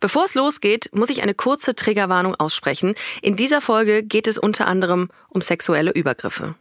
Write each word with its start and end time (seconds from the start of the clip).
Bevor 0.00 0.24
es 0.24 0.34
losgeht, 0.34 0.90
muss 0.92 1.10
ich 1.10 1.22
eine 1.22 1.34
kurze 1.34 1.74
Triggerwarnung 1.74 2.34
aussprechen. 2.34 2.94
In 3.20 3.36
dieser 3.36 3.60
Folge 3.60 4.02
geht 4.02 4.26
es 4.26 4.38
unter 4.38 4.66
anderem 4.66 5.10
um 5.28 5.42
sexuelle 5.42 5.92
Übergriffe. 5.92 6.54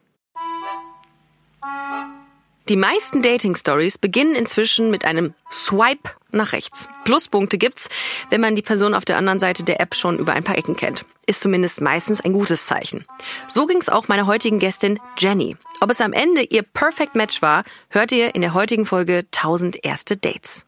Die 2.70 2.76
meisten 2.76 3.24
Dating-Stories 3.24 3.98
beginnen 3.98 4.36
inzwischen 4.36 4.92
mit 4.92 5.04
einem 5.04 5.34
Swipe 5.52 6.12
nach 6.32 6.52
rechts. 6.52 6.88
Pluspunkte 7.04 7.58
gibt's, 7.58 7.90
wenn 8.30 8.42
man 8.42 8.56
die 8.56 8.62
Person 8.62 8.94
auf 8.94 9.06
der 9.06 9.18
anderen 9.18 9.40
Seite 9.40 9.64
der 9.64 9.80
App 9.80 9.96
schon 9.96 10.20
über 10.20 10.34
ein 10.34 10.44
paar 10.44 10.56
Ecken 10.56 10.76
kennt. 10.76 11.04
Ist 11.26 11.40
zumindest 11.40 11.82
meistens 11.82 12.22
ein 12.22 12.34
gutes 12.34 12.68
Zeichen. 12.68 13.06
So 13.48 13.66
ging's 13.66 13.90
auch 13.90 14.08
meiner 14.08 14.28
heutigen 14.28 14.60
Gästin 14.60 15.00
Jenny. 15.18 15.58
Ob 15.82 15.90
es 15.90 16.00
am 16.00 16.14
Ende 16.14 16.44
ihr 16.44 16.62
Perfect 16.62 17.16
Match 17.16 17.42
war, 17.42 17.64
hört 17.90 18.12
ihr 18.12 18.36
in 18.36 18.42
der 18.42 18.54
heutigen 18.54 18.86
Folge 18.86 19.26
1000 19.32 19.84
erste 19.84 20.16
Dates. 20.16 20.68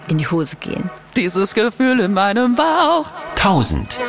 in 0.07 0.17
die 0.17 0.27
Hose 0.27 0.55
gehen. 0.57 0.89
Dieses 1.15 1.53
Gefühl 1.53 1.99
in 1.99 2.13
meinem 2.13 2.55
Bauch. 2.55 3.11
1000 3.31 3.99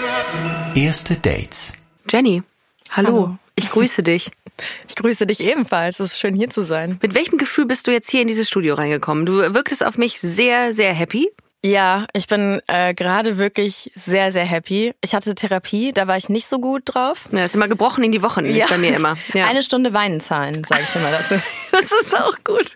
erste 0.74 1.16
Dates. 1.16 1.72
Jenny, 2.10 2.42
hallo. 2.90 3.08
Hallo. 3.08 3.38
Ich 3.56 3.70
grüße 3.70 4.02
dich. 4.02 4.30
Ich 4.86 4.94
grüße 4.94 5.26
dich 5.26 5.40
ebenfalls. 5.42 5.98
Es 5.98 6.12
ist 6.12 6.20
schön 6.20 6.34
hier 6.34 6.50
zu 6.50 6.62
sein. 6.62 6.98
Mit 7.02 7.14
welchem 7.14 7.38
Gefühl 7.38 7.66
bist 7.66 7.86
du 7.86 7.90
jetzt 7.90 8.10
hier 8.10 8.20
in 8.20 8.28
dieses 8.28 8.46
Studio 8.46 8.74
reingekommen? 8.74 9.26
Du 9.26 9.38
wirkst 9.54 9.84
auf 9.84 9.98
mich 9.98 10.20
sehr, 10.20 10.72
sehr 10.72 10.92
happy. 10.92 11.32
Ja, 11.64 12.06
ich 12.12 12.26
bin 12.26 12.60
äh, 12.66 12.92
gerade 12.92 13.38
wirklich 13.38 13.92
sehr, 13.94 14.32
sehr 14.32 14.44
happy. 14.44 14.94
Ich 15.00 15.14
hatte 15.14 15.32
Therapie, 15.36 15.92
da 15.92 16.08
war 16.08 16.16
ich 16.16 16.28
nicht 16.28 16.48
so 16.48 16.58
gut 16.58 16.82
drauf. 16.86 17.28
Ja, 17.30 17.44
ist 17.44 17.54
immer 17.54 17.68
gebrochen 17.68 18.02
in 18.02 18.10
die 18.10 18.20
Wochen, 18.20 18.44
ist 18.44 18.68
bei 18.68 18.78
mir 18.78 18.96
immer. 18.96 19.16
Ja. 19.32 19.46
Eine 19.46 19.62
Stunde 19.62 19.92
Weinen 19.94 20.20
zahlen, 20.20 20.64
sage 20.64 20.82
ich 20.82 20.90
dir 20.90 20.98
mal 20.98 21.12
dazu. 21.30 21.40
das 21.70 21.92
ist 21.92 22.18
auch 22.18 22.34
gut. 22.42 22.72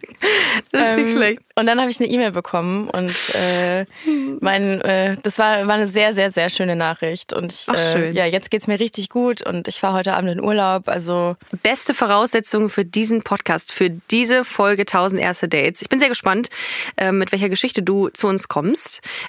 Das 0.71 0.83
ist 0.91 0.97
nicht 0.99 1.07
Ähm, 1.09 1.17
schlecht. 1.17 1.41
Und 1.59 1.67
dann 1.67 1.81
habe 1.81 1.91
ich 1.91 1.99
eine 1.99 2.09
E-Mail 2.11 2.33
bekommen 2.33 2.89
und 2.91 3.15
äh, 3.35 3.87
mein, 4.41 4.81
äh, 4.83 5.17
das 5.23 5.39
war, 5.39 5.67
war 5.67 5.75
eine 5.75 5.87
sehr, 5.87 6.13
sehr, 6.13 6.31
sehr 6.31 6.51
schöne 6.51 6.77
Nachricht. 6.77 7.33
Und 7.33 7.51
ich, 7.53 7.65
Ach, 7.69 7.75
äh, 7.75 7.93
schön. 7.93 8.15
ja, 8.15 8.27
jetzt 8.27 8.51
geht's 8.51 8.67
mir 8.67 8.79
richtig 8.79 9.09
gut 9.09 9.41
und 9.45 9.67
ich 9.67 9.81
fahre 9.81 9.95
heute 9.95 10.15
Abend 10.15 10.31
in 10.31 10.45
Urlaub. 10.45 10.89
Also 10.89 11.37
Beste 11.63 11.95
Voraussetzungen 11.95 12.69
für 12.69 12.85
diesen 12.85 13.23
Podcast, 13.23 13.73
für 13.73 13.89
diese 13.89 14.45
Folge 14.45 14.83
1000 14.83 15.21
erste 15.21 15.49
Dates. 15.49 15.81
Ich 15.83 15.89
bin 15.89 15.99
sehr 15.99 16.11
gespannt, 16.11 16.51
ähm, 16.99 17.19
mit 17.19 17.33
welcher 17.33 17.49
Geschichte 17.49 17.83
du 17.83 18.11
zu 18.11 18.27
uns 18.29 18.49
kommst. 18.49 18.76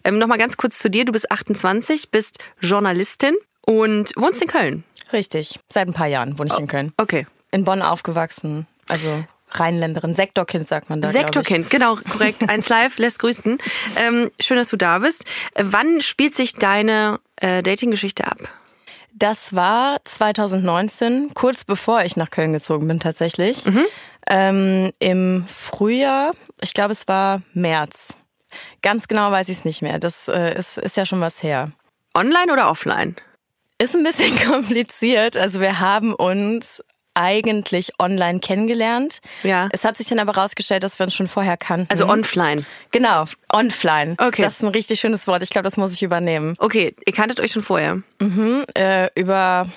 Ähm, 0.03 0.17
Nochmal 0.19 0.37
ganz 0.37 0.57
kurz 0.57 0.79
zu 0.79 0.89
dir. 0.89 1.05
Du 1.05 1.11
bist 1.11 1.31
28, 1.31 2.09
bist 2.11 2.39
Journalistin 2.61 3.35
und 3.65 4.11
wohnst 4.15 4.41
in 4.41 4.47
Köln. 4.47 4.83
richtig, 5.13 5.59
seit 5.69 5.87
ein 5.87 5.93
paar 5.93 6.07
Jahren 6.07 6.37
wohne 6.39 6.49
ich 6.53 6.59
in 6.59 6.67
Köln. 6.67 6.93
Okay. 6.97 7.27
In 7.51 7.63
Bonn 7.63 7.81
aufgewachsen, 7.81 8.67
also 8.89 9.23
Rheinländerin, 9.51 10.13
Sektorkind 10.13 10.67
sagt 10.67 10.89
man 10.89 11.01
da. 11.01 11.09
Sektorkind, 11.11 11.69
genau, 11.69 11.95
korrekt. 12.11 12.49
Eins 12.49 12.67
live 12.69 12.97
lässt 12.97 13.19
grüßen. 13.19 13.57
Ähm, 13.95 14.31
schön, 14.39 14.57
dass 14.57 14.69
du 14.69 14.77
da 14.77 14.99
bist. 14.99 15.23
Wann 15.55 16.01
spielt 16.01 16.35
sich 16.35 16.53
deine 16.53 17.19
äh, 17.37 17.63
Dating-Geschichte 17.63 18.25
ab? 18.27 18.37
Das 19.13 19.55
war 19.55 19.97
2019, 20.03 21.31
kurz 21.33 21.63
bevor 21.63 22.03
ich 22.03 22.17
nach 22.17 22.29
Köln 22.29 22.53
gezogen 22.53 22.87
bin 22.87 22.99
tatsächlich. 22.99 23.63
Ähm, 24.29 24.91
Im 24.99 25.45
Frühjahr, 25.47 26.33
ich 26.61 26.73
glaube 26.73 26.91
es 26.91 27.07
war 27.07 27.41
März. 27.53 28.15
Ganz 28.81 29.07
genau 29.07 29.31
weiß 29.31 29.49
ich 29.49 29.59
es 29.59 29.65
nicht 29.65 29.81
mehr. 29.81 29.99
Das 29.99 30.27
äh, 30.27 30.57
ist, 30.57 30.77
ist 30.77 30.97
ja 30.97 31.05
schon 31.05 31.21
was 31.21 31.43
her. 31.43 31.71
Online 32.15 32.51
oder 32.51 32.69
offline? 32.69 33.15
Ist 33.79 33.95
ein 33.95 34.03
bisschen 34.03 34.37
kompliziert. 34.47 35.37
Also 35.37 35.59
wir 35.59 35.79
haben 35.79 36.13
uns 36.13 36.83
eigentlich 37.17 37.91
online 37.99 38.39
kennengelernt. 38.39 39.19
Ja. 39.41 39.69
Es 39.71 39.83
hat 39.83 39.97
sich 39.97 40.07
dann 40.07 40.19
aber 40.19 40.35
rausgestellt, 40.35 40.83
dass 40.83 40.99
wir 40.99 41.05
uns 41.05 41.15
schon 41.15 41.27
vorher 41.27 41.57
kannten. 41.57 41.87
Also 41.89 42.07
offline. 42.07 42.65
Genau, 42.91 43.25
offline. 43.49 44.15
Okay. 44.19 44.43
Das 44.43 44.53
ist 44.53 44.61
ein 44.61 44.67
richtig 44.67 44.99
schönes 44.99 45.25
Wort. 45.25 45.41
Ich 45.41 45.49
glaube, 45.49 45.63
das 45.63 45.77
muss 45.77 45.93
ich 45.93 46.03
übernehmen. 46.03 46.53
Okay, 46.59 46.95
ihr 47.05 47.13
kanntet 47.13 47.39
euch 47.39 47.51
schon 47.51 47.63
vorher. 47.63 48.01
äh, 48.77 49.09
über 49.19 49.67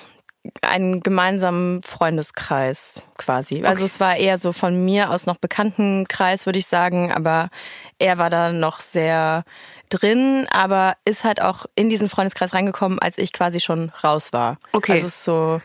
einen 0.61 1.01
gemeinsamen 1.01 1.81
Freundeskreis 1.83 3.03
quasi. 3.17 3.63
Also 3.63 3.85
es 3.85 3.99
war 3.99 4.17
eher 4.17 4.37
so 4.37 4.53
von 4.53 4.83
mir 4.83 5.11
aus 5.11 5.25
noch 5.25 5.37
bekannten 5.37 6.07
Kreis, 6.07 6.45
würde 6.45 6.59
ich 6.59 6.67
sagen, 6.67 7.11
aber 7.11 7.49
er 7.99 8.17
war 8.17 8.29
da 8.29 8.51
noch 8.51 8.79
sehr 8.79 9.43
drin, 9.89 10.47
aber 10.51 10.95
ist 11.05 11.23
halt 11.23 11.41
auch 11.41 11.65
in 11.75 11.89
diesen 11.89 12.09
Freundeskreis 12.09 12.53
reingekommen, 12.53 12.97
als 12.99 13.17
ich 13.17 13.33
quasi 13.33 13.59
schon 13.59 13.91
raus 14.03 14.33
war. 14.33 14.57
Okay. 14.71 14.93
Also 14.93 15.07
es 15.07 15.15
ist 15.15 15.23
so, 15.25 15.61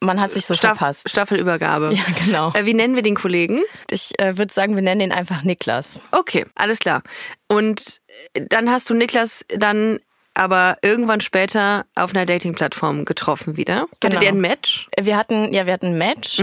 man 0.00 0.20
hat 0.20 0.32
sich 0.32 0.44
so 0.44 0.54
Staff 0.54 0.78
verpasst. 0.78 1.08
Staffelübergabe. 1.08 1.94
Ja, 1.94 2.02
genau. 2.24 2.52
Äh, 2.52 2.66
wie 2.66 2.74
nennen 2.74 2.94
wir 2.94 3.02
den 3.02 3.14
Kollegen? 3.14 3.62
Ich 3.90 4.18
äh, 4.18 4.36
würde 4.36 4.52
sagen, 4.52 4.74
wir 4.74 4.82
nennen 4.82 5.00
ihn 5.00 5.12
einfach 5.12 5.42
Niklas. 5.42 6.00
Okay, 6.10 6.44
alles 6.54 6.78
klar. 6.80 7.02
Und 7.48 8.02
dann 8.34 8.70
hast 8.70 8.90
du 8.90 8.94
Niklas 8.94 9.44
dann 9.48 10.00
aber 10.34 10.76
irgendwann 10.82 11.20
später 11.20 11.84
auf 11.94 12.10
einer 12.14 12.26
Dating-Plattform 12.26 13.04
getroffen 13.04 13.56
wieder. 13.56 13.82
Hattet 13.82 14.00
Genau. 14.00 14.20
ihr 14.22 14.28
ein 14.28 14.40
Match? 14.40 14.88
Wir 15.00 15.16
hatten, 15.16 15.52
ja, 15.54 15.66
wir 15.66 15.72
hatten 15.72 15.86
ein 15.86 15.98
Match. 15.98 16.42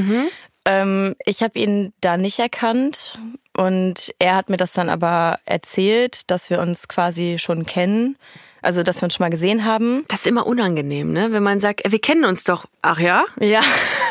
Ähm, 0.65 1.15
ich 1.25 1.41
habe 1.43 1.57
ihn 1.59 1.91
da 2.01 2.17
nicht 2.17 2.39
erkannt 2.39 3.17
und 3.57 4.13
er 4.19 4.35
hat 4.35 4.49
mir 4.49 4.57
das 4.57 4.73
dann 4.73 4.89
aber 4.89 5.39
erzählt, 5.45 6.29
dass 6.29 6.49
wir 6.49 6.59
uns 6.59 6.87
quasi 6.87 7.37
schon 7.39 7.65
kennen. 7.65 8.15
Also, 8.63 8.83
dass 8.83 9.01
wir 9.01 9.05
uns 9.05 9.15
schon 9.15 9.23
mal 9.23 9.31
gesehen 9.31 9.65
haben. 9.65 10.05
Das 10.07 10.19
ist 10.19 10.27
immer 10.27 10.45
unangenehm, 10.45 11.11
ne? 11.11 11.31
Wenn 11.31 11.41
man 11.41 11.59
sagt, 11.59 11.81
wir 11.91 11.99
kennen 11.99 12.23
uns 12.25 12.43
doch. 12.43 12.65
Ach 12.83 12.99
ja? 12.99 13.23
Ja. 13.39 13.61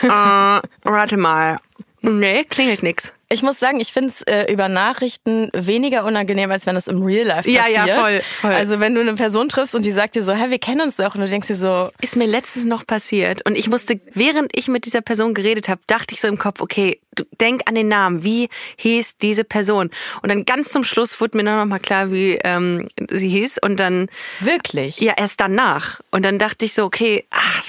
äh, 0.02 0.60
warte 0.82 1.16
mal. 1.16 1.58
Nee, 2.00 2.42
klingelt 2.44 2.82
nix. 2.82 3.12
Ich 3.32 3.42
muss 3.44 3.60
sagen, 3.60 3.78
ich 3.78 3.92
finde 3.92 4.08
es 4.08 4.22
äh, 4.22 4.52
über 4.52 4.68
Nachrichten 4.68 5.50
weniger 5.52 6.04
unangenehm, 6.04 6.50
als 6.50 6.66
wenn 6.66 6.74
es 6.74 6.88
im 6.88 7.04
Real 7.04 7.24
Life 7.28 7.48
Ja, 7.48 7.62
passiert. 7.62 7.86
ja, 7.86 8.04
voll, 8.04 8.20
voll. 8.40 8.52
Also 8.52 8.80
wenn 8.80 8.92
du 8.94 9.00
eine 9.00 9.14
Person 9.14 9.48
triffst 9.48 9.74
und 9.76 9.84
die 9.84 9.92
sagt 9.92 10.16
dir 10.16 10.24
so, 10.24 10.32
hä, 10.32 10.50
wir 10.50 10.58
kennen 10.58 10.80
uns 10.80 10.96
doch, 10.96 11.14
und 11.14 11.20
du 11.20 11.28
denkst 11.28 11.46
dir 11.46 11.54
so, 11.54 11.90
Ist 12.00 12.16
mir 12.16 12.26
letztens 12.26 12.64
noch 12.66 12.84
passiert 12.84 13.46
und 13.46 13.56
ich 13.56 13.68
musste, 13.68 14.00
während 14.14 14.56
ich 14.58 14.66
mit 14.66 14.84
dieser 14.84 15.00
Person 15.00 15.32
geredet 15.32 15.68
habe, 15.68 15.80
dachte 15.86 16.12
ich 16.12 16.20
so 16.20 16.26
im 16.26 16.38
Kopf, 16.38 16.60
okay, 16.60 16.98
du 17.14 17.22
denk 17.40 17.62
an 17.66 17.76
den 17.76 17.86
Namen, 17.86 18.24
wie 18.24 18.48
hieß 18.78 19.18
diese 19.18 19.44
Person? 19.44 19.90
Und 20.22 20.28
dann 20.28 20.44
ganz 20.44 20.70
zum 20.70 20.82
Schluss 20.82 21.20
wurde 21.20 21.36
mir 21.36 21.44
noch 21.44 21.64
mal 21.66 21.78
klar, 21.78 22.10
wie 22.10 22.32
ähm, 22.42 22.88
sie 23.10 23.28
hieß 23.28 23.58
und 23.62 23.78
dann 23.78 24.08
wirklich? 24.40 25.00
ja 25.00 25.14
erst 25.16 25.40
danach 25.40 26.00
und 26.10 26.24
dann 26.24 26.40
dachte 26.40 26.64
ich 26.64 26.74
so, 26.74 26.84
okay, 26.84 27.26
ach, 27.30 27.62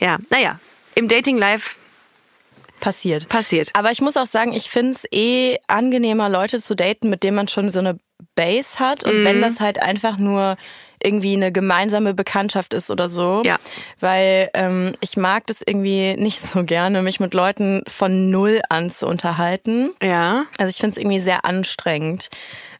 ja, 0.00 0.18
naja, 0.30 0.58
im 0.96 1.06
Dating 1.08 1.38
Live 1.38 1.76
passiert. 2.80 3.28
passiert. 3.28 3.70
Aber 3.74 3.90
ich 3.90 4.00
muss 4.00 4.16
auch 4.16 4.26
sagen, 4.26 4.52
ich 4.52 4.70
finde 4.70 4.92
es 4.92 5.04
eh 5.12 5.56
angenehmer, 5.66 6.28
Leute 6.28 6.60
zu 6.62 6.74
daten, 6.74 7.10
mit 7.10 7.22
denen 7.22 7.36
man 7.36 7.48
schon 7.48 7.70
so 7.70 7.78
eine 7.78 7.98
Base 8.34 8.78
hat. 8.78 9.04
Und 9.04 9.20
Mhm. 9.20 9.24
wenn 9.24 9.40
das 9.42 9.60
halt 9.60 9.80
einfach 9.82 10.16
nur 10.18 10.56
irgendwie 11.00 11.34
eine 11.34 11.52
gemeinsame 11.52 12.12
Bekanntschaft 12.14 12.74
ist 12.74 12.90
oder 12.90 13.08
so. 13.08 13.42
Ja. 13.44 13.56
Weil 14.00 14.50
ähm, 14.54 14.92
ich 15.00 15.16
mag 15.16 15.46
das 15.46 15.62
irgendwie 15.64 16.14
nicht 16.16 16.40
so 16.40 16.64
gerne, 16.64 17.02
mich 17.02 17.20
mit 17.20 17.34
Leuten 17.34 17.82
von 17.86 18.30
null 18.30 18.60
an 18.68 18.90
zu 18.90 19.06
unterhalten. 19.06 19.90
Ja. 20.02 20.46
Also 20.58 20.70
ich 20.70 20.76
finde 20.78 20.92
es 20.92 20.96
irgendwie 20.96 21.20
sehr 21.20 21.44
anstrengend. 21.44 22.28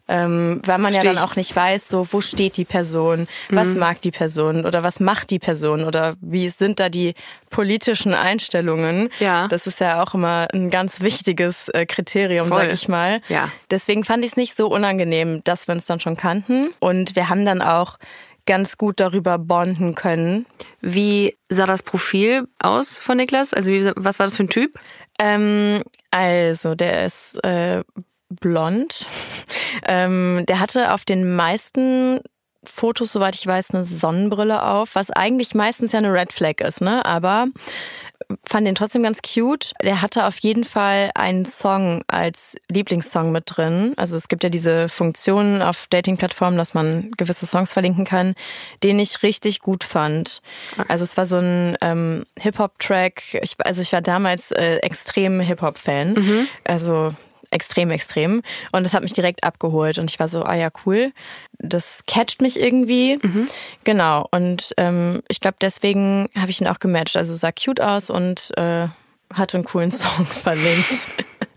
Ähm, 0.08 0.62
weil 0.64 0.78
man 0.78 0.94
ja 0.94 1.00
Versteh 1.00 1.14
dann 1.14 1.24
ich. 1.24 1.30
auch 1.30 1.36
nicht 1.36 1.54
weiß, 1.54 1.88
so 1.88 2.06
wo 2.10 2.22
steht 2.22 2.56
die 2.56 2.64
Person, 2.64 3.28
was 3.50 3.74
mag 3.74 4.00
die 4.00 4.10
Person 4.10 4.64
oder 4.64 4.82
was 4.82 5.00
macht 5.00 5.30
die 5.30 5.38
Person 5.38 5.84
oder 5.84 6.14
wie 6.22 6.48
sind 6.48 6.80
da 6.80 6.88
die 6.88 7.14
politischen 7.50 8.14
Einstellungen. 8.14 9.10
Ja. 9.20 9.48
Das 9.48 9.66
ist 9.66 9.80
ja 9.80 10.02
auch 10.02 10.14
immer 10.14 10.48
ein 10.54 10.70
ganz 10.70 11.02
wichtiges 11.02 11.68
äh, 11.68 11.84
Kriterium, 11.84 12.48
Voll. 12.48 12.58
sag 12.58 12.72
ich 12.72 12.88
mal. 12.88 13.20
Ja. 13.28 13.50
Deswegen 13.70 14.02
fand 14.02 14.24
ich 14.24 14.30
es 14.30 14.36
nicht 14.36 14.56
so 14.56 14.68
unangenehm, 14.68 15.42
dass 15.44 15.68
wir 15.68 15.74
uns 15.74 15.84
dann 15.84 16.00
schon 16.00 16.16
kannten 16.16 16.70
und 16.78 17.14
wir 17.14 17.28
haben 17.28 17.44
dann 17.44 17.60
auch 17.60 17.98
ganz 18.46 18.78
gut 18.78 18.98
darüber 18.98 19.36
bonden 19.38 19.94
können. 19.94 20.46
Wie 20.80 21.36
sah 21.50 21.66
das 21.66 21.82
Profil 21.82 22.48
aus 22.58 22.96
von 22.96 23.18
Niklas? 23.18 23.52
Also 23.52 23.70
wie, 23.70 23.92
was 23.94 24.18
war 24.18 24.26
das 24.26 24.36
für 24.36 24.44
ein 24.44 24.48
Typ? 24.48 24.78
Ähm, 25.18 25.82
also, 26.10 26.74
der 26.74 27.04
ist 27.04 27.34
äh, 27.44 27.82
blond. 28.40 29.06
ähm, 29.86 30.44
der 30.48 30.60
hatte 30.60 30.92
auf 30.92 31.04
den 31.04 31.34
meisten 31.34 32.20
Fotos, 32.64 33.12
soweit 33.12 33.34
ich 33.34 33.46
weiß, 33.46 33.70
eine 33.70 33.84
Sonnenbrille 33.84 34.62
auf, 34.62 34.94
was 34.94 35.10
eigentlich 35.10 35.54
meistens 35.54 35.92
ja 35.92 35.98
eine 35.98 36.12
Red 36.12 36.32
Flag 36.32 36.60
ist, 36.60 36.80
ne? 36.80 37.04
Aber 37.04 37.46
fand 38.44 38.66
den 38.66 38.74
trotzdem 38.74 39.02
ganz 39.02 39.20
cute. 39.22 39.72
Der 39.82 40.02
hatte 40.02 40.26
auf 40.26 40.38
jeden 40.38 40.64
Fall 40.64 41.10
einen 41.14 41.46
Song 41.46 42.02
als 42.08 42.56
Lieblingssong 42.68 43.32
mit 43.32 43.44
drin. 43.46 43.94
Also 43.96 44.16
es 44.16 44.28
gibt 44.28 44.42
ja 44.42 44.50
diese 44.50 44.88
Funktion 44.88 45.62
auf 45.62 45.86
Dating-Plattformen, 45.88 46.58
dass 46.58 46.74
man 46.74 47.10
gewisse 47.16 47.46
Songs 47.46 47.72
verlinken 47.72 48.04
kann, 48.04 48.34
den 48.82 48.98
ich 48.98 49.22
richtig 49.22 49.60
gut 49.60 49.84
fand. 49.84 50.42
Also 50.88 51.04
es 51.04 51.16
war 51.16 51.26
so 51.26 51.36
ein 51.36 51.76
ähm, 51.80 52.26
Hip-Hop-Track. 52.38 53.38
Ich, 53.42 53.56
also 53.64 53.82
ich 53.82 53.92
war 53.92 54.02
damals 54.02 54.50
äh, 54.50 54.76
extrem 54.78 55.40
Hip-Hop-Fan. 55.40 56.48
Also 56.64 57.14
extrem, 57.50 57.90
extrem. 57.90 58.42
Und 58.72 58.84
das 58.84 58.94
hat 58.94 59.02
mich 59.02 59.12
direkt 59.12 59.44
abgeholt. 59.44 59.98
Und 59.98 60.10
ich 60.10 60.18
war 60.18 60.28
so, 60.28 60.42
ah 60.42 60.54
ja, 60.54 60.68
cool. 60.86 61.12
Das 61.58 62.02
catcht 62.06 62.40
mich 62.40 62.58
irgendwie. 62.58 63.18
Genau. 63.84 64.26
Und 64.30 64.74
ähm, 64.76 65.22
ich 65.28 65.40
glaube, 65.40 65.56
deswegen 65.60 66.28
habe 66.38 66.50
ich 66.50 66.60
ihn 66.60 66.66
auch 66.66 66.78
gematcht. 66.78 67.16
Also 67.16 67.36
sah 67.36 67.52
cute 67.52 67.80
aus 67.80 68.10
und 68.10 68.56
äh, 68.56 68.88
hatte 69.32 69.56
einen 69.56 69.64
coolen 69.64 69.92
Song 69.92 70.26
verlinkt. 70.26 71.06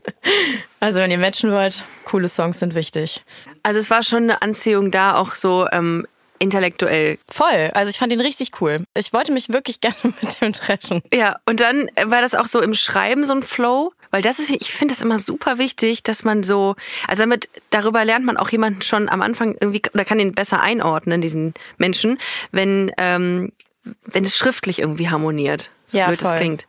also 0.80 1.00
wenn 1.00 1.12
ihr 1.12 1.18
matchen 1.18 1.52
wollt, 1.52 1.84
coole 2.06 2.30
Songs 2.30 2.60
sind 2.60 2.76
wichtig. 2.76 3.24
Also 3.64 3.80
es 3.80 3.90
war 3.90 4.04
schon 4.04 4.24
eine 4.24 4.42
Anziehung 4.42 4.92
da, 4.92 5.16
auch 5.16 5.36
so 5.36 5.68
ähm, 5.72 6.08
intellektuell. 6.42 7.20
Voll. 7.30 7.72
Also 7.74 7.92
ich 7.92 8.00
fand 8.00 8.12
ihn 8.12 8.20
richtig 8.20 8.60
cool. 8.60 8.84
Ich 8.98 9.14
wollte 9.14 9.32
mich 9.32 9.50
wirklich 9.50 9.80
gerne 9.82 9.96
mit 10.04 10.42
dem 10.42 10.54
treffen. 10.54 11.02
Ja, 11.14 11.38
und 11.46 11.60
dann 11.60 11.90
war 12.06 12.22
das 12.22 12.36
auch 12.36 12.48
so 12.48 12.62
im 12.62 12.74
Schreiben 12.74 13.26
so 13.26 13.34
ein 13.34 13.44
Flow. 13.44 13.94
Weil 14.12 14.22
das 14.22 14.40
ist, 14.40 14.50
ich 14.50 14.72
finde 14.74 14.94
das 14.94 15.02
immer 15.02 15.20
super 15.20 15.58
wichtig, 15.58 16.04
dass 16.04 16.24
man 16.24 16.44
so, 16.44 16.76
also 17.08 17.24
damit, 17.24 17.50
darüber 17.70 18.06
lernt 18.06 18.26
man 18.26 18.38
auch 18.38 18.50
jemanden 18.50 18.82
schon 18.82 19.10
am 19.10 19.22
Anfang 19.22 19.56
irgendwie, 19.60 19.82
oder 19.94 20.06
kann 20.06 20.20
ihn 20.20 20.34
besser 20.34 20.62
einordnen, 20.62 21.22
diesen 21.22 21.54
Menschen, 21.78 22.20
wenn, 22.52 22.92
ähm, 22.98 23.52
wenn 24.06 24.26
es 24.26 24.38
schriftlich 24.38 24.80
irgendwie 24.80 25.10
harmoniert. 25.10 25.72
So 25.88 25.98
Ja, 25.98 26.08
blöd 26.08 26.20
voll. 26.20 26.34
es 26.34 26.40
klingt. 26.40 26.68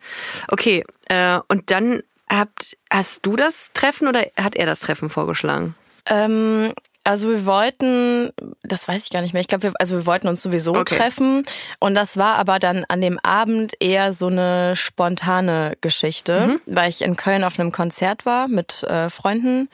Okay, 0.49 0.85
äh, 1.09 1.39
und 1.49 1.71
dann 1.71 2.03
habt, 2.29 2.77
hast 2.91 3.27
du 3.27 3.37
das 3.37 3.71
Treffen 3.75 4.09
oder 4.09 4.27
hat 4.41 4.57
er 4.57 4.67
das 4.67 4.81
Treffen 4.81 5.11
vorgeschlagen? 5.11 5.75
Ähm, 6.07 6.73
also 7.05 7.29
wir 7.31 7.47
wollten, 7.47 8.31
das 8.63 8.87
weiß 8.87 9.05
ich 9.05 9.11
gar 9.11 9.23
nicht 9.23 9.33
mehr. 9.33 9.41
Ich 9.41 9.49
glaube, 9.49 9.65
wir, 9.65 9.73
also 9.79 9.97
wir 9.97 10.07
wollten 10.07 10.29
uns 10.29 10.43
sowieso 10.43 10.75
Okay. 10.75 10.97
treffen. 10.97 11.45
Und 11.81 11.95
das 11.95 12.17
war 12.17 12.37
aber 12.37 12.59
dann 12.59 12.85
an 12.89 13.01
dem 13.01 13.19
Abend 13.23 13.73
eher 13.81 14.13
so 14.13 14.29
eine 14.29 14.75
spontane 14.77 15.73
Geschichte, 15.81 16.61
weil 16.67 16.89
ich 16.89 17.03
in 17.03 17.17
Köln 17.17 17.45
auf 17.45 17.59
einem 17.59 17.73
Konzert 17.73 18.25
war 18.25 18.49
mit 18.49 18.83
äh, 18.85 19.11
Freunden, 19.11 19.69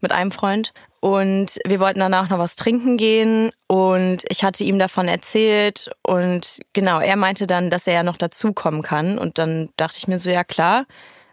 mit 0.00 0.12
einem 0.12 0.32
Freund. 0.32 0.72
Und 1.00 1.58
wir 1.66 1.80
wollten 1.80 2.00
danach 2.00 2.28
noch 2.28 2.38
was 2.38 2.56
trinken 2.56 2.96
gehen. 2.98 3.50
Und 3.66 4.24
ich 4.28 4.44
hatte 4.44 4.64
ihm 4.64 4.78
davon 4.78 5.08
erzählt. 5.08 5.90
Und 6.02 6.60
genau, 6.74 7.00
er 7.00 7.16
meinte 7.16 7.46
dann, 7.46 7.70
dass 7.70 7.86
er 7.86 7.94
ja 7.94 8.02
noch 8.02 8.18
dazukommen 8.18 8.82
kann. 8.82 9.18
Und 9.18 9.38
dann 9.38 9.70
dachte 9.78 9.96
ich 9.98 10.08
mir 10.08 10.18
so, 10.18 10.28
ja 10.30 10.44
klar, 10.44 10.84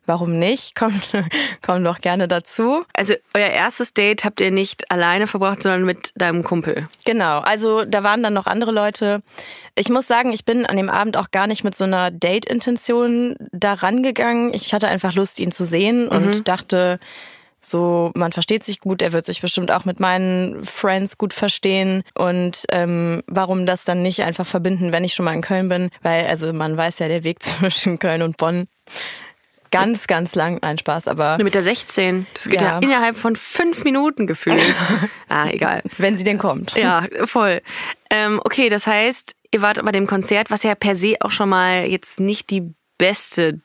warum 0.08 0.40
nicht? 0.40 0.76
Komm, 0.78 0.94
komm 1.62 1.84
doch 1.84 2.00
gerne 2.00 2.28
dazu. 2.28 2.84
Also 2.94 3.14
euer 3.34 3.50
erstes 3.50 3.94
Date 3.94 4.24
habt 4.24 4.40
ihr 4.40 4.52
nicht 4.52 4.90
alleine 4.92 5.28
verbracht, 5.28 5.64
sondern 5.64 5.86
mit 5.86 6.12
deinem 6.16 6.44
Kumpel. 6.44 6.88
Genau, 7.06 7.40
also 7.40 7.86
da 7.86 8.04
waren 8.04 8.24
dann 8.24 8.34
noch 8.34 8.48
andere 8.48 8.72
Leute. 8.72 9.22
Ich 9.76 9.90
muss 9.90 10.08
sagen, 10.08 10.34
ich 10.34 10.46
bin 10.46 10.66
an 10.66 10.78
dem 10.78 10.90
Abend 10.90 11.18
auch 11.18 11.32
gar 11.32 11.48
nicht 11.48 11.64
mit 11.64 11.76
so 11.76 11.84
einer 11.84 12.12
Date-Intention 12.12 13.36
da 13.52 13.74
rangegangen. 13.74 14.54
Ich 14.54 14.74
hatte 14.74 14.88
einfach 14.88 15.14
Lust, 15.14 15.40
ihn 15.40 15.52
zu 15.52 15.66
sehen 15.66 16.08
und 16.08 16.48
dachte, 16.48 17.00
so, 17.60 18.12
man 18.16 18.32
versteht 18.32 18.64
sich 18.64 18.80
gut, 18.80 19.02
er 19.02 19.14
wird 19.14 19.26
sich 19.26 19.42
bestimmt 19.42 19.72
auch 19.72 19.86
mit 19.86 20.00
meinen 20.00 20.64
Friends 20.64 21.18
gut 21.18 21.34
verstehen. 21.34 22.04
Und 22.16 22.66
ähm, 22.72 23.24
warum 23.28 23.66
das 23.66 23.84
dann 23.84 24.02
nicht 24.02 24.24
einfach 24.24 24.46
verbinden, 24.46 24.92
wenn 24.92 25.04
ich 25.04 25.14
schon 25.14 25.26
mal 25.26 25.34
in 25.34 25.42
Köln 25.42 25.68
bin? 25.70 25.90
Weil, 26.02 26.28
also 26.28 26.54
man 26.54 26.78
weiß 26.78 27.00
ja, 27.00 27.08
der 27.08 27.24
Weg 27.24 27.44
zwischen 27.44 28.00
Köln 28.00 28.22
und 28.22 28.38
Bonn 28.38 28.68
ganz, 29.72 30.08
ganz 30.08 30.36
lang. 30.36 30.60
Nein, 30.62 30.78
Spaß, 30.78 31.08
aber 31.08 31.38
Nur 31.38 31.46
mit 31.46 31.54
der 31.54 31.64
16. 31.64 32.28
Das 32.34 32.46
geht 32.46 32.62
ja, 32.62 32.68
Ja. 32.68 32.80
innerhalb 32.80 33.18
von 33.18 33.36
fünf 33.36 33.84
Minuten 33.84 34.28
gefühlt. 34.28 34.62
ah, 35.30 35.48
egal. 35.50 35.82
wenn 35.98 36.18
sie 36.18 36.24
denn 36.24 36.38
kommt. 36.38 36.76
Ja, 36.76 37.06
voll. 37.26 37.62
Ähm, 38.10 38.40
okay, 38.44 38.70
das 38.70 38.88
heißt, 38.88 39.36
ihr 39.52 39.62
wart 39.62 39.84
bei 39.84 39.92
dem 39.92 40.08
Konzert, 40.08 40.50
was 40.50 40.64
ja 40.64 40.76
per 40.76 40.96
se 40.96 41.16
auch 41.20 41.32
schon 41.32 41.50
mal 41.50 41.86
jetzt 41.86 42.20
nicht 42.20 42.50
die 42.50 42.74
beste, 42.98 43.62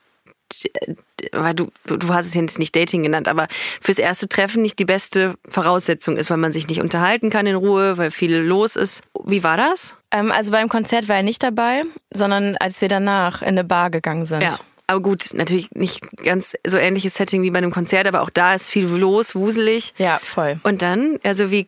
weil 1.33 1.55
du, 1.55 1.71
du 1.87 1.97
du 1.97 2.13
hast 2.13 2.27
es 2.27 2.35
jetzt 2.35 2.59
nicht 2.59 2.75
Dating 2.77 3.03
genannt, 3.03 3.29
aber 3.29 3.47
fürs 3.81 3.99
erste 3.99 4.29
Treffen 4.29 4.63
nicht 4.63 4.79
die 4.79 4.85
beste 4.85 5.35
Voraussetzung 5.49 6.17
ist, 6.17 6.31
weil 6.31 6.37
man 6.37 6.53
sich 6.53 6.67
nicht 6.69 6.81
unterhalten 6.81 7.31
kann 7.31 7.47
in 7.47 7.55
Ruhe, 7.57 7.97
weil 7.97 8.11
viel 8.11 8.37
los 8.37 8.77
ist. 8.77 9.03
Wie 9.25 9.43
war 9.43 9.57
das? 9.57 9.95
Ähm, 10.11 10.31
also 10.33 10.51
beim 10.51 10.69
Konzert 10.69 11.09
war 11.09 11.17
er 11.17 11.23
nicht 11.23 11.43
dabei, 11.43 11.83
sondern 12.11 12.57
als 12.59 12.81
wir 12.81 12.89
danach 12.89 13.43
in 13.43 13.49
eine 13.49 13.65
Bar 13.65 13.91
gegangen 13.91 14.27
sind. 14.27 14.43
Ja. 14.43 14.59
Aber 14.93 15.01
gut, 15.01 15.31
natürlich 15.33 15.71
nicht 15.73 16.03
ganz 16.23 16.55
so 16.67 16.77
ähnliches 16.77 17.15
Setting 17.15 17.41
wie 17.41 17.51
bei 17.51 17.57
einem 17.59 17.71
Konzert, 17.71 18.07
aber 18.07 18.21
auch 18.21 18.29
da 18.29 18.55
ist 18.55 18.69
viel 18.69 18.85
los, 18.85 19.35
wuselig. 19.35 19.95
Ja, 19.97 20.21
voll. 20.23 20.61
Und 20.65 20.83
dann, 20.83 21.19
also 21.23 21.51
wie 21.51 21.67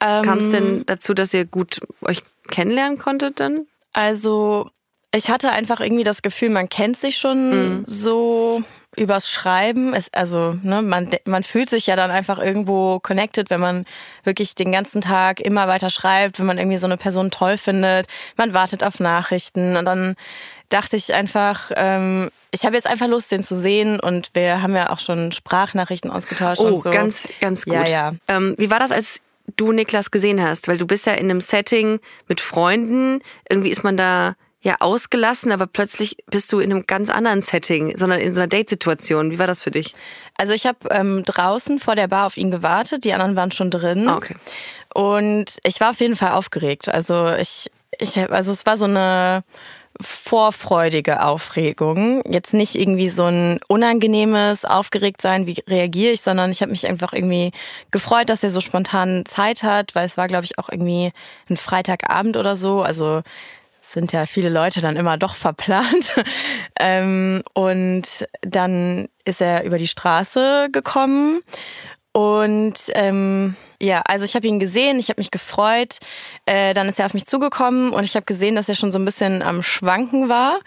Ähm, 0.00 0.22
kam 0.22 0.38
es 0.38 0.50
denn 0.50 0.84
dazu, 0.84 1.14
dass 1.14 1.32
ihr 1.32 1.46
gut 1.46 1.80
euch 2.02 2.22
kennenlernen 2.48 2.98
konntet 2.98 3.40
dann? 3.40 3.66
Also 3.94 4.68
ich 5.14 5.30
hatte 5.30 5.50
einfach 5.50 5.80
irgendwie 5.80 6.04
das 6.04 6.20
Gefühl, 6.20 6.50
man 6.50 6.68
kennt 6.68 6.98
sich 6.98 7.16
schon 7.16 7.84
so 7.86 8.62
übers 8.94 9.30
Schreiben. 9.30 9.94
Es, 9.94 10.12
also 10.12 10.54
ne, 10.62 10.82
man, 10.82 11.08
man 11.24 11.42
fühlt 11.44 11.70
sich 11.70 11.86
ja 11.86 11.96
dann 11.96 12.10
einfach 12.10 12.38
irgendwo 12.38 12.98
connected, 13.00 13.48
wenn 13.48 13.60
man 13.60 13.86
wirklich 14.24 14.54
den 14.54 14.72
ganzen 14.72 15.00
Tag 15.00 15.40
immer 15.40 15.68
weiter 15.68 15.88
schreibt, 15.88 16.38
wenn 16.38 16.46
man 16.46 16.58
irgendwie 16.58 16.76
so 16.76 16.86
eine 16.86 16.98
Person 16.98 17.30
toll 17.30 17.56
findet. 17.56 18.06
Man 18.36 18.52
wartet 18.52 18.84
auf 18.84 19.00
Nachrichten 19.00 19.76
und 19.76 19.86
dann 19.86 20.14
dachte 20.72 20.96
ich 20.96 21.12
einfach, 21.14 21.70
ähm, 21.76 22.30
ich 22.50 22.64
habe 22.64 22.76
jetzt 22.76 22.86
einfach 22.86 23.06
Lust, 23.06 23.30
den 23.32 23.42
zu 23.42 23.56
sehen 23.56 24.00
und 24.00 24.30
wir 24.34 24.62
haben 24.62 24.74
ja 24.74 24.90
auch 24.90 25.00
schon 25.00 25.32
Sprachnachrichten 25.32 26.10
ausgetauscht 26.10 26.60
Oh, 26.62 26.66
und 26.68 26.82
so. 26.82 26.90
ganz, 26.90 27.28
ganz 27.40 27.64
gut. 27.64 27.74
Ja, 27.74 27.86
ja. 27.86 28.12
Ähm, 28.28 28.54
wie 28.58 28.70
war 28.70 28.78
das, 28.78 28.90
als 28.90 29.20
du 29.56 29.72
Niklas 29.72 30.10
gesehen 30.10 30.42
hast? 30.42 30.68
Weil 30.68 30.78
du 30.78 30.86
bist 30.86 31.06
ja 31.06 31.12
in 31.14 31.30
einem 31.30 31.40
Setting 31.40 32.00
mit 32.28 32.40
Freunden. 32.40 33.20
Irgendwie 33.48 33.70
ist 33.70 33.84
man 33.84 33.96
da 33.96 34.34
ja 34.60 34.76
ausgelassen, 34.78 35.50
aber 35.50 35.66
plötzlich 35.66 36.16
bist 36.30 36.52
du 36.52 36.60
in 36.60 36.72
einem 36.72 36.86
ganz 36.86 37.10
anderen 37.10 37.42
Setting, 37.42 37.96
sondern 37.98 38.20
in 38.20 38.34
so 38.34 38.40
einer 38.40 38.48
Date-Situation. 38.48 39.32
Wie 39.32 39.38
war 39.38 39.48
das 39.48 39.62
für 39.62 39.72
dich? 39.72 39.94
Also 40.38 40.52
ich 40.52 40.66
habe 40.66 40.78
ähm, 40.90 41.24
draußen 41.24 41.80
vor 41.80 41.96
der 41.96 42.06
Bar 42.06 42.26
auf 42.26 42.36
ihn 42.36 42.50
gewartet, 42.52 43.04
die 43.04 43.12
anderen 43.12 43.34
waren 43.34 43.50
schon 43.50 43.70
drin. 43.70 44.08
Ah, 44.08 44.16
okay. 44.16 44.36
Und 44.94 45.58
ich 45.64 45.80
war 45.80 45.90
auf 45.90 46.00
jeden 46.00 46.16
Fall 46.16 46.32
aufgeregt. 46.32 46.88
Also 46.88 47.32
ich, 47.34 47.70
ich, 47.98 48.18
also 48.30 48.52
es 48.52 48.64
war 48.64 48.76
so 48.76 48.84
eine 48.84 49.42
vorfreudige 50.00 51.22
Aufregung. 51.22 52.22
Jetzt 52.28 52.54
nicht 52.54 52.74
irgendwie 52.74 53.08
so 53.08 53.24
ein 53.24 53.60
unangenehmes 53.68 54.64
Aufgeregtsein, 54.64 55.46
wie 55.46 55.62
reagiere 55.68 56.12
ich, 56.12 56.22
sondern 56.22 56.50
ich 56.50 56.62
habe 56.62 56.72
mich 56.72 56.86
einfach 56.86 57.12
irgendwie 57.12 57.52
gefreut, 57.90 58.28
dass 58.28 58.42
er 58.42 58.50
so 58.50 58.60
spontan 58.60 59.24
Zeit 59.26 59.62
hat, 59.62 59.94
weil 59.94 60.06
es 60.06 60.16
war, 60.16 60.28
glaube 60.28 60.44
ich, 60.44 60.58
auch 60.58 60.68
irgendwie 60.68 61.12
ein 61.48 61.56
Freitagabend 61.56 62.36
oder 62.36 62.56
so. 62.56 62.82
Also 62.82 63.22
sind 63.80 64.12
ja 64.12 64.26
viele 64.26 64.48
Leute 64.48 64.80
dann 64.80 64.96
immer 64.96 65.18
doch 65.18 65.34
verplant. 65.34 66.12
ähm, 66.80 67.42
und 67.52 68.26
dann 68.40 69.08
ist 69.24 69.40
er 69.40 69.64
über 69.64 69.78
die 69.78 69.88
Straße 69.88 70.68
gekommen 70.72 71.42
und 72.12 72.74
ähm, 72.94 73.56
ja, 73.82 74.00
also 74.06 74.24
ich 74.24 74.36
habe 74.36 74.46
ihn 74.46 74.60
gesehen, 74.60 74.98
ich 75.00 75.08
habe 75.08 75.20
mich 75.20 75.32
gefreut. 75.32 75.98
Äh, 76.46 76.72
dann 76.72 76.88
ist 76.88 77.00
er 77.00 77.06
auf 77.06 77.14
mich 77.14 77.26
zugekommen 77.26 77.90
und 77.92 78.04
ich 78.04 78.14
habe 78.14 78.24
gesehen, 78.24 78.54
dass 78.54 78.68
er 78.68 78.76
schon 78.76 78.92
so 78.92 78.98
ein 78.98 79.04
bisschen 79.04 79.42
am 79.42 79.62
Schwanken 79.62 80.28
war. 80.28 80.60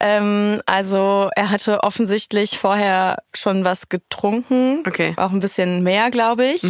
Ähm, 0.00 0.60
also 0.66 1.30
er 1.36 1.50
hatte 1.50 1.84
offensichtlich 1.84 2.58
vorher 2.58 3.18
schon 3.32 3.64
was 3.64 3.88
getrunken. 3.88 4.82
Okay. 4.86 5.14
Auch 5.16 5.30
ein 5.30 5.40
bisschen 5.40 5.84
mehr, 5.84 6.10
glaube 6.10 6.46
ich. 6.46 6.62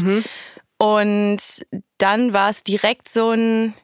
Und 0.78 1.38
dann 1.96 2.32
war 2.32 2.50
es 2.50 2.64
direkt 2.64 3.08
so 3.08 3.30
ein, 3.30 3.74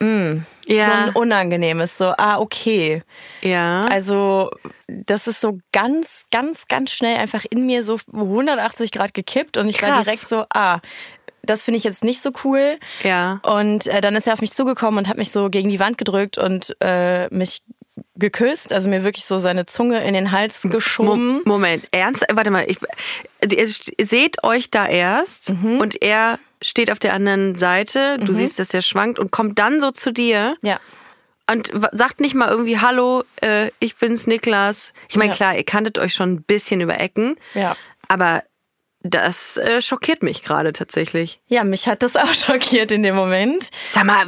so 0.00 0.42
Ja, 0.66 1.04
ein 1.06 1.10
unangenehmes, 1.10 1.98
so, 1.98 2.14
ah, 2.16 2.38
okay. 2.38 3.02
ja. 3.42 3.84
Also 3.86 4.50
das 4.88 5.26
ist 5.26 5.40
so 5.40 5.58
ganz, 5.72 6.24
ganz, 6.30 6.66
ganz 6.68 6.90
schnell 6.90 7.16
einfach 7.18 7.44
in 7.50 7.66
mir 7.66 7.84
so 7.84 7.98
180 8.12 8.92
Grad 8.92 9.12
gekippt 9.14 9.56
und 9.56 9.68
ich 9.68 9.80
war 9.82 9.90
Krass. 9.90 10.04
direkt 10.04 10.28
so, 10.28 10.44
ah, 10.54 10.78
das 11.42 11.64
finde 11.64 11.78
ich 11.78 11.84
jetzt 11.84 12.04
nicht 12.04 12.22
so 12.22 12.30
cool. 12.44 12.78
Ja. 13.02 13.40
Und 13.42 13.86
äh, 13.88 14.00
dann 14.00 14.14
ist 14.14 14.26
er 14.26 14.34
auf 14.34 14.40
mich 14.40 14.52
zugekommen 14.52 14.98
und 14.98 15.08
hat 15.08 15.18
mich 15.18 15.30
so 15.32 15.50
gegen 15.50 15.68
die 15.70 15.80
Wand 15.80 15.98
gedrückt 15.98 16.38
und 16.38 16.76
äh, 16.80 17.28
mich 17.34 17.62
geküsst, 18.16 18.72
also 18.72 18.88
mir 18.88 19.04
wirklich 19.04 19.24
so 19.24 19.38
seine 19.38 19.66
Zunge 19.66 20.02
in 20.04 20.14
den 20.14 20.30
Hals 20.32 20.60
geschoben. 20.62 21.36
Mo 21.44 21.52
Moment, 21.54 21.84
ernst? 21.90 22.24
Warte 22.32 22.50
mal, 22.50 22.64
ich, 22.68 22.78
ihr 23.50 24.06
seht 24.06 24.44
euch 24.44 24.70
da 24.70 24.86
erst 24.86 25.50
Mhm. 25.50 25.80
und 25.80 26.02
er 26.02 26.38
steht 26.62 26.90
auf 26.90 26.98
der 26.98 27.14
anderen 27.14 27.54
Seite. 27.56 28.18
Du 28.18 28.32
siehst, 28.34 28.58
dass 28.58 28.72
er 28.74 28.82
schwankt 28.82 29.18
und 29.18 29.30
kommt 29.32 29.58
dann 29.58 29.80
so 29.80 29.90
zu 29.90 30.12
dir. 30.12 30.56
Ja. 30.62 30.78
Und 31.50 31.70
sagt 31.92 32.20
nicht 32.20 32.34
mal 32.34 32.48
irgendwie, 32.50 32.78
hallo, 32.78 33.24
äh, 33.42 33.70
ich 33.80 33.96
bin's 33.96 34.26
Niklas. 34.26 34.92
Ich 35.08 35.16
meine, 35.16 35.30
Ja. 35.32 35.36
klar, 35.36 35.56
ihr 35.56 35.64
kanntet 35.64 35.98
euch 35.98 36.14
schon 36.14 36.32
ein 36.34 36.42
bisschen 36.42 36.80
über 36.80 37.00
Ecken. 37.00 37.36
Ja. 37.54 37.76
Aber 38.08 38.42
Das 39.02 39.56
äh, 39.56 39.80
schockiert 39.80 40.22
mich 40.22 40.42
gerade 40.42 40.74
tatsächlich. 40.74 41.40
Ja, 41.48 41.64
mich 41.64 41.86
hat 41.88 42.02
das 42.02 42.16
auch 42.16 42.34
schockiert 42.34 42.90
in 42.90 43.02
dem 43.02 43.14
Moment. 43.16 43.70
Sag 43.92 44.04
mal, 44.04 44.26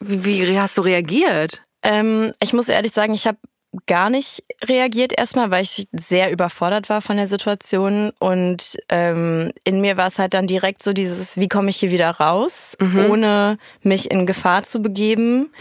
wie, 0.00 0.48
wie 0.48 0.58
hast 0.58 0.76
du 0.76 0.80
reagiert? 0.82 1.62
Ähm, 1.84 2.32
ich 2.42 2.52
muss 2.52 2.68
ehrlich 2.68 2.92
sagen, 2.92 3.14
ich 3.14 3.26
habe 3.28 3.38
gar 3.86 4.10
nicht 4.10 4.42
reagiert 4.64 5.16
erstmal, 5.16 5.50
weil 5.50 5.62
ich 5.62 5.86
sehr 5.92 6.32
überfordert 6.32 6.88
war 6.88 7.02
von 7.02 7.16
der 7.16 7.28
Situation. 7.28 8.10
Und 8.18 8.78
ähm, 8.88 9.52
in 9.64 9.80
mir 9.80 9.96
war 9.96 10.08
es 10.08 10.18
halt 10.18 10.34
dann 10.34 10.46
direkt 10.46 10.82
so 10.82 10.92
dieses, 10.92 11.36
wie 11.36 11.48
komme 11.48 11.70
ich 11.70 11.76
hier 11.76 11.90
wieder 11.92 12.10
raus, 12.10 12.76
ohne 13.10 13.58
mich 13.82 14.10
in 14.10 14.26
Gefahr 14.26 14.64
zu 14.64 14.82
begeben. 14.82 15.52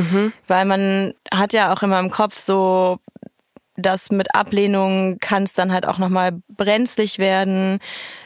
Weil 0.47 0.65
man 0.65 1.13
hat 1.31 1.53
ja 1.53 1.71
auch 1.73 1.83
immer 1.83 1.99
im 1.99 2.09
Kopf 2.09 2.37
so, 2.39 2.97
das 3.79 4.11
mit 4.11 4.33
Ablehnung 4.35 5.17
kann 5.19 5.43
es 5.43 5.53
dann 5.53 5.71
halt 5.71 5.85
auch 5.87 5.97
nochmal 5.97 6.31
brenzlig 6.49 7.17
werden. 7.19 7.79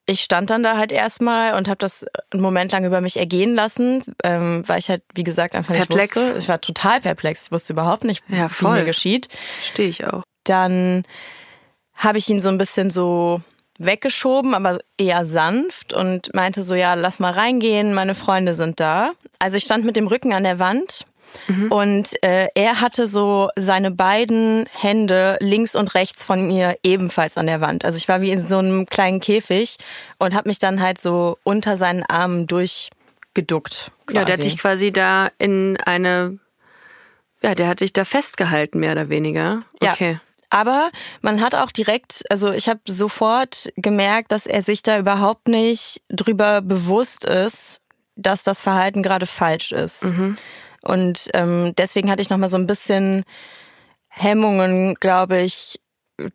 Ich 0.06 0.22
stand 0.22 0.50
dann 0.50 0.64
da 0.64 0.78
halt 0.78 0.92
erstmal 0.92 1.54
und 1.56 1.68
habe 1.68 1.78
das 1.78 2.06
einen 2.32 2.42
Moment 2.42 2.72
lang 2.72 2.86
über 2.86 3.02
mich 3.02 3.18
ergehen 3.18 3.56
lassen, 3.56 4.04
ähm, 4.24 4.64
weil 4.68 4.80
ich 4.80 4.90
halt, 4.90 5.04
wie 5.14 5.24
gesagt, 5.24 5.56
einfach 5.56 5.74
nicht 5.74 5.88
Perplex. 5.88 6.16
wusste. 6.16 6.38
Ich 6.38 6.50
war 6.50 6.60
total 6.62 7.02
perplex. 7.02 7.46
Ich 7.46 7.52
wusste 7.52 7.74
überhaupt 7.74 8.04
nicht, 8.04 8.24
Ja, 8.28 8.50
wie 8.50 8.54
voll. 8.54 8.80
mir 8.80 8.86
geschieht. 8.86 9.30
Stehe 9.72 9.90
ich 9.90 10.06
auch. 10.06 10.24
Dann 10.44 11.04
habe 11.96 12.18
ich 12.18 12.30
ihn 12.30 12.42
so 12.42 12.50
ein 12.50 12.58
bisschen 12.58 12.90
so 12.90 13.42
weggeschoben, 13.80 14.54
aber 14.54 14.80
eher 14.98 15.26
sanft 15.26 15.94
und 15.94 16.34
meinte 16.34 16.64
so, 16.64 16.76
ja, 16.76 16.94
lass 16.94 17.20
mal 17.20 17.32
reingehen, 17.32 17.94
meine 17.94 18.16
Freunde 18.16 18.54
sind 18.54 18.80
da. 18.80 19.12
Also 19.40 19.58
ich 19.58 19.64
stand 19.64 19.84
mit 19.86 19.96
dem 19.96 20.08
Rücken 20.08 20.34
an 20.34 20.44
der 20.44 20.60
Wand 20.60 21.06
und 21.70 22.24
äh, 22.24 22.48
er 22.56 22.82
hatte 22.82 23.08
so 23.08 23.50
seine 23.56 23.92
beiden 23.92 24.66
Hände 24.72 25.38
links 25.40 25.76
und 25.76 25.96
rechts 25.96 26.24
von 26.24 26.48
mir 26.48 26.78
ebenfalls 26.84 27.38
an 27.38 27.48
der 27.48 27.62
Wand. 27.62 27.86
Also 27.86 27.98
ich 27.98 28.08
war 28.08 28.22
wie 28.22 28.32
in 28.32 28.48
so 28.48 28.58
einem 28.58 28.86
kleinen 28.86 29.20
Käfig 29.20 29.78
und 30.20 30.34
habe 30.34 30.50
mich 30.50 30.60
dann 30.60 30.82
halt 30.82 31.02
so 31.02 31.38
unter 31.44 31.78
seinen 31.78 32.04
Armen 32.04 32.48
durchgeduckt. 32.48 33.92
Ja, 34.12 34.26
der 34.26 34.34
hat 34.34 34.40
quasi. 34.40 34.50
dich 34.50 34.58
quasi 34.58 34.92
da 34.92 35.30
in 35.38 35.78
eine, 35.86 36.40
ja, 37.42 37.56
der 37.56 37.68
hat 37.68 37.82
dich 37.82 37.94
da 37.94 38.06
festgehalten, 38.06 38.80
mehr 38.80 38.94
oder 38.94 39.10
weniger. 39.10 39.64
Ja. 39.82 39.94
Okay. 39.94 40.20
Aber 40.50 40.92
man 41.22 41.42
hat 41.42 41.56
auch 41.56 41.72
direkt, 41.72 42.24
also 42.30 42.52
ich 42.52 42.70
habe 42.70 42.80
sofort 42.88 43.74
gemerkt, 43.76 44.32
dass 44.32 44.46
er 44.46 44.62
sich 44.62 44.84
da 44.84 45.00
überhaupt 45.00 45.48
nicht 45.48 46.04
drüber 46.10 46.62
bewusst 46.62 47.26
ist, 47.26 47.80
dass 48.16 48.44
das 48.44 48.62
Verhalten 48.62 49.02
gerade 49.02 49.26
falsch 49.26 49.72
ist. 49.72 50.04
Und 50.84 51.30
ähm, 51.34 51.74
deswegen 51.78 52.12
hatte 52.12 52.22
ich 52.22 52.30
noch 52.30 52.38
mal 52.38 52.50
so 52.50 52.58
ein 52.58 52.68
bisschen 52.68 53.24
Hemmungen, 54.10 54.96
glaube 54.96 55.42
ich, 55.42 55.80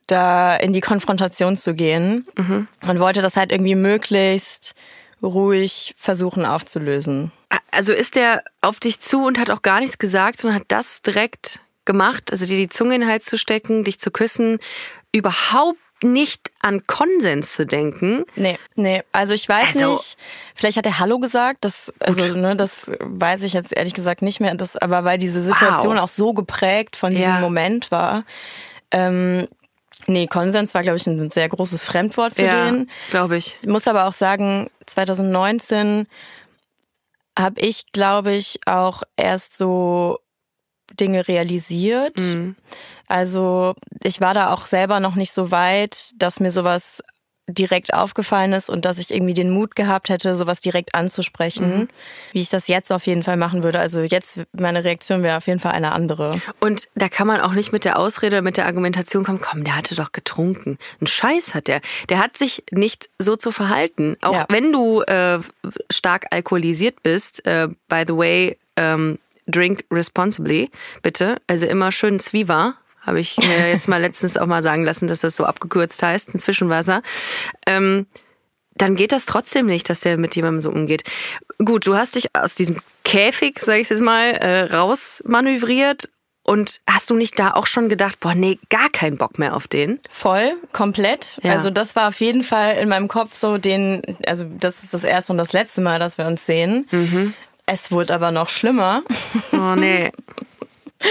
da 0.07 0.57
in 0.57 0.73
die 0.73 0.81
Konfrontation 0.81 1.57
zu 1.57 1.75
gehen. 1.75 2.27
Und 2.89 2.99
wollte 2.99 3.23
das 3.23 3.37
halt 3.37 3.53
irgendwie 3.53 3.77
möglichst 3.77 4.75
ruhig 5.23 5.95
versuchen 5.97 6.45
aufzulösen. 6.45 7.33
Also 7.71 7.93
ist 7.93 8.15
der 8.15 8.43
auf 8.61 8.81
dich 8.81 9.01
zu 9.01 9.25
und 9.25 9.39
hat 9.39 9.51
auch 9.51 9.63
gar 9.63 9.81
nichts 9.81 9.99
gesagt, 9.99 10.41
sondern 10.41 10.61
hat 10.61 10.67
das 10.69 11.03
direkt 11.03 11.61
gemacht, 11.85 12.31
also 12.31 12.45
dir 12.45 12.57
die 12.57 12.69
Zunge 12.69 12.97
in 12.97 13.01
den 13.03 13.11
Hals 13.11 13.25
zu 13.25 13.39
stecken, 13.39 13.85
dich 13.85 13.99
zu 13.99 14.11
küssen, 14.11 14.59
überhaupt 15.13 15.79
nicht 16.03 16.51
an 16.63 16.87
Konsens 16.87 17.55
zu 17.55 17.67
denken. 17.67 18.25
Nee, 18.37 18.59
nee, 18.77 19.03
also 19.13 19.35
ich 19.35 19.49
weiß 19.49 19.75
Also- 19.77 19.93
nicht. 19.95 20.17
Vielleicht 20.55 20.77
hat 20.77 20.87
er 20.87 20.99
Hallo 20.99 21.19
gesagt, 21.19 21.65
das, 21.65 21.93
also, 22.01 22.35
ne, 22.35 22.55
das 22.57 22.91
weiß 23.01 23.43
ich 23.43 23.53
jetzt 23.53 23.77
ehrlich 23.77 23.95
gesagt 23.95 24.23
nicht 24.23 24.41
mehr, 24.41 24.55
das, 24.55 24.77
aber 24.77 25.05
weil 25.05 25.19
diese 25.19 25.41
Situation 25.41 25.97
Wow. 25.97 26.03
auch 26.05 26.09
so 26.09 26.33
geprägt 26.35 26.97
von 26.97 27.13
diesem 27.15 27.35
Ja. 27.35 27.41
Moment 27.41 27.91
war. 27.91 28.25
Ähm, 28.91 29.49
nee, 30.07 30.27
Konsens 30.27 30.73
war, 30.75 30.83
glaube 30.83 30.99
ich, 30.99 31.07
ein 31.07 31.31
sehr 31.31 31.49
großes 31.49 31.85
Fremdwort 31.85 32.35
für 32.35 32.43
ja, 32.45 32.71
den. 32.71 32.91
glaube 33.11 33.37
ich. 33.37 33.59
Ich 33.61 33.69
muss 33.69 33.87
aber 33.89 34.07
auch 34.07 34.13
sagen, 34.13 34.71
2019 34.87 36.07
habe 37.39 37.61
ich, 37.61 37.93
glaube 37.93 38.33
ich, 38.35 38.59
auch 38.67 39.03
erst 39.17 39.57
so 39.57 40.19
Dinge 40.99 41.29
realisiert. 41.29 42.19
Also 43.09 43.75
ich 44.03 44.21
war 44.21 44.35
da 44.35 44.53
auch 44.53 44.67
selber 44.67 45.01
noch 45.01 45.15
nicht 45.15 45.33
so 45.33 45.51
weit, 45.51 46.11
dass 46.17 46.41
mir 46.41 46.51
sowas 46.51 47.03
direkt 47.51 47.95
aufgefallen 47.95 48.53
ist 48.53 48.69
und 48.69 48.85
dass 48.85 48.99
ich 48.99 49.11
irgendwie 49.13 49.33
den 49.33 49.51
Mut 49.51 49.75
gehabt 49.75 50.11
hätte, 50.11 50.37
sowas 50.37 50.61
direkt 50.61 50.95
anzusprechen, 50.95 51.89
wie 52.33 52.43
ich 52.43 52.51
das 52.51 52.69
jetzt 52.69 52.93
auf 52.93 53.07
jeden 53.07 53.23
Fall 53.23 53.39
machen 53.39 53.63
würde. 53.63 53.79
Also 53.81 54.01
jetzt, 54.03 54.41
meine 54.53 54.85
Reaktion 54.85 55.23
wäre 55.23 55.39
auf 55.39 55.47
jeden 55.47 55.59
Fall 55.59 55.73
eine 55.73 55.93
andere. 55.93 56.43
Und 56.61 56.89
da 56.95 57.09
kann 57.09 57.27
man 57.27 57.41
auch 57.41 57.53
nicht 57.53 57.73
mit 57.73 57.87
der 57.87 57.99
Ausrede 57.99 58.37
oder 58.37 58.43
mit 58.43 58.59
der 58.59 58.67
Argumentation 58.67 59.25
kommen, 59.25 59.41
komm, 59.41 59.65
der 59.65 59.77
hatte 59.77 59.95
doch 59.95 60.13
getrunken. 60.13 60.77
Ein 61.01 61.07
Scheiß 61.07 61.55
hat 61.55 61.69
der. 61.69 61.81
Der 62.11 62.19
hat 62.19 62.37
sich 62.37 62.65
nicht 62.71 63.09
so 63.19 63.35
zu 63.35 63.51
verhalten. 63.51 64.19
Auch 64.21 64.35
Ja. 64.35 64.47
wenn 64.51 64.71
du 64.71 65.01
äh, 65.03 65.39
stark 65.91 66.27
alkoholisiert 66.31 67.03
bist, 67.03 67.47
äh, 67.47 67.69
by 67.89 68.05
the 68.07 68.15
way, 68.15 68.59
ähm, 68.77 69.19
drink 69.47 69.85
responsibly, 69.91 70.71
bitte. 71.03 71.37
Also 71.47 71.65
immer 71.65 71.93
schön 71.93 72.21
Zwiebel. 72.21 72.75
Habe 73.09 73.21
ich 73.21 73.39
mir 73.39 73.71
jetzt 73.71 73.89
mal 73.89 74.03
letztens 74.03 74.37
auch 74.37 74.45
mal 74.45 74.63
sagen 74.63 74.85
lassen, 74.85 75.09
dass 75.09 75.21
das 75.21 75.35
so 75.35 75.47
abgekürzt 75.47 76.03
heißt, 76.03 76.35
ein 76.35 76.41
Zwischenwasser. 76.41 77.01
Ähm, 77.67 78.07
dann 78.75 78.97
geht 78.97 79.13
das 79.13 79.25
trotzdem 79.25 79.65
nicht, 79.65 79.89
dass 79.89 80.01
der 80.01 80.19
mit 80.19 80.37
jemandem 80.37 80.61
so 80.61 80.69
umgeht. 80.69 81.05
Gut, 81.65 81.87
du 81.87 81.97
hast 81.97 82.17
dich 82.17 82.37
aus 82.37 82.55
diesem 82.55 82.81
Käfig, 83.05 83.61
sag 83.61 83.79
ich 83.79 83.89
jetzt 83.89 84.03
mal, 84.03 84.33
äh, 84.33 84.65
rausmanövriert 84.75 86.11
und 86.43 86.83
hast 86.87 87.09
du 87.09 87.15
nicht 87.15 87.39
da 87.39 87.53
auch 87.53 87.67
schon 87.67 87.89
gedacht, 87.89 88.21
boah, 88.21 88.35
nee, 88.35 88.59
gar 88.69 88.91
keinen 88.91 89.17
Bock 89.17 89.39
mehr 89.39 89.57
auf 89.57 89.69
den? 89.69 90.01
Voll, 90.11 90.53
komplett. 90.75 91.39
Ja. 91.43 91.53
Also 91.53 91.71
das 91.71 91.97
war 91.97 92.09
auf 92.09 92.21
jeden 92.21 92.45
Fall 92.45 92.77
in 92.77 92.91
meinem 92.91 93.09
Kopf 93.09 93.33
so 93.33 93.57
den, 93.57 94.03
also 94.27 94.45
das 94.45 94.83
ist 94.83 94.93
das 94.93 95.05
erste 95.05 95.33
und 95.33 95.39
das 95.39 95.55
letzte 95.55 95.81
Mal, 95.81 95.99
dass 95.99 96.19
wir 96.19 96.27
uns 96.27 96.45
sehen. 96.45 96.87
Es 97.65 97.91
wurde 97.91 98.15
aber 98.15 98.33
noch 98.33 98.51
schlimmer. 98.51 99.03
Oh 99.53 99.77
nee. 99.77 100.13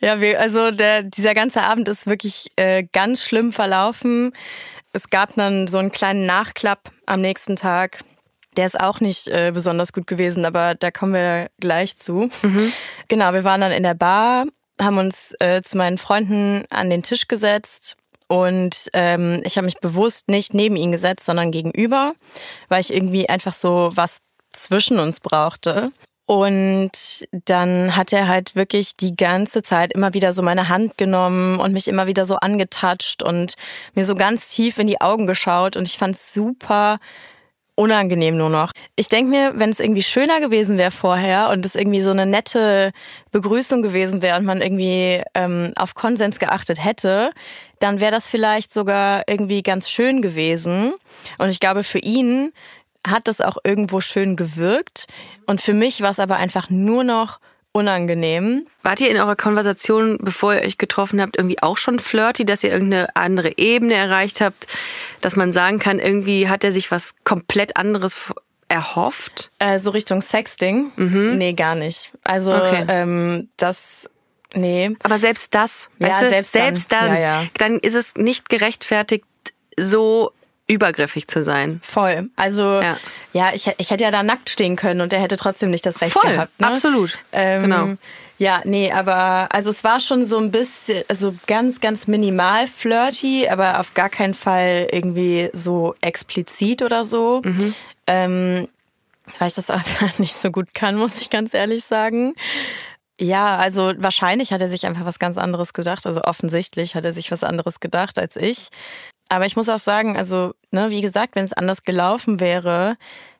Ja, 0.00 0.20
wir, 0.20 0.40
also 0.40 0.70
der, 0.70 1.02
dieser 1.02 1.34
ganze 1.34 1.62
Abend 1.62 1.88
ist 1.88 2.06
wirklich 2.06 2.52
äh, 2.54 2.84
ganz 2.92 3.20
schlimm 3.20 3.52
verlaufen. 3.52 4.32
Es 4.92 5.10
gab 5.10 5.34
dann 5.34 5.66
so 5.66 5.78
einen 5.78 5.90
kleinen 5.90 6.24
Nachklapp 6.24 6.92
am 7.06 7.20
nächsten 7.20 7.56
Tag. 7.56 7.98
Der 8.56 8.66
ist 8.66 8.78
auch 8.78 9.00
nicht 9.00 9.26
äh, 9.26 9.50
besonders 9.52 9.92
gut 9.92 10.06
gewesen, 10.06 10.44
aber 10.44 10.76
da 10.76 10.92
kommen 10.92 11.14
wir 11.14 11.48
gleich 11.58 11.96
zu. 11.96 12.28
Genau, 13.08 13.32
wir 13.32 13.42
waren 13.42 13.60
dann 13.60 13.72
in 13.72 13.82
der 13.82 13.94
Bar, 13.94 14.46
haben 14.80 14.98
uns 14.98 15.34
äh, 15.40 15.62
zu 15.62 15.76
meinen 15.76 15.98
Freunden 15.98 16.64
an 16.70 16.90
den 16.90 17.02
Tisch 17.02 17.26
gesetzt 17.26 17.96
und 18.28 18.90
ähm, 18.92 19.40
ich 19.44 19.56
habe 19.56 19.64
mich 19.64 19.78
bewusst 19.78 20.28
nicht 20.28 20.54
neben 20.54 20.76
ihn 20.76 20.92
gesetzt, 20.92 21.24
sondern 21.26 21.50
gegenüber, 21.50 22.14
weil 22.68 22.82
ich 22.82 22.92
irgendwie 22.92 23.28
einfach 23.28 23.54
so 23.54 23.90
was 23.94 24.18
zwischen 24.52 24.98
uns 24.98 25.20
brauchte. 25.20 25.92
Und 26.28 27.26
dann 27.46 27.96
hat 27.96 28.12
er 28.12 28.28
halt 28.28 28.54
wirklich 28.54 28.96
die 28.96 29.16
ganze 29.16 29.62
Zeit 29.62 29.94
immer 29.94 30.12
wieder 30.12 30.34
so 30.34 30.42
meine 30.42 30.68
Hand 30.68 30.98
genommen 30.98 31.58
und 31.58 31.72
mich 31.72 31.88
immer 31.88 32.06
wieder 32.06 32.26
so 32.26 32.36
angetatscht 32.36 33.22
und 33.22 33.54
mir 33.94 34.04
so 34.04 34.14
ganz 34.14 34.46
tief 34.46 34.78
in 34.78 34.88
die 34.88 35.00
Augen 35.00 35.26
geschaut. 35.26 35.74
Und 35.74 35.88
ich 35.88 35.96
fand 35.96 36.16
es 36.16 36.34
super 36.34 36.98
unangenehm 37.76 38.36
nur 38.36 38.50
noch. 38.50 38.72
Ich 38.94 39.08
denke 39.08 39.30
mir, 39.30 39.52
wenn 39.56 39.70
es 39.70 39.80
irgendwie 39.80 40.02
schöner 40.02 40.40
gewesen 40.40 40.76
wäre 40.76 40.90
vorher 40.90 41.48
und 41.48 41.64
es 41.64 41.74
irgendwie 41.74 42.02
so 42.02 42.10
eine 42.10 42.26
nette 42.26 42.90
Begrüßung 43.30 43.80
gewesen 43.80 44.20
wäre 44.20 44.36
und 44.36 44.44
man 44.44 44.60
irgendwie 44.60 45.22
ähm, 45.34 45.72
auf 45.76 45.94
Konsens 45.94 46.38
geachtet 46.38 46.84
hätte, 46.84 47.30
dann 47.78 48.00
wäre 48.00 48.12
das 48.12 48.28
vielleicht 48.28 48.70
sogar 48.70 49.22
irgendwie 49.28 49.62
ganz 49.62 49.88
schön 49.88 50.20
gewesen. 50.20 50.92
Und 51.38 51.48
ich 51.48 51.60
glaube, 51.60 51.84
für 51.84 52.00
ihn 52.00 52.52
hat 53.10 53.28
das 53.28 53.40
auch 53.40 53.58
irgendwo 53.64 54.00
schön 54.00 54.36
gewirkt. 54.36 55.06
Und 55.46 55.60
für 55.60 55.72
mich 55.74 56.00
war 56.00 56.10
es 56.10 56.20
aber 56.20 56.36
einfach 56.36 56.70
nur 56.70 57.04
noch 57.04 57.40
unangenehm. 57.72 58.66
Wart 58.82 59.00
ihr 59.00 59.10
in 59.10 59.18
eurer 59.18 59.36
Konversation, 59.36 60.18
bevor 60.20 60.54
ihr 60.54 60.62
euch 60.62 60.78
getroffen 60.78 61.20
habt, 61.20 61.36
irgendwie 61.36 61.62
auch 61.62 61.76
schon 61.78 61.98
flirty, 61.98 62.44
dass 62.44 62.64
ihr 62.64 62.72
irgendeine 62.72 63.14
andere 63.14 63.56
Ebene 63.58 63.94
erreicht 63.94 64.40
habt, 64.40 64.66
dass 65.20 65.36
man 65.36 65.52
sagen 65.52 65.78
kann, 65.78 65.98
irgendwie 65.98 66.48
hat 66.48 66.64
er 66.64 66.72
sich 66.72 66.90
was 66.90 67.14
komplett 67.24 67.76
anderes 67.76 68.18
erhofft? 68.68 69.50
Äh, 69.58 69.78
so 69.78 69.90
Richtung 69.90 70.22
Sexting? 70.22 70.92
Nee, 70.96 71.52
gar 71.54 71.74
nicht. 71.74 72.12
Also 72.24 72.54
Okay. 72.54 72.84
ähm, 72.88 73.48
das, 73.56 74.08
nee. 74.54 74.94
Aber 75.02 75.18
selbst 75.18 75.54
das, 75.54 75.88
Ja, 75.98 76.08
weißt 76.08 76.22
du, 76.22 76.28
selbst 76.28 76.54
dann. 76.54 76.62
selbst 76.62 76.92
dann, 76.92 77.06
Ja, 77.14 77.18
ja. 77.20 77.44
dann 77.58 77.78
ist 77.78 77.94
es 77.94 78.14
nicht 78.16 78.48
gerechtfertigt, 78.48 79.24
so 79.78 80.32
übergriffig 80.68 81.26
zu 81.28 81.42
sein. 81.42 81.80
Voll. 81.82 82.28
Also 82.36 82.80
Ja. 82.80 82.98
ja, 83.32 83.50
ich, 83.54 83.70
ich 83.78 83.90
hätte 83.90 84.04
ja 84.04 84.10
da 84.10 84.22
nackt 84.22 84.50
stehen 84.50 84.76
können 84.76 85.00
und 85.00 85.12
er 85.12 85.20
hätte 85.20 85.36
trotzdem 85.36 85.70
nicht 85.70 85.86
das 85.86 86.00
Recht 86.00 86.12
Voll, 86.12 86.30
gehabt. 86.32 86.60
Ne? 86.60 86.66
absolut. 86.66 87.18
Ähm, 87.32 87.62
Genau. 87.62 87.88
Ja, 88.40 88.60
nee, 88.64 88.92
aber 88.92 89.48
also 89.50 89.70
es 89.70 89.82
war 89.82 89.98
schon 89.98 90.24
so 90.24 90.38
ein 90.38 90.52
bisschen, 90.52 91.02
also 91.08 91.34
ganz, 91.48 91.80
ganz 91.80 92.06
minimal 92.06 92.68
flirty, 92.68 93.48
aber 93.48 93.80
auf 93.80 93.94
gar 93.94 94.08
keinen 94.08 94.34
Fall 94.34 94.86
irgendwie 94.92 95.50
so 95.52 95.96
explizit 96.02 96.82
oder 96.82 97.04
so. 97.04 97.42
Mhm. 97.44 97.74
Ähm, 98.06 98.68
weil 99.38 99.48
ich 99.48 99.54
das 99.54 99.70
einfach 99.70 100.18
nicht 100.20 100.34
so 100.34 100.50
gut 100.52 100.72
kann, 100.72 100.94
muss 100.96 101.20
ich 101.20 101.30
ganz 101.30 101.52
ehrlich 101.52 101.84
sagen. 101.84 102.34
Ja, 103.20 103.56
also 103.56 103.92
wahrscheinlich 103.96 104.52
hat 104.52 104.60
er 104.60 104.68
sich 104.68 104.86
einfach 104.86 105.04
was 105.04 105.18
ganz 105.18 105.38
anderes 105.38 105.72
gedacht. 105.72 106.06
Also 106.06 106.22
offensichtlich 106.22 106.94
hat 106.94 107.04
er 107.04 107.12
sich 107.12 107.32
was 107.32 107.42
anderes 107.42 107.80
gedacht 107.80 108.16
als 108.18 108.36
ich. 108.36 108.68
Aber 109.28 109.46
ich 109.46 109.56
muss 109.56 109.68
auch 109.68 109.78
sagen, 109.78 110.16
also, 110.16 110.54
ne, 110.70 110.90
wie 110.90 111.00
gesagt, 111.00 111.36
wenn 111.36 111.44
es 111.44 111.52
anders 111.52 111.82
gelaufen 111.82 112.40
wäre, 112.40 112.96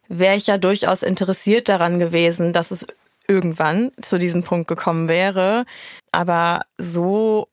wäre 0.08 0.36
ich 0.36 0.46
ja 0.46 0.58
durchaus 0.58 1.02
interessiert 1.02 1.68
daran 1.68 1.98
gewesen, 1.98 2.52
dass 2.52 2.70
es 2.70 2.86
irgendwann 3.26 3.92
zu 4.00 4.18
diesem 4.18 4.42
Punkt 4.42 4.68
gekommen 4.68 5.08
wäre. 5.08 5.64
Aber 6.12 6.62
so 6.78 7.48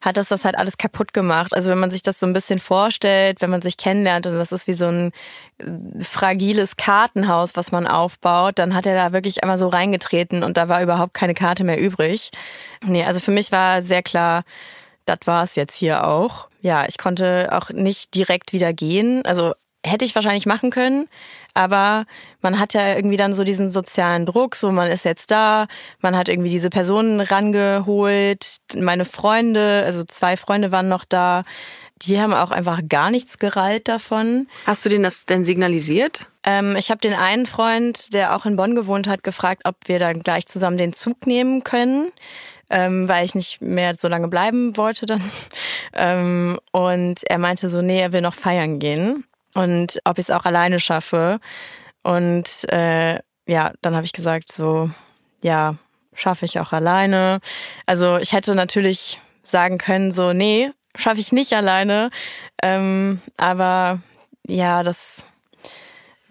hat 0.00 0.16
das 0.16 0.28
das 0.28 0.44
halt 0.44 0.56
alles 0.56 0.76
kaputt 0.76 1.12
gemacht. 1.12 1.54
Also 1.54 1.70
wenn 1.70 1.78
man 1.78 1.90
sich 1.90 2.02
das 2.02 2.20
so 2.20 2.26
ein 2.26 2.32
bisschen 2.32 2.58
vorstellt, 2.58 3.40
wenn 3.40 3.50
man 3.50 3.62
sich 3.62 3.76
kennenlernt 3.76 4.26
und 4.26 4.34
das 4.34 4.52
ist 4.52 4.66
wie 4.66 4.74
so 4.74 4.86
ein 4.86 5.12
äh, 5.58 6.04
fragiles 6.04 6.76
Kartenhaus, 6.76 7.56
was 7.56 7.72
man 7.72 7.86
aufbaut, 7.86 8.58
dann 8.58 8.74
hat 8.74 8.86
er 8.86 8.94
da 8.94 9.12
wirklich 9.12 9.42
einmal 9.42 9.58
so 9.58 9.68
reingetreten 9.68 10.42
und 10.42 10.56
da 10.56 10.68
war 10.68 10.82
überhaupt 10.82 11.14
keine 11.14 11.34
Karte 11.34 11.64
mehr 11.64 11.80
übrig. 11.80 12.30
Nee, 12.84 13.04
also 13.04 13.20
für 13.20 13.30
mich 13.30 13.52
war 13.52 13.82
sehr 13.82 14.02
klar, 14.02 14.44
das 15.06 15.18
war 15.24 15.44
es 15.44 15.54
jetzt 15.56 15.76
hier 15.76 16.06
auch. 16.06 16.48
Ja, 16.60 16.86
ich 16.88 16.98
konnte 16.98 17.48
auch 17.52 17.70
nicht 17.70 18.14
direkt 18.14 18.52
wieder 18.52 18.72
gehen. 18.72 19.24
Also 19.24 19.52
hätte 19.84 20.04
ich 20.04 20.14
wahrscheinlich 20.14 20.46
machen 20.46 20.70
können, 20.70 21.08
aber 21.52 22.06
man 22.40 22.58
hat 22.58 22.74
ja 22.74 22.96
irgendwie 22.96 23.16
dann 23.18 23.34
so 23.34 23.44
diesen 23.44 23.70
sozialen 23.70 24.26
Druck, 24.26 24.56
so 24.56 24.72
man 24.72 24.90
ist 24.90 25.04
jetzt 25.04 25.30
da, 25.30 25.66
man 26.00 26.16
hat 26.16 26.28
irgendwie 26.28 26.50
diese 26.50 26.70
Personen 26.70 27.20
rangeholt, 27.20 28.56
meine 28.76 29.04
Freunde, 29.04 29.82
also 29.84 30.04
zwei 30.04 30.36
Freunde 30.36 30.72
waren 30.72 30.88
noch 30.88 31.04
da, 31.04 31.42
die 32.02 32.20
haben 32.20 32.34
auch 32.34 32.50
einfach 32.50 32.80
gar 32.88 33.10
nichts 33.10 33.38
gereilt 33.38 33.88
davon. 33.88 34.48
Hast 34.66 34.84
du 34.84 34.88
denen 34.88 35.04
das 35.04 35.26
denn 35.26 35.44
signalisiert? 35.44 36.30
Ähm, 36.44 36.76
ich 36.76 36.90
habe 36.90 37.00
den 37.00 37.14
einen 37.14 37.46
Freund, 37.46 38.12
der 38.12 38.36
auch 38.36 38.46
in 38.46 38.56
Bonn 38.56 38.74
gewohnt 38.74 39.06
hat, 39.06 39.22
gefragt, 39.22 39.62
ob 39.64 39.76
wir 39.86 39.98
dann 39.98 40.20
gleich 40.20 40.46
zusammen 40.46 40.76
den 40.76 40.92
Zug 40.92 41.26
nehmen 41.26 41.62
können. 41.64 42.10
Ähm, 42.70 43.08
weil 43.08 43.24
ich 43.24 43.34
nicht 43.34 43.60
mehr 43.60 43.94
so 43.96 44.08
lange 44.08 44.28
bleiben 44.28 44.76
wollte 44.76 45.06
dann. 45.06 45.22
Ähm, 45.96 46.58
und 46.72 47.22
er 47.30 47.38
meinte 47.38 47.70
so, 47.70 47.80
nee, 47.80 48.00
er 48.00 48.10
will 48.10 48.20
noch 48.20 48.34
feiern 48.34 48.80
gehen 48.80 49.24
und 49.54 50.00
ob 50.04 50.18
ich 50.18 50.24
es 50.24 50.30
auch 50.30 50.44
alleine 50.44 50.80
schaffe. 50.80 51.38
Und 52.02 52.68
äh, 52.72 53.20
ja, 53.46 53.72
dann 53.80 53.94
habe 53.94 54.04
ich 54.04 54.12
gesagt, 54.12 54.52
so, 54.52 54.90
ja, 55.42 55.76
schaffe 56.14 56.44
ich 56.44 56.58
auch 56.58 56.72
alleine. 56.72 57.38
Also 57.86 58.18
ich 58.18 58.32
hätte 58.32 58.54
natürlich 58.54 59.20
sagen 59.42 59.78
können, 59.78 60.12
so, 60.12 60.32
nee, 60.32 60.70
schaffe 60.96 61.20
ich 61.20 61.32
nicht 61.32 61.52
alleine. 61.52 62.10
Ähm, 62.62 63.20
aber 63.36 64.00
ja, 64.46 64.82
das 64.82 65.24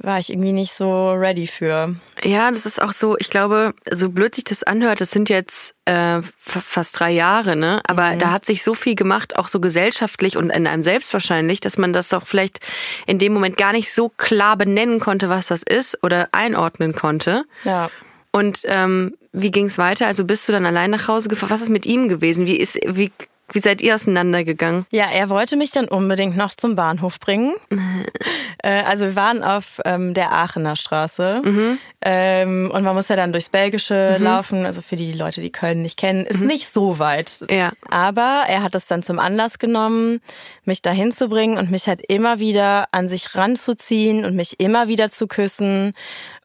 war 0.03 0.19
ich 0.19 0.29
irgendwie 0.29 0.51
nicht 0.51 0.74
so 0.74 1.12
ready 1.12 1.48
für. 1.48 1.95
Ja, 2.22 2.51
das 2.51 2.65
ist 2.65 2.81
auch 2.81 2.91
so, 2.91 3.17
ich 3.17 3.29
glaube, 3.29 3.74
so 3.89 4.10
blöd 4.10 4.36
sich 4.36 4.43
das 4.43 4.63
anhört, 4.63 5.01
das 5.01 5.12
sind 5.12 5.29
jetzt 5.29 5.74
äh, 5.86 6.22
fast 6.38 7.00
drei 7.00 7.12
Jahre, 7.12 7.55
ne? 7.55 7.81
Aber 7.88 8.12
mhm. 8.12 8.19
da 8.19 8.31
hat 8.31 8.45
sich 8.45 8.63
so 8.63 8.74
viel 8.74 8.95
gemacht, 8.95 9.38
auch 9.38 9.48
so 9.48 9.60
gesellschaftlich 9.60 10.36
und 10.38 10.50
in 10.50 10.67
einem 10.67 10.83
selbst 10.83 11.13
wahrscheinlich, 11.13 11.62
dass 11.62 11.77
man 11.77 11.93
das 11.93 12.13
auch 12.13 12.27
vielleicht 12.27 12.60
in 13.07 13.17
dem 13.17 13.33
Moment 13.33 13.57
gar 13.57 13.72
nicht 13.72 13.93
so 13.93 14.10
klar 14.10 14.57
benennen 14.57 15.00
konnte, 15.00 15.29
was 15.29 15.48
das 15.48 15.63
ist 15.63 16.03
oder 16.03 16.27
einordnen 16.33 16.93
konnte. 16.93 17.45
Ja. 17.63 17.89
Und 18.31 18.63
ähm, 18.65 19.15
wie 19.31 19.51
ging's 19.51 19.77
weiter? 19.77 20.07
Also 20.07 20.25
bist 20.25 20.48
du 20.48 20.51
dann 20.51 20.65
allein 20.65 20.91
nach 20.91 21.07
Hause 21.07 21.29
gefahren? 21.29 21.50
Was 21.50 21.62
ist 21.62 21.69
mit 21.69 21.86
ihm 21.86 22.10
gewesen? 22.10 22.45
Wie 22.45 22.57
ist, 22.57 22.79
wie 22.86 23.12
wie 23.53 23.60
seid 23.60 23.81
ihr 23.81 23.95
auseinandergegangen? 23.95 24.86
Ja, 24.91 25.05
er 25.12 25.29
wollte 25.29 25.55
mich 25.55 25.72
dann 25.72 25.88
unbedingt 25.88 26.36
noch 26.36 26.53
zum 26.55 26.75
Bahnhof 26.75 27.19
bringen. 27.19 27.53
äh, 28.63 28.83
also 28.83 29.05
wir 29.05 29.15
waren 29.15 29.43
auf 29.43 29.79
ähm, 29.86 30.13
der 30.13 30.31
Aachener 30.31 30.75
Straße 30.75 31.41
mhm. 31.43 31.77
ähm, 32.03 32.72
und 32.74 32.83
man 32.83 32.95
muss 32.95 33.07
ja 33.07 33.15
dann 33.15 33.31
durchs 33.31 33.50
Belgische 33.50 34.17
mhm. 34.17 34.24
laufen. 34.24 34.65
Also 34.65 34.81
für 34.81 34.95
die 34.95 35.13
Leute, 35.13 35.41
die 35.41 35.51
Köln 35.51 35.83
nicht 35.83 35.98
kennen, 35.98 36.25
ist 36.25 36.39
mhm. 36.39 36.48
nicht 36.48 36.74
so 36.74 37.00
weit. 37.00 37.45
Ja. 37.50 37.72
Aber 37.89 38.43
er 38.48 38.63
hat 38.63 38.75
es 38.75 38.88
dann 38.88 39.03
zum 39.03 39.19
Anlass 39.19 39.60
genommen, 39.60 40.19
mich 40.65 40.81
dahin 40.81 41.12
zu 41.12 41.29
bringen 41.29 41.57
und 41.57 41.72
mich 41.72 41.88
halt 41.88 42.01
immer 42.07 42.39
wieder 42.39 42.88
an 42.91 43.07
sich 43.07 43.36
ranzuziehen 43.36 44.25
und 44.25 44.36
mich 44.36 44.60
immer 44.60 44.88
wieder 44.88 45.12
zu 45.12 45.27
küssen 45.27 45.93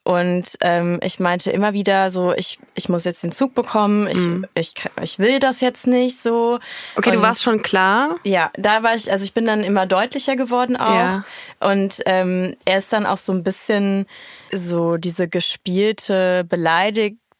und 0.08 0.56
ähm, 0.62 1.00
ich 1.02 1.20
meinte 1.20 1.50
immer 1.50 1.74
wieder 1.74 2.10
so, 2.10 2.32
ich, 2.32 2.58
ich 2.74 2.88
muss 2.88 3.04
jetzt 3.04 3.24
den 3.24 3.30
Zug 3.30 3.54
bekommen, 3.54 4.08
ich, 4.08 4.16
mhm. 4.16 4.46
ich, 4.54 4.72
ich 5.02 5.18
will 5.18 5.38
das 5.38 5.60
jetzt 5.60 5.86
nicht 5.86 6.18
so. 6.18 6.58
Okay, 6.96 7.10
und 7.10 7.16
du 7.16 7.20
warst 7.20 7.42
schon 7.42 7.60
klar? 7.60 8.16
Ja, 8.24 8.50
da 8.56 8.82
war 8.82 8.94
ich, 8.94 9.12
also 9.12 9.22
ich 9.22 9.34
bin 9.34 9.44
dann 9.44 9.62
immer 9.62 9.84
deutlicher 9.84 10.34
geworden 10.34 10.78
auch. 10.78 10.94
Ja. 10.94 11.24
Und 11.60 12.00
ähm, 12.06 12.56
er 12.64 12.78
ist 12.78 12.90
dann 12.90 13.04
auch 13.04 13.18
so 13.18 13.32
ein 13.32 13.44
bisschen 13.44 14.06
so 14.50 14.96
diese 14.96 15.28
gespielte, 15.28 16.42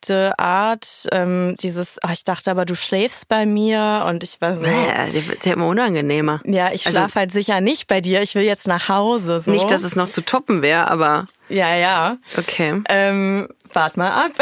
beleidigt 0.07 0.39
Art, 0.39 1.09
ähm, 1.13 1.57
dieses, 1.61 1.97
oh, 2.05 2.11
ich 2.13 2.25
dachte 2.25 2.51
aber, 2.51 2.65
du 2.65 2.75
schläfst 2.75 3.29
bei 3.29 3.47
mir 3.47 4.05
und 4.09 4.23
ich 4.23 4.41
war 4.41 4.55
so. 4.55 4.67
Ja, 4.67 5.07
der 5.07 5.27
wird 5.27 5.45
ja 5.45 5.53
immer 5.55 5.67
unangenehmer. 5.67 6.41
Ja, 6.45 6.71
ich 6.73 6.87
also, 6.87 6.99
schlafe 6.99 7.21
halt 7.21 7.33
sicher 7.33 7.61
nicht 7.61 7.87
bei 7.87 8.01
dir, 8.01 8.23
ich 8.23 8.35
will 8.35 8.43
jetzt 8.43 8.67
nach 8.67 8.89
Hause. 8.89 9.41
So. 9.41 9.51
Nicht, 9.51 9.71
dass 9.71 9.83
es 9.83 9.97
noch 9.97 10.11
zu 10.11 10.21
toppen 10.21 10.63
wäre, 10.63 10.89
aber. 10.89 11.27
Ja, 11.49 11.75
ja. 11.75 12.19
Okay. 12.37 12.83
Ähm, 12.89 13.49
wart 13.75 13.97
mal 13.97 14.11
ab. 14.11 14.33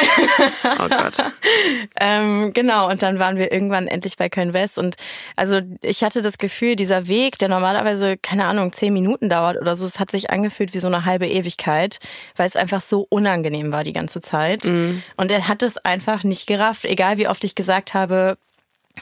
Oh 0.79 0.89
Gott. 0.89 1.17
ähm, 2.01 2.53
genau, 2.53 2.91
und 2.91 3.03
dann 3.03 3.19
waren 3.19 3.37
wir 3.37 3.53
irgendwann 3.53 3.87
endlich 3.87 4.17
bei 4.17 4.29
Köln 4.29 4.53
West. 4.53 4.79
Und 4.79 4.97
also 5.37 5.61
ich 5.83 6.03
hatte 6.03 6.23
das 6.23 6.39
Gefühl, 6.39 6.77
dieser 6.77 7.09
Weg, 7.09 7.39
der 7.39 7.49
normalerweise, 7.49 8.17
keine 8.17 8.47
Ahnung, 8.47 8.73
zehn 8.73 8.93
Minuten 8.93 9.29
dauert 9.29 9.57
oder 9.57 9.77
so, 9.77 9.87
es 9.87 9.99
hat 9.99 10.11
sich 10.11 10.31
angefühlt 10.31 10.75
wie 10.75 10.81
so 10.81 10.87
eine 10.89 11.05
halbe 11.05 11.27
Ewigkeit, 11.27 11.99
weil 12.37 12.47
es 12.47 12.57
einfach 12.57 12.83
so 12.83 13.07
unangenehm 13.09 13.73
war 13.73 13.85
die 13.85 13.93
ganze 13.93 14.21
Zeit. 14.21 14.65
Mhm. 14.65 15.03
Und 15.17 15.31
er 15.31 15.49
hat 15.49 15.63
es 15.63 15.79
einfach 15.79 16.25
nicht 16.25 16.47
gerafft, 16.47 16.85
egal 16.85 17.19
wie 17.19 17.29
oft 17.29 17.45
ich 17.45 17.55
gesagt 17.55 17.95
habe, 17.95 18.39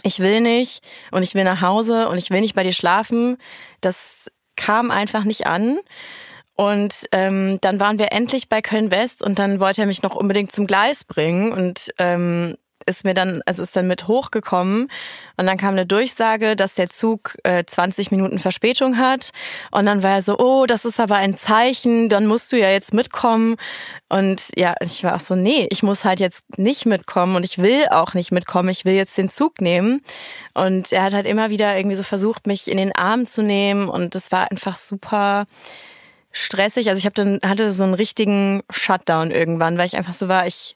ich 0.02 0.18
will 0.18 0.40
nicht 0.40 0.82
und 1.12 1.22
ich 1.22 1.34
will 1.34 1.44
nach 1.44 1.60
Hause 1.60 2.08
und 2.08 2.18
ich 2.18 2.30
will 2.30 2.40
nicht 2.40 2.54
bei 2.54 2.64
dir 2.64 2.72
schlafen. 2.72 3.37
Das 3.80 4.30
kam 4.56 4.90
einfach 4.90 5.24
nicht 5.24 5.46
an. 5.46 5.78
Und 6.54 7.06
ähm, 7.12 7.58
dann 7.60 7.80
waren 7.80 7.98
wir 7.98 8.12
endlich 8.12 8.48
bei 8.48 8.62
Köln 8.62 8.90
West 8.90 9.22
und 9.22 9.38
dann 9.38 9.60
wollte 9.60 9.82
er 9.82 9.86
mich 9.86 10.02
noch 10.02 10.14
unbedingt 10.14 10.52
zum 10.52 10.66
Gleis 10.66 11.04
bringen 11.04 11.52
und 11.52 11.90
ähm, 11.98 12.56
ist 12.86 13.04
mir 13.04 13.14
dann, 13.14 13.42
also 13.46 13.62
ist 13.62 13.74
dann 13.76 13.86
mit 13.86 14.08
hochgekommen. 14.08 14.88
Und 15.36 15.46
dann 15.46 15.56
kam 15.56 15.70
eine 15.70 15.86
Durchsage, 15.86 16.56
dass 16.56 16.74
der 16.74 16.90
Zug 16.90 17.36
äh, 17.42 17.64
20 17.64 18.10
Minuten 18.10 18.38
Verspätung 18.38 18.98
hat. 18.98 19.30
Und 19.70 19.86
dann 19.86 20.02
war 20.02 20.16
er 20.16 20.22
so, 20.22 20.38
oh, 20.38 20.66
das 20.66 20.84
ist 20.84 21.00
aber 21.00 21.16
ein 21.16 21.36
Zeichen, 21.36 22.08
dann 22.08 22.26
musst 22.26 22.52
du 22.52 22.58
ja 22.58 22.70
jetzt 22.70 22.94
mitkommen. 22.94 23.56
Und 24.08 24.50
ja, 24.56 24.74
ich 24.80 25.02
war 25.04 25.16
auch 25.16 25.20
so, 25.20 25.34
nee, 25.34 25.66
ich 25.70 25.82
muss 25.82 26.04
halt 26.04 26.20
jetzt 26.20 26.44
nicht 26.58 26.86
mitkommen 26.86 27.36
und 27.36 27.44
ich 27.44 27.58
will 27.58 27.86
auch 27.90 28.14
nicht 28.14 28.32
mitkommen, 28.32 28.68
ich 28.68 28.84
will 28.84 28.94
jetzt 28.94 29.16
den 29.16 29.30
Zug 29.30 29.60
nehmen. 29.60 30.02
Und 30.52 30.92
er 30.92 31.04
hat 31.04 31.14
halt 31.14 31.26
immer 31.26 31.50
wieder 31.50 31.76
irgendwie 31.76 31.96
so 31.96 32.02
versucht, 32.02 32.46
mich 32.46 32.70
in 32.70 32.76
den 32.76 32.94
Arm 32.94 33.26
zu 33.26 33.42
nehmen. 33.42 33.88
Und 33.88 34.14
das 34.14 34.30
war 34.30 34.50
einfach 34.50 34.78
super 34.78 35.46
stressig. 36.35 36.88
Also 36.90 36.99
ich 36.99 37.07
hab 37.07 37.14
dann 37.14 37.38
hatte 37.42 37.73
so 37.73 37.85
einen 37.85 37.94
richtigen 37.94 38.62
Shutdown 38.68 39.31
irgendwann, 39.31 39.79
weil 39.79 39.87
ich 39.87 39.97
einfach 39.97 40.12
so 40.12 40.29
war, 40.29 40.47
ich 40.47 40.75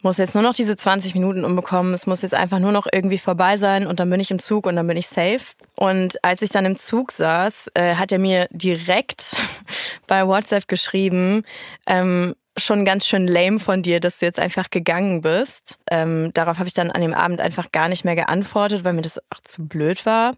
muss 0.00 0.18
jetzt 0.18 0.34
nur 0.34 0.42
noch 0.42 0.54
diese 0.54 0.76
20 0.76 1.14
Minuten 1.14 1.44
umbekommen. 1.44 1.94
Es 1.94 2.06
muss 2.06 2.22
jetzt 2.22 2.34
einfach 2.34 2.58
nur 2.58 2.72
noch 2.72 2.86
irgendwie 2.90 3.18
vorbei 3.18 3.56
sein 3.56 3.86
und 3.86 4.00
dann 4.00 4.10
bin 4.10 4.20
ich 4.20 4.30
im 4.30 4.38
Zug 4.38 4.66
und 4.66 4.76
dann 4.76 4.86
bin 4.86 4.96
ich 4.96 5.08
safe. 5.08 5.40
Und 5.74 6.22
als 6.22 6.42
ich 6.42 6.50
dann 6.50 6.66
im 6.66 6.76
Zug 6.76 7.10
saß, 7.10 7.70
äh, 7.74 7.96
hat 7.96 8.12
er 8.12 8.18
mir 8.18 8.46
direkt 8.50 9.36
bei 10.06 10.26
WhatsApp 10.26 10.68
geschrieben, 10.68 11.42
ähm, 11.86 12.34
schon 12.56 12.84
ganz 12.84 13.06
schön 13.06 13.26
lame 13.26 13.58
von 13.58 13.82
dir, 13.82 13.98
dass 13.98 14.18
du 14.18 14.26
jetzt 14.26 14.38
einfach 14.38 14.70
gegangen 14.70 15.22
bist. 15.22 15.78
Ähm, 15.90 16.30
darauf 16.34 16.58
habe 16.58 16.68
ich 16.68 16.74
dann 16.74 16.90
an 16.90 17.00
dem 17.00 17.14
Abend 17.14 17.40
einfach 17.40 17.72
gar 17.72 17.88
nicht 17.88 18.04
mehr 18.04 18.14
geantwortet, 18.14 18.84
weil 18.84 18.92
mir 18.92 19.02
das 19.02 19.18
auch 19.30 19.40
zu 19.42 19.66
blöd 19.66 20.06
war. 20.06 20.34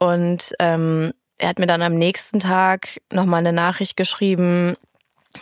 Und 0.00 0.54
ähm, 0.58 1.12
er 1.38 1.48
hat 1.48 1.58
mir 1.58 1.66
dann 1.66 1.82
am 1.82 1.94
nächsten 1.94 2.40
Tag 2.40 3.00
nochmal 3.12 3.40
eine 3.40 3.52
Nachricht 3.52 3.96
geschrieben, 3.96 4.76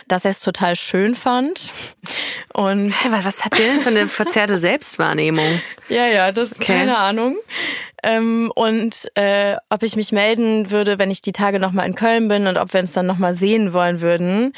dass 0.07 0.25
er 0.25 0.31
es 0.31 0.41
total 0.41 0.75
schön 0.75 1.15
fand. 1.15 1.71
Und 2.53 2.93
was 3.11 3.45
hat 3.45 3.57
der 3.57 3.65
denn 3.65 3.81
für 3.81 3.89
eine 3.89 4.07
verzerrte 4.09 4.57
Selbstwahrnehmung? 4.57 5.61
ja, 5.89 6.07
ja, 6.07 6.31
das 6.31 6.51
ist 6.51 6.57
okay. 6.57 6.77
keine 6.77 6.97
Ahnung. 6.97 7.37
Ähm, 8.03 8.51
und 8.55 9.09
äh, 9.15 9.55
ob 9.69 9.83
ich 9.83 9.95
mich 9.95 10.11
melden 10.11 10.69
würde, 10.69 10.99
wenn 10.99 11.11
ich 11.11 11.21
die 11.21 11.31
Tage 11.31 11.59
nochmal 11.59 11.87
in 11.87 11.95
Köln 11.95 12.27
bin 12.27 12.47
und 12.47 12.57
ob 12.57 12.73
wir 12.73 12.81
uns 12.81 12.91
dann 12.91 13.07
nochmal 13.07 13.35
sehen 13.35 13.73
wollen 13.73 14.01
würden. 14.01 14.53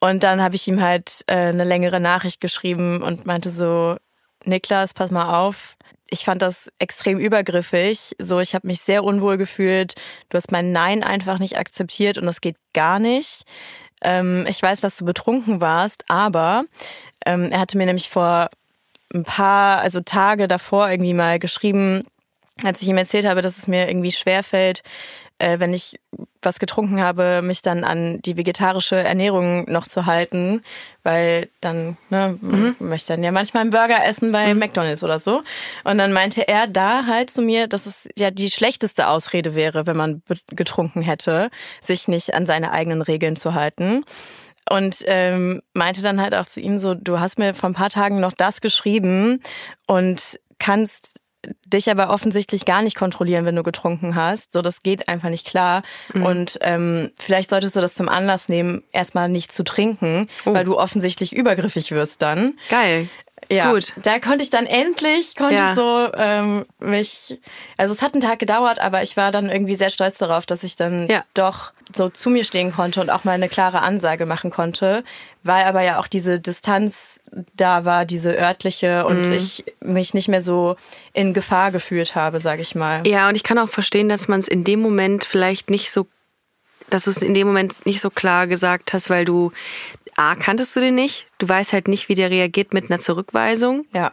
Und 0.00 0.22
dann 0.22 0.42
habe 0.42 0.54
ich 0.54 0.68
ihm 0.68 0.82
halt 0.82 1.24
äh, 1.26 1.34
eine 1.34 1.64
längere 1.64 1.98
Nachricht 1.98 2.40
geschrieben 2.40 3.02
und 3.02 3.26
meinte 3.26 3.50
so, 3.50 3.96
Niklas, 4.44 4.92
pass 4.92 5.10
mal 5.10 5.40
auf, 5.40 5.76
ich 6.10 6.24
fand 6.24 6.42
das 6.42 6.70
extrem 6.78 7.18
übergriffig. 7.18 8.14
So, 8.18 8.40
ich 8.40 8.54
habe 8.54 8.66
mich 8.66 8.80
sehr 8.80 9.04
unwohl 9.04 9.36
gefühlt. 9.36 9.94
Du 10.28 10.36
hast 10.36 10.52
mein 10.52 10.72
Nein 10.72 11.02
einfach 11.02 11.38
nicht 11.38 11.58
akzeptiert 11.58 12.18
und 12.18 12.26
das 12.26 12.40
geht 12.40 12.56
gar 12.72 12.98
nicht. 12.98 13.44
Ähm, 14.02 14.46
ich 14.48 14.62
weiß, 14.62 14.80
dass 14.80 14.96
du 14.96 15.04
betrunken 15.04 15.60
warst, 15.60 16.04
aber 16.08 16.64
ähm, 17.26 17.50
er 17.50 17.60
hatte 17.60 17.78
mir 17.78 17.86
nämlich 17.86 18.10
vor 18.10 18.50
ein 19.14 19.24
paar, 19.24 19.80
also 19.80 20.00
Tage 20.00 20.48
davor 20.48 20.90
irgendwie 20.90 21.14
mal 21.14 21.38
geschrieben, 21.38 22.04
als 22.62 22.82
ich 22.82 22.88
ihm 22.88 22.96
erzählt 22.98 23.26
habe, 23.26 23.42
dass 23.42 23.58
es 23.58 23.66
mir 23.66 23.88
irgendwie 23.88 24.12
schwerfällt, 24.12 24.82
äh, 25.38 25.58
wenn 25.58 25.74
ich 25.74 25.98
was 26.40 26.60
getrunken 26.60 27.00
habe, 27.00 27.40
mich 27.42 27.62
dann 27.62 27.82
an 27.82 28.20
die 28.22 28.36
vegetarische 28.36 28.96
Ernährung 28.96 29.64
noch 29.68 29.88
zu 29.88 30.06
halten, 30.06 30.62
weil 31.02 31.48
dann 31.60 31.96
ne, 32.10 32.38
Mhm. 32.40 32.76
möchte 32.78 33.14
dann 33.14 33.24
ja 33.24 33.32
manchmal 33.32 33.62
einen 33.62 33.70
Burger 33.70 34.04
essen 34.04 34.30
bei 34.30 34.54
McDonald's 34.54 35.02
oder 35.02 35.18
so. 35.18 35.42
Und 35.82 35.98
dann 35.98 36.12
meinte 36.12 36.46
er 36.46 36.68
da 36.68 37.06
halt 37.06 37.30
zu 37.30 37.42
mir, 37.42 37.66
dass 37.66 37.86
es 37.86 38.08
ja 38.16 38.30
die 38.30 38.50
schlechteste 38.50 39.08
Ausrede 39.08 39.54
wäre, 39.56 39.86
wenn 39.86 39.96
man 39.96 40.22
getrunken 40.48 41.02
hätte, 41.02 41.50
sich 41.80 42.06
nicht 42.06 42.34
an 42.34 42.46
seine 42.46 42.70
eigenen 42.70 43.02
Regeln 43.02 43.34
zu 43.36 43.54
halten. 43.54 44.04
Und 44.70 44.98
ähm, 45.06 45.60
meinte 45.74 46.00
dann 46.02 46.20
halt 46.22 46.34
auch 46.34 46.46
zu 46.46 46.60
ihm 46.60 46.78
so, 46.78 46.94
du 46.94 47.18
hast 47.20 47.38
mir 47.38 47.52
vor 47.54 47.68
ein 47.68 47.74
paar 47.74 47.90
Tagen 47.90 48.20
noch 48.20 48.32
das 48.32 48.60
geschrieben 48.60 49.42
und 49.86 50.38
kannst 50.58 51.20
dich 51.66 51.90
aber 51.90 52.10
offensichtlich 52.10 52.64
gar 52.64 52.82
nicht 52.82 52.96
kontrollieren, 52.96 53.44
wenn 53.44 53.56
du 53.56 53.62
getrunken 53.62 54.14
hast. 54.14 54.52
So, 54.52 54.62
das 54.62 54.82
geht 54.82 55.08
einfach 55.08 55.28
nicht 55.28 55.46
klar. 55.46 55.82
Und 56.24 56.58
ähm, 56.62 57.10
vielleicht 57.16 57.50
solltest 57.50 57.76
du 57.76 57.80
das 57.80 57.94
zum 57.94 58.08
Anlass 58.08 58.48
nehmen, 58.48 58.82
erstmal 58.92 59.28
nicht 59.28 59.52
zu 59.52 59.64
trinken, 59.64 60.28
weil 60.44 60.64
du 60.64 60.78
offensichtlich 60.78 61.34
übergriffig 61.34 61.90
wirst 61.90 62.22
dann. 62.22 62.54
Geil. 62.68 63.08
Ja, 63.50 63.72
Gut. 63.72 63.92
da 64.02 64.18
konnte 64.18 64.42
ich 64.44 64.50
dann 64.50 64.66
endlich, 64.66 65.36
konnte 65.36 65.54
Ja. 65.54 65.70
ich 65.70 65.76
so 65.78 66.10
ähm, 66.16 66.64
mich, 66.80 67.38
also 67.76 67.94
es 67.94 68.02
hat 68.02 68.14
einen 68.14 68.22
Tag 68.22 68.38
gedauert, 68.38 68.78
aber 68.78 69.02
ich 69.02 69.16
war 69.16 69.30
dann 69.32 69.50
irgendwie 69.50 69.76
sehr 69.76 69.90
stolz 69.90 70.18
darauf, 70.18 70.46
dass 70.46 70.62
ich 70.62 70.76
dann 70.76 71.08
Ja. 71.08 71.24
doch 71.34 71.72
so 71.94 72.08
zu 72.08 72.30
mir 72.30 72.44
stehen 72.44 72.72
konnte 72.72 73.00
und 73.00 73.10
auch 73.10 73.24
mal 73.24 73.32
eine 73.32 73.48
klare 73.48 73.82
Ansage 73.82 74.26
machen 74.26 74.50
konnte, 74.50 75.04
weil 75.42 75.64
aber 75.64 75.82
ja 75.82 76.00
auch 76.00 76.06
diese 76.06 76.40
Distanz 76.40 77.20
da 77.56 77.84
war, 77.84 78.04
diese 78.04 78.34
örtliche 78.38 79.02
Mhm. 79.04 79.10
und 79.10 79.26
ich 79.26 79.64
mich 79.80 80.14
nicht 80.14 80.28
mehr 80.28 80.42
so 80.42 80.76
in 81.12 81.34
Gefahr 81.34 81.70
gefühlt 81.72 82.14
habe, 82.14 82.40
sage 82.40 82.62
ich 82.62 82.74
mal. 82.74 83.06
Ja, 83.06 83.28
und 83.28 83.34
ich 83.34 83.42
kann 83.42 83.58
auch 83.58 83.68
verstehen, 83.68 84.08
dass 84.08 84.28
man 84.28 84.40
es 84.40 84.48
in 84.48 84.64
dem 84.64 84.80
Moment 84.80 85.24
vielleicht 85.24 85.68
nicht 85.70 85.90
so, 85.90 86.06
dass 86.90 87.04
du 87.04 87.10
es 87.10 87.18
in 87.22 87.34
dem 87.34 87.46
Moment 87.46 87.84
nicht 87.86 88.00
so 88.00 88.10
klar 88.10 88.46
gesagt 88.46 88.92
hast, 88.92 89.10
weil 89.10 89.24
du, 89.24 89.52
A, 90.16 90.34
kanntest 90.36 90.74
du 90.76 90.80
den 90.80 90.94
nicht, 90.94 91.26
du 91.38 91.48
weißt 91.48 91.72
halt 91.72 91.88
nicht, 91.88 92.08
wie 92.08 92.14
der 92.14 92.30
reagiert 92.30 92.72
mit 92.74 92.90
einer 92.90 93.00
Zurückweisung 93.00 93.86
Ja. 93.92 94.12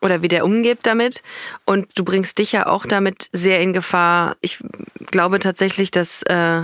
oder 0.00 0.22
wie 0.22 0.28
der 0.28 0.44
umgeht 0.44 0.80
damit. 0.82 1.22
Und 1.64 1.88
du 1.94 2.04
bringst 2.04 2.38
dich 2.38 2.52
ja 2.52 2.66
auch 2.66 2.86
damit 2.86 3.28
sehr 3.32 3.60
in 3.60 3.72
Gefahr. 3.72 4.36
Ich 4.40 4.58
glaube 5.06 5.38
tatsächlich, 5.38 5.90
dass, 5.90 6.22
äh, 6.22 6.62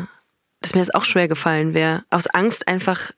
dass 0.61 0.75
mir 0.75 0.81
das 0.81 0.95
auch 0.95 1.05
schwer 1.05 1.29
gefallen 1.29 1.75
wäre. 1.75 2.05
Aus 2.11 2.27
Angst 2.29 2.69
einfach 2.69 3.11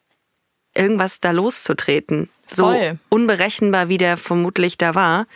irgendwas 0.75 1.21
da 1.21 1.31
loszutreten. 1.33 2.31
So 2.51 2.65
Voll. 2.71 2.99
unberechenbar, 3.11 3.89
wie 3.89 3.99
der 3.99 4.17
vermutlich 4.17 4.79
da 4.79 4.95
war. 4.95 5.27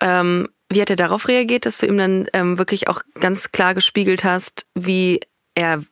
Ähm, 0.00 0.48
wie 0.68 0.80
hat 0.80 0.90
er 0.90 0.96
darauf 0.96 1.28
reagiert, 1.28 1.64
dass 1.66 1.78
du 1.78 1.86
ihm 1.86 1.96
dann 1.98 2.26
ähm, 2.32 2.58
wirklich 2.58 2.88
auch 2.88 3.02
ganz 3.20 3.52
klar 3.52 3.74
gespiegelt 3.74 4.24
hast, 4.24 4.66
wie 4.74 5.20
er 5.54 5.82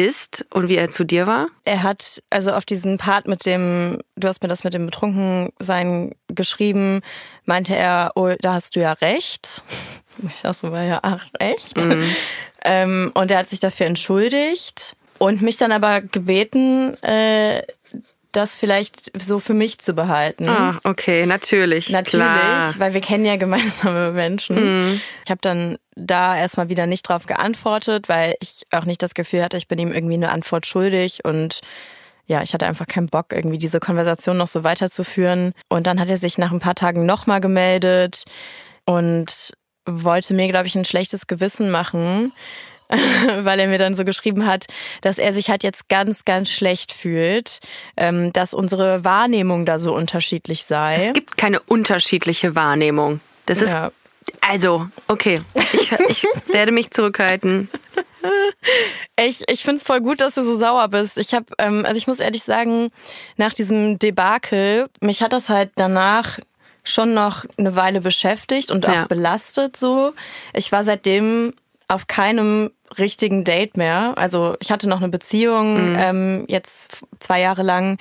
ist 0.00 0.46
und 0.50 0.68
wie 0.68 0.76
er 0.76 0.90
zu 0.90 1.04
dir 1.04 1.26
war? 1.26 1.48
Er 1.64 1.82
hat 1.82 2.22
also 2.30 2.52
auf 2.52 2.64
diesen 2.64 2.98
Part 2.98 3.28
mit 3.28 3.44
dem, 3.44 3.98
du 4.16 4.28
hast 4.28 4.42
mir 4.42 4.48
das 4.48 4.64
mit 4.64 4.72
dem 4.72 4.86
Betrunkensein 4.86 6.14
geschrieben, 6.28 7.00
meinte 7.44 7.76
er, 7.76 8.12
oh, 8.14 8.32
da 8.40 8.54
hast 8.54 8.76
du 8.76 8.80
ja 8.80 8.92
recht. 8.92 9.62
Ich 10.26 10.34
sag 10.34 10.52
so, 10.52 10.70
war 10.70 10.82
ja, 10.82 11.00
ach, 11.02 11.28
echt? 11.38 11.74
Ähm, 12.62 13.10
und 13.14 13.30
er 13.30 13.38
hat 13.38 13.48
sich 13.48 13.60
dafür 13.60 13.86
entschuldigt 13.86 14.94
und 15.16 15.40
mich 15.40 15.56
dann 15.56 15.72
aber 15.72 16.02
gebeten, 16.02 16.92
äh, 17.02 17.62
das 18.32 18.56
vielleicht 18.56 19.10
so 19.20 19.38
für 19.38 19.54
mich 19.54 19.78
zu 19.78 19.94
behalten. 19.94 20.48
Ah, 20.48 20.78
okay, 20.84 21.26
natürlich. 21.26 21.90
Natürlich, 21.90 22.26
Klar. 22.26 22.74
weil 22.78 22.94
wir 22.94 23.00
kennen 23.00 23.24
ja 23.24 23.36
gemeinsame 23.36 24.12
Menschen. 24.12 25.00
Ich 25.24 25.30
habe 25.30 25.40
dann 25.40 25.78
da 25.94 26.36
erstmal 26.36 26.68
wieder 26.68 26.86
nicht 26.86 27.02
drauf 27.02 27.26
geantwortet, 27.26 28.08
weil 28.08 28.34
ich 28.40 28.62
auch 28.72 28.84
nicht 28.84 29.02
das 29.02 29.14
Gefühl 29.14 29.42
hatte, 29.42 29.56
ich 29.56 29.68
bin 29.68 29.78
ihm 29.78 29.92
irgendwie 29.92 30.14
eine 30.14 30.30
Antwort 30.30 30.66
schuldig 30.66 31.24
und 31.24 31.60
ja, 32.26 32.42
ich 32.42 32.54
hatte 32.54 32.66
einfach 32.66 32.86
keinen 32.86 33.08
Bock, 33.08 33.32
irgendwie 33.32 33.58
diese 33.58 33.80
Konversation 33.80 34.36
noch 34.36 34.46
so 34.46 34.62
weiterzuführen. 34.62 35.52
Und 35.68 35.88
dann 35.88 35.98
hat 35.98 36.08
er 36.08 36.16
sich 36.16 36.38
nach 36.38 36.52
ein 36.52 36.60
paar 36.60 36.76
Tagen 36.76 37.04
nochmal 37.04 37.40
gemeldet 37.40 38.22
und 38.84 39.50
wollte 39.84 40.34
mir, 40.34 40.46
glaube 40.48 40.68
ich, 40.68 40.76
ein 40.76 40.84
schlechtes 40.84 41.26
Gewissen 41.26 41.72
machen, 41.72 42.32
weil 43.42 43.60
er 43.60 43.66
mir 43.68 43.78
dann 43.78 43.96
so 43.96 44.04
geschrieben 44.04 44.46
hat, 44.46 44.66
dass 45.00 45.18
er 45.18 45.32
sich 45.32 45.50
halt 45.50 45.62
jetzt 45.62 45.88
ganz, 45.88 46.24
ganz 46.24 46.50
schlecht 46.50 46.92
fühlt, 46.92 47.60
ähm, 47.96 48.32
dass 48.32 48.54
unsere 48.54 49.04
Wahrnehmung 49.04 49.64
da 49.66 49.78
so 49.78 49.94
unterschiedlich 49.94 50.64
sei. 50.64 51.06
Es 51.08 51.12
gibt 51.12 51.36
keine 51.36 51.60
unterschiedliche 51.60 52.54
Wahrnehmung. 52.54 53.20
Das 53.46 53.58
ist 53.58 53.70
Ja. 53.72 53.90
also 54.48 54.86
okay. 55.08 55.40
Ich, 55.54 55.92
ich 56.08 56.24
werde 56.52 56.72
mich 56.72 56.90
zurückhalten. 56.90 57.68
Ich, 59.18 59.42
ich 59.50 59.62
finde 59.62 59.78
es 59.78 59.84
voll 59.84 60.00
gut, 60.00 60.20
dass 60.20 60.34
du 60.34 60.42
so 60.42 60.58
sauer 60.58 60.88
bist. 60.88 61.16
Ich 61.18 61.32
habe, 61.34 61.46
ähm, 61.58 61.84
also 61.86 61.96
ich 61.96 62.06
muss 62.06 62.20
ehrlich 62.20 62.42
sagen, 62.42 62.90
nach 63.36 63.54
diesem 63.54 63.98
Debakel, 63.98 64.88
mich 65.00 65.22
hat 65.22 65.32
das 65.32 65.48
halt 65.48 65.70
danach 65.76 66.38
schon 66.84 67.12
noch 67.14 67.44
eine 67.58 67.76
Weile 67.76 68.00
beschäftigt 68.00 68.70
und 68.70 68.86
auch 68.86 68.92
Ja. 68.94 69.06
belastet 69.06 69.76
so. 69.76 70.12
Ich 70.54 70.72
war 70.72 70.84
seitdem 70.84 71.54
auf 71.90 72.06
keinem 72.06 72.70
richtigen 72.98 73.44
Date 73.44 73.76
mehr. 73.76 74.14
Also 74.16 74.56
ich 74.60 74.70
hatte 74.70 74.88
noch 74.88 74.98
eine 74.98 75.08
Beziehung 75.08 75.96
ähm, 75.98 76.44
jetzt 76.48 77.00
zwei 77.18 77.40
Jahre 77.40 77.62
lang, 77.62 77.98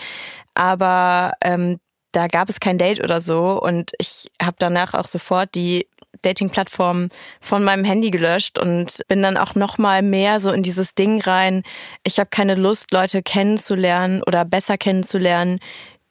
aber 0.54 1.34
ähm, 1.44 1.80
da 2.12 2.28
gab 2.28 2.50
es 2.50 2.60
kein 2.60 2.78
Date 2.78 3.04
oder 3.04 3.20
so 3.22 3.62
und 3.62 3.92
ich 4.00 4.30
habe 4.42 4.56
danach 4.60 4.94
auch 4.94 5.08
sofort 5.08 5.54
die 5.56 5.88
Dating-Plattform 6.22 7.10
von 7.40 7.64
meinem 7.64 7.84
Handy 7.84 8.12
gelöscht 8.12 8.60
und 8.60 9.02
bin 9.08 9.24
dann 9.24 9.38
auch 9.38 9.56
noch 9.56 9.78
mal 9.78 10.02
mehr 10.02 10.40
so 10.40 10.52
in 10.52 10.64
dieses 10.64 10.96
Ding 10.96 11.22
rein. 11.22 11.64
Ich 12.04 12.20
habe 12.20 12.30
keine 12.30 12.56
Lust, 12.56 12.92
Leute 12.92 13.24
kennenzulernen 13.24 14.22
oder 14.24 14.44
besser 14.44 14.78
kennenzulernen, 14.78 15.60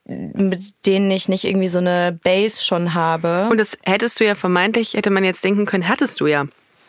mit 0.05 0.87
denen 0.87 1.11
ich 1.11 1.29
nicht 1.29 1.45
irgendwie 1.45 1.69
so 1.69 1.79
eine 1.79 2.19
Base 2.25 2.64
schon 2.64 2.95
habe. 2.95 3.49
Und 3.51 3.59
das 3.59 3.77
hättest 3.85 4.19
du 4.21 4.25
ja 4.25 4.35
vermeintlich, 4.35 4.95
hätte 4.95 5.11
man 5.11 5.25
jetzt 5.25 5.45
denken 5.45 5.67
können, 5.67 5.88
hattest 5.88 6.21
du 6.21 6.27
ja. 6.27 6.47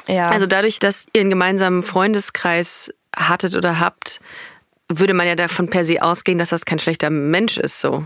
Ja, 0.09 0.29
Also 0.29 0.45
dadurch, 0.45 0.79
dass 0.79 1.05
ihr 1.13 1.21
einen 1.21 1.29
gemeinsamen 1.29 1.83
Freundeskreis 1.83 2.91
hattet 3.15 3.55
oder 3.55 3.79
habt, 3.79 4.19
würde 4.91 5.13
man 5.13 5.27
ja 5.27 5.35
davon 5.35 5.69
per 5.69 5.85
se 5.85 6.01
ausgehen, 6.01 6.39
dass 6.39 6.49
das 6.49 6.65
kein 6.65 6.79
schlechter 6.79 7.09
Mensch 7.11 7.57
ist, 7.57 7.79
so. 7.79 8.05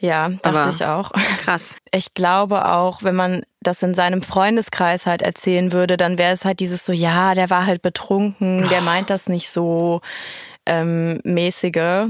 ja, 0.00 0.28
dachte 0.28 0.48
aber- 0.48 0.68
ich 0.70 0.84
auch. 0.84 1.12
Krass. 1.44 1.76
Ich 1.92 2.14
glaube 2.14 2.66
auch, 2.68 3.02
wenn 3.04 3.14
man 3.14 3.42
das 3.60 3.82
in 3.82 3.94
seinem 3.94 4.22
Freundeskreis 4.22 5.06
halt 5.06 5.22
erzählen 5.22 5.72
würde, 5.72 5.96
dann 5.96 6.18
wäre 6.18 6.32
es 6.32 6.44
halt 6.44 6.60
dieses 6.60 6.84
so, 6.84 6.92
ja, 6.92 7.34
der 7.34 7.50
war 7.50 7.66
halt 7.66 7.82
betrunken, 7.82 8.68
der 8.68 8.80
meint 8.80 9.10
das 9.10 9.28
nicht 9.28 9.50
so 9.50 10.00
ähm, 10.66 11.20
mäßige. 11.24 12.08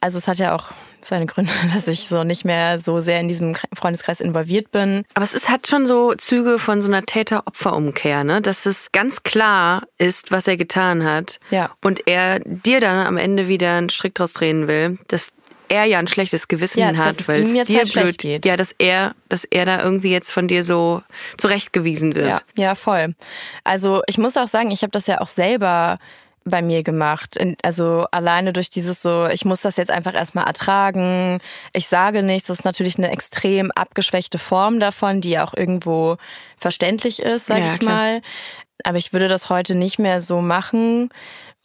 Also 0.00 0.18
es 0.18 0.28
hat 0.28 0.38
ja 0.38 0.54
auch 0.54 0.70
seine 1.00 1.26
Gründe, 1.26 1.52
dass 1.74 1.88
ich 1.88 2.08
so 2.08 2.24
nicht 2.24 2.44
mehr 2.44 2.78
so 2.78 3.00
sehr 3.00 3.20
in 3.20 3.28
diesem 3.28 3.54
Freundeskreis 3.74 4.20
involviert 4.20 4.70
bin. 4.70 5.04
Aber 5.14 5.24
es 5.24 5.34
ist, 5.34 5.48
hat 5.48 5.66
schon 5.66 5.86
so 5.86 6.14
Züge 6.14 6.58
von 6.58 6.82
so 6.82 6.88
einer 6.88 7.04
Täter-Opfer-Umkehr, 7.04 8.24
ne? 8.24 8.42
Dass 8.42 8.66
es 8.66 8.92
ganz 8.92 9.22
klar 9.22 9.84
ist, 9.98 10.30
was 10.30 10.46
er 10.46 10.56
getan 10.56 11.04
hat. 11.04 11.40
Ja. 11.50 11.70
Und 11.82 12.06
er 12.06 12.40
dir 12.40 12.80
dann 12.80 13.06
am 13.06 13.16
Ende 13.16 13.48
wieder 13.48 13.74
einen 13.74 13.90
Strick 13.90 14.14
draus 14.14 14.32
drehen 14.32 14.68
will, 14.68 14.98
dass 15.08 15.32
er 15.68 15.84
ja 15.84 15.98
ein 15.98 16.08
schlechtes 16.08 16.48
Gewissen 16.48 16.80
Ja, 16.80 16.94
hat, 16.94 17.26
weil 17.26 17.40
ihm 17.40 17.46
es 17.48 17.54
jetzt 17.56 17.68
dir 17.68 17.78
halt 17.78 17.88
schlecht 17.88 18.06
blöd 18.06 18.18
geht. 18.18 18.46
Ja, 18.46 18.56
dass 18.56 18.74
er, 18.78 19.14
dass 19.28 19.44
er 19.44 19.64
da 19.64 19.82
irgendwie 19.82 20.10
jetzt 20.10 20.30
von 20.30 20.48
dir 20.48 20.62
so 20.62 21.02
zurechtgewiesen 21.38 22.14
wird. 22.14 22.28
Ja, 22.28 22.40
ja, 22.54 22.74
voll. 22.74 23.14
Also 23.64 24.02
ich 24.06 24.18
muss 24.18 24.36
auch 24.36 24.48
sagen, 24.48 24.70
ich 24.70 24.82
habe 24.82 24.90
das 24.90 25.06
ja 25.06 25.20
auch 25.20 25.26
selber 25.26 25.98
bei 26.44 26.60
mir 26.62 26.82
gemacht. 26.82 27.38
Also 27.62 28.06
alleine 28.10 28.52
durch 28.52 28.68
dieses 28.70 29.00
so, 29.00 29.26
ich 29.26 29.44
muss 29.44 29.62
das 29.62 29.76
jetzt 29.76 29.90
einfach 29.90 30.14
erstmal 30.14 30.46
ertragen. 30.46 31.40
Ich 31.72 31.88
sage 31.88 32.22
nichts. 32.22 32.48
Das 32.48 32.58
ist 32.60 32.64
natürlich 32.64 32.98
eine 32.98 33.10
extrem 33.10 33.70
abgeschwächte 33.70 34.38
Form 34.38 34.78
davon, 34.80 35.20
die 35.22 35.38
auch 35.38 35.54
irgendwo 35.54 36.16
verständlich 36.58 37.20
ist, 37.22 37.46
sag 37.46 37.60
Ja, 37.60 37.72
ich 37.72 37.78
klar. 37.80 37.94
mal. 37.94 38.20
Aber 38.84 38.98
ich 38.98 39.12
würde 39.12 39.28
das 39.28 39.48
heute 39.48 39.74
nicht 39.74 39.98
mehr 39.98 40.20
so 40.20 40.40
machen. 40.42 41.08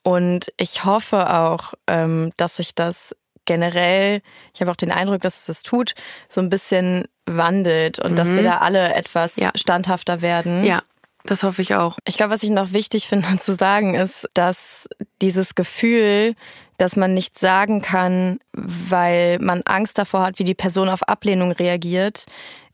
Und 0.03 0.53
ich 0.57 0.85
hoffe 0.85 1.29
auch, 1.33 1.73
ähm, 1.87 2.31
dass 2.37 2.55
sich 2.55 2.73
das 2.73 3.13
generell, 3.45 4.21
ich 4.53 4.61
habe 4.61 4.71
auch 4.71 4.75
den 4.77 4.91
Eindruck, 4.91 5.21
dass 5.21 5.37
es 5.39 5.45
das 5.45 5.63
tut, 5.63 5.93
so 6.29 6.39
ein 6.39 6.49
bisschen 6.49 7.05
wandelt 7.25 7.99
und 7.99 8.15
dass 8.15 8.29
wir 8.33 8.43
da 8.43 8.59
alle 8.59 8.93
etwas 8.93 9.37
Mhm. 9.37 9.43
Ja. 9.43 9.49
standhafter 9.55 10.21
werden. 10.21 10.63
ja, 10.63 10.81
das 11.29 11.43
hoffe 11.43 11.61
ich 11.61 11.75
auch. 11.75 11.97
Ich 12.05 12.17
glaube, 12.17 12.33
was 12.33 12.43
ich 12.43 12.49
noch 12.49 12.73
wichtig 12.73 13.07
finde 13.07 13.37
zu 13.37 13.55
sagen, 13.55 13.95
ist, 13.95 14.27
dass 14.33 14.87
dieses 15.21 15.55
Gefühl, 15.55 16.35
dass 16.77 16.95
man 16.95 17.13
nichts 17.13 17.39
sagen 17.39 17.81
kann, 17.81 18.39
weil 18.53 19.37
man 19.39 19.61
Angst 19.63 19.97
davor 19.97 20.21
hat, 20.21 20.39
wie 20.39 20.45
die 20.45 20.55
Person 20.55 20.89
auf 20.89 21.03
Ablehnung 21.03 21.51
reagiert, 21.51 22.25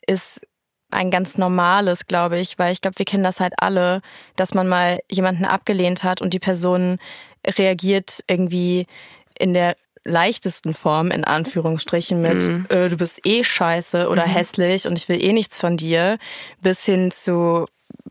ist 0.06 0.42
ein 0.92 1.12
ganz 1.12 1.38
normales, 1.38 2.06
glaube 2.06 2.40
ich, 2.40 2.58
weil 2.60 2.72
ich 2.72 2.82
glaube, 2.82 3.00
wir 3.00 3.06
kennen 3.06 3.24
das 3.24 3.40
halt 3.40 3.54
alle, 3.58 4.02
dass 4.36 4.54
man 4.54 4.68
mal 4.68 5.00
jemanden 5.12 5.46
abgelehnt 5.46 6.04
hat 6.04 6.22
und 6.22 6.34
die 6.34 6.40
Person 6.40 7.00
reagiert 7.58 8.24
irgendwie 8.28 8.86
in 9.38 9.54
der 9.54 9.76
leichtesten 10.06 10.76
Form, 10.76 11.10
in 11.10 11.24
Anführungsstrichen, 11.24 12.22
mit 12.22 12.72
äh, 12.72 12.90
du 12.90 12.98
bist 12.98 13.26
eh 13.26 13.44
scheiße 13.44 14.08
oder 14.08 14.24
hässlich 14.24 14.88
und 14.88 14.98
ich 14.98 15.10
will 15.10 15.22
eh 15.22 15.34
nichts 15.34 15.58
von 15.58 15.78
dir, 15.78 16.18
bis 16.62 16.86
hin 16.86 17.10
zu 17.12 17.66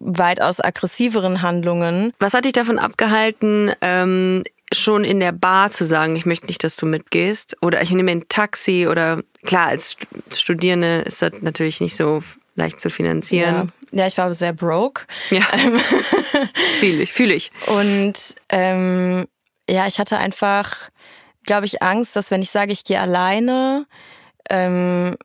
weitaus 0.04 0.60
aggressiveren 0.60 1.42
Handlungen. 1.42 2.12
Was 2.18 2.34
hat 2.34 2.44
dich 2.44 2.52
davon 2.52 2.78
abgehalten, 2.78 3.72
ähm, 3.80 4.44
schon 4.72 5.04
in 5.04 5.20
der 5.20 5.32
Bar 5.32 5.70
zu 5.70 5.84
sagen, 5.84 6.14
ich 6.16 6.26
möchte 6.26 6.46
nicht, 6.46 6.62
dass 6.62 6.76
du 6.76 6.86
mitgehst? 6.86 7.56
Oder 7.62 7.82
ich 7.82 7.90
nehme 7.90 8.10
ein 8.10 8.28
Taxi 8.28 8.86
oder 8.88 9.22
klar, 9.44 9.68
als 9.68 9.96
Studierende 10.32 11.02
ist 11.02 11.22
das 11.22 11.32
natürlich 11.40 11.80
nicht 11.80 11.96
so 11.96 12.22
leicht 12.54 12.80
zu 12.80 12.90
finanzieren. 12.90 13.72
Ja, 13.90 14.02
ja 14.02 14.06
ich 14.06 14.18
war 14.18 14.32
sehr 14.34 14.52
broke. 14.52 15.02
Ja. 15.30 15.42
fühle 16.80 17.02
ich, 17.02 17.12
fühle 17.12 17.34
ich. 17.34 17.50
Und 17.66 18.36
ähm, 18.50 19.26
ja, 19.68 19.86
ich 19.86 19.98
hatte 19.98 20.18
einfach, 20.18 20.90
glaube 21.44 21.66
ich, 21.66 21.82
Angst, 21.82 22.14
dass 22.16 22.30
wenn 22.30 22.42
ich 22.42 22.50
sage, 22.50 22.72
ich 22.72 22.84
gehe 22.84 23.00
alleine, 23.00 23.86
ähm, 24.50 25.16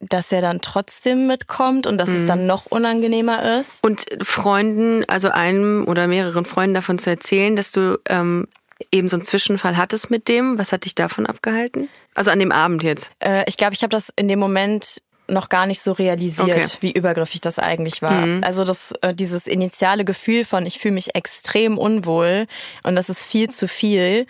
dass 0.00 0.32
er 0.32 0.40
dann 0.40 0.60
trotzdem 0.62 1.26
mitkommt 1.26 1.86
und 1.86 1.98
dass 1.98 2.08
mhm. 2.08 2.16
es 2.16 2.26
dann 2.26 2.46
noch 2.46 2.66
unangenehmer 2.66 3.60
ist. 3.60 3.84
Und 3.84 4.06
Freunden, 4.22 5.04
also 5.08 5.28
einem 5.28 5.84
oder 5.86 6.06
mehreren 6.06 6.46
Freunden 6.46 6.74
davon 6.74 6.98
zu 6.98 7.10
erzählen, 7.10 7.54
dass 7.54 7.70
du 7.70 8.00
ähm, 8.08 8.48
eben 8.90 9.08
so 9.08 9.16
einen 9.16 9.24
Zwischenfall 9.24 9.76
hattest 9.76 10.10
mit 10.10 10.28
dem, 10.28 10.58
was 10.58 10.72
hat 10.72 10.86
dich 10.86 10.94
davon 10.94 11.26
abgehalten? 11.26 11.88
Also 12.14 12.30
an 12.30 12.38
dem 12.38 12.50
Abend 12.50 12.82
jetzt? 12.82 13.10
Äh, 13.20 13.44
ich 13.46 13.56
glaube, 13.56 13.74
ich 13.74 13.82
habe 13.82 13.90
das 13.90 14.10
in 14.16 14.26
dem 14.26 14.38
Moment 14.38 15.02
noch 15.28 15.48
gar 15.48 15.66
nicht 15.66 15.80
so 15.80 15.92
realisiert, 15.92 16.48
okay. 16.48 16.68
wie 16.80 16.92
übergriffig 16.92 17.40
das 17.40 17.58
eigentlich 17.58 18.02
war. 18.02 18.26
Mhm. 18.26 18.42
Also 18.42 18.64
das, 18.64 18.92
äh, 19.02 19.14
dieses 19.14 19.46
initiale 19.46 20.04
Gefühl 20.04 20.44
von, 20.44 20.66
ich 20.66 20.78
fühle 20.78 20.94
mich 20.94 21.14
extrem 21.14 21.78
unwohl 21.78 22.46
und 22.82 22.96
das 22.96 23.08
ist 23.08 23.24
viel 23.24 23.48
zu 23.48 23.68
viel, 23.68 24.26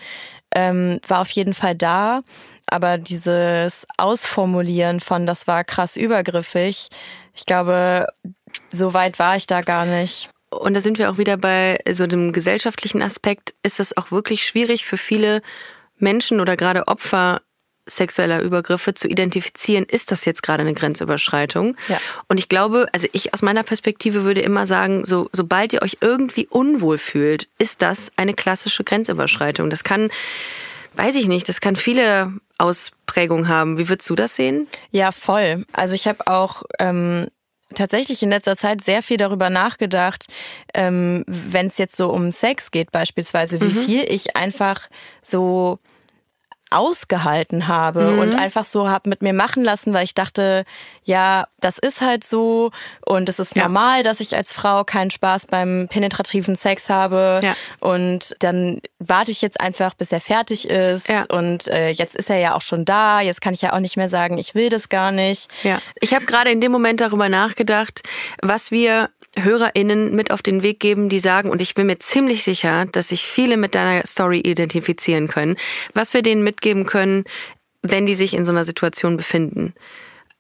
ähm, 0.55 1.01
war 1.07 1.21
auf 1.21 1.31
jeden 1.31 1.55
Fall 1.55 1.75
da. 1.75 2.21
Aber 2.71 2.99
dieses 2.99 3.87
Ausformulieren 3.97 5.01
von, 5.01 5.27
das 5.27 5.47
war 5.47 5.65
krass 5.65 5.97
übergriffig, 5.97 6.89
ich 7.35 7.47
glaube, 7.47 8.07
so 8.71 8.95
weit 8.95 9.19
war 9.19 9.37
ich 9.37 9.47
da 9.47 9.63
gar 9.63 9.87
nicht. 9.87 10.31
Und 10.51 10.75
da 10.75 10.81
sind 10.81 10.99
wir 10.99 11.11
auch 11.11 11.19
wieder 11.19 11.37
bei 11.37 11.79
so 11.93 12.07
dem 12.07 12.33
gesellschaftlichen 12.33 13.03
Aspekt. 13.03 13.55
Ist 13.63 13.79
es 13.79 13.97
auch 13.97 14.11
wirklich 14.11 14.45
schwierig 14.45 14.85
für 14.85 14.97
viele 14.97 15.43
Menschen 15.99 16.41
oder 16.41 16.57
gerade 16.57 16.89
Opfer 16.89 17.41
sexueller 17.87 18.41
Übergriffe 18.41 18.95
zu 18.95 19.09
identifizieren, 19.09 19.85
ist 19.85 20.11
das 20.11 20.25
jetzt 20.25 20.43
gerade 20.43 20.63
eine 20.63 20.75
Grenzüberschreitung? 20.75 21.77
Ja. 21.89 21.99
Und 22.29 22.39
ich 22.39 22.49
glaube, 22.49 22.87
also 22.93 23.09
ich 23.13 23.35
aus 23.35 23.43
meiner 23.43 23.63
Perspektive 23.63 24.25
würde 24.25 24.41
immer 24.41 24.67
sagen, 24.67 25.05
so, 25.05 25.29
sobald 25.33 25.73
ihr 25.73 25.83
euch 25.83 25.99
irgendwie 26.01 26.47
unwohl 26.49 26.99
fühlt, 26.99 27.49
ist 27.59 27.83
das 27.83 28.13
eine 28.17 28.35
klassische 28.35 28.85
Grenzüberschreitung. 28.85 29.71
Das 29.71 29.85
kann, 29.85 30.11
weiß 30.95 31.17
ich 31.17 31.27
nicht, 31.27 31.49
das 31.49 31.61
kann 31.61 31.77
viele 31.77 32.33
Ausprägungen 32.61 33.49
haben. 33.49 33.79
Wie 33.79 33.89
würdest 33.89 34.09
du 34.11 34.15
das 34.15 34.37
sehen? 34.37 34.69
Ja, 34.91 35.13
voll. 35.13 35.65
Also 35.73 35.95
ich 35.95 36.07
habe 36.07 36.27
auch 36.27 36.63
ähm, 36.79 37.29
tatsächlich 37.75 38.23
in 38.23 38.31
letzter 38.31 38.57
Zeit 38.57 38.83
sehr 38.83 39.03
viel 39.03 39.17
darüber 39.17 39.51
nachgedacht, 39.51 40.27
ähm, 40.75 41.25
wenn 41.27 41.67
es 41.67 41.79
jetzt 41.79 41.97
so 41.97 42.11
um 42.11 42.33
Sex 42.33 42.71
geht 42.71 42.93
beispielsweise, 42.93 43.61
wie 43.61 43.73
mhm. 43.73 43.85
viel 43.85 44.05
ich 44.09 44.37
einfach 44.37 44.89
so 45.23 45.79
ausgehalten 46.71 47.67
habe 47.69 48.13
mhm. 48.13 48.19
und 48.21 48.35
einfach 48.35 48.65
so 48.65 48.89
hab 48.89 49.07
mit 49.07 49.23
mir 49.23 49.33
machen 49.33 49.65
lassen, 49.65 49.93
weil 49.93 50.05
ich 50.05 50.15
dachte, 50.15 50.65
ja, 51.05 51.49
das 51.61 51.79
ist 51.79 52.01
halt 52.01 52.25
so 52.25 52.71
und 53.05 53.29
es 53.29 53.39
ist 53.39 53.57
ja. 53.57 53.65
normal, 53.65 54.03
dass 54.03 54.21
ich 54.21 54.37
als 54.37 54.53
Frau 54.53 54.85
keinen 54.85 55.11
Spaß 55.11 55.49
beim 55.49 55.89
penetrativen 55.91 56.55
Sex 56.55 56.89
habe 56.89 57.41
ja. 57.43 57.57
und 57.81 58.37
dann 58.39 58.81
warte 58.99 59.33
ich 59.33 59.43
jetzt 59.43 59.61
einfach, 59.61 59.95
bis 59.95 60.13
er 60.13 60.21
fertig 60.21 60.71
ist 60.71 61.09
ja. 61.09 61.25
und 61.31 61.67
äh, 61.69 61.91
jetzt 61.91 62.15
ist 62.15 62.31
er 62.31 62.39
ja 62.39 62.55
auch 62.55 62.63
schon 62.63 62.85
da, 62.85 63.21
jetzt 63.21 63.41
kann 63.41 63.53
ich 63.53 63.63
ja 63.63 63.73
auch 63.73 63.81
nicht 63.81 63.97
mehr 63.97 64.09
sagen, 64.09 64.39
ich 64.39 64.55
will 64.55 64.69
das 64.69 64.89
gar 64.89 65.11
nicht. 65.11 65.51
Ja. 65.65 65.81
Ich 66.01 66.15
habe 66.15 66.25
gerade 66.25 66.51
in 66.51 66.61
dem 66.61 66.71
Moment 66.71 67.01
darüber 67.01 67.29
nachgedacht, 67.29 68.03
was 68.43 68.71
wir 68.71 69.11
HörerInnen 69.37 70.15
mit 70.15 70.31
auf 70.31 70.43
den 70.43 70.63
Weg 70.63 70.81
geben, 70.81 71.09
die 71.09 71.21
sagen, 71.21 71.51
und 71.51 71.63
ich 71.63 71.75
bin 71.75 71.87
mir 71.87 71.99
ziemlich 71.99 72.43
sicher, 72.43 72.87
dass 72.87 73.09
sich 73.09 73.25
viele 73.25 73.57
mit 73.57 73.75
deiner 73.75 74.07
Story 74.07 74.41
identifizieren 74.41 75.29
können, 75.29 75.57
was 75.95 76.15
wir 76.15 76.23
denen 76.23 76.43
mitgeben 76.43 76.87
können, 76.87 77.25
wenn 77.83 78.07
die 78.07 78.15
sich 78.15 78.35
in 78.35 78.45
so 78.45 78.53
einer 78.53 78.65
Situation 78.65 79.17
befinden. 79.17 79.75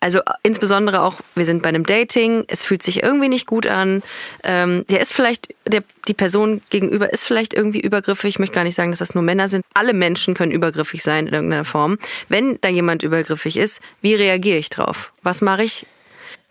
Also 0.02 0.20
insbesondere 0.42 1.02
auch, 1.02 1.20
wir 1.34 1.44
sind 1.44 1.62
bei 1.62 1.68
einem 1.68 1.84
Dating, 1.84 2.44
es 2.48 2.64
fühlt 2.64 2.82
sich 2.82 3.02
irgendwie 3.02 3.28
nicht 3.28 3.46
gut 3.46 3.66
an. 3.66 4.02
Ähm, 4.42 4.86
der 4.88 5.00
ist 5.00 5.12
vielleicht, 5.12 5.54
der, 5.66 5.84
die 6.08 6.14
Person 6.14 6.62
gegenüber 6.70 7.12
ist 7.12 7.26
vielleicht 7.26 7.52
irgendwie 7.52 7.80
übergriffig. 7.80 8.30
Ich 8.30 8.38
möchte 8.38 8.54
gar 8.54 8.64
nicht 8.64 8.76
sagen, 8.76 8.92
dass 8.92 9.00
das 9.00 9.14
nur 9.14 9.22
Männer 9.22 9.50
sind. 9.50 9.62
Alle 9.74 9.92
Menschen 9.92 10.32
können 10.32 10.52
übergriffig 10.52 11.02
sein 11.02 11.26
in 11.26 11.34
irgendeiner 11.34 11.66
Form. 11.66 11.98
Wenn 12.28 12.58
da 12.62 12.70
jemand 12.70 13.02
übergriffig 13.02 13.58
ist, 13.58 13.82
wie 14.00 14.14
reagiere 14.14 14.56
ich 14.56 14.70
drauf? 14.70 15.12
Was 15.22 15.42
mache 15.42 15.64
ich? 15.64 15.86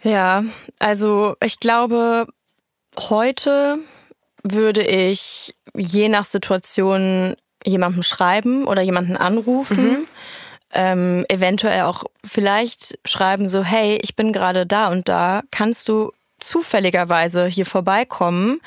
Ja, 0.04 0.44
also 0.80 1.36
ich 1.44 1.60
glaube, 1.60 2.28
heute 2.98 3.80
würde 4.44 4.82
ich 4.82 5.56
je 5.76 6.10
nach 6.10 6.26
Situation 6.26 7.36
jemandem 7.66 8.04
schreiben 8.04 8.66
oder 8.66 8.82
jemanden 8.82 9.18
anrufen. 9.18 9.90
Mhm. 9.90 10.08
Ähm, 10.72 11.26
eventuell 11.30 11.82
auch 11.82 12.04
vielleicht 12.24 13.00
schreiben 13.04 13.48
so, 13.48 13.64
hey, 13.64 13.98
ich 14.04 14.16
bin 14.16 14.32
gerade 14.32 14.68
da 14.68 14.90
und 14.90 15.10
da, 15.10 15.42
kannst 15.52 15.90
du 15.90 16.12
zufälligerweise 16.40 17.48
hier 17.48 17.66
vorbeikommen 17.66 18.62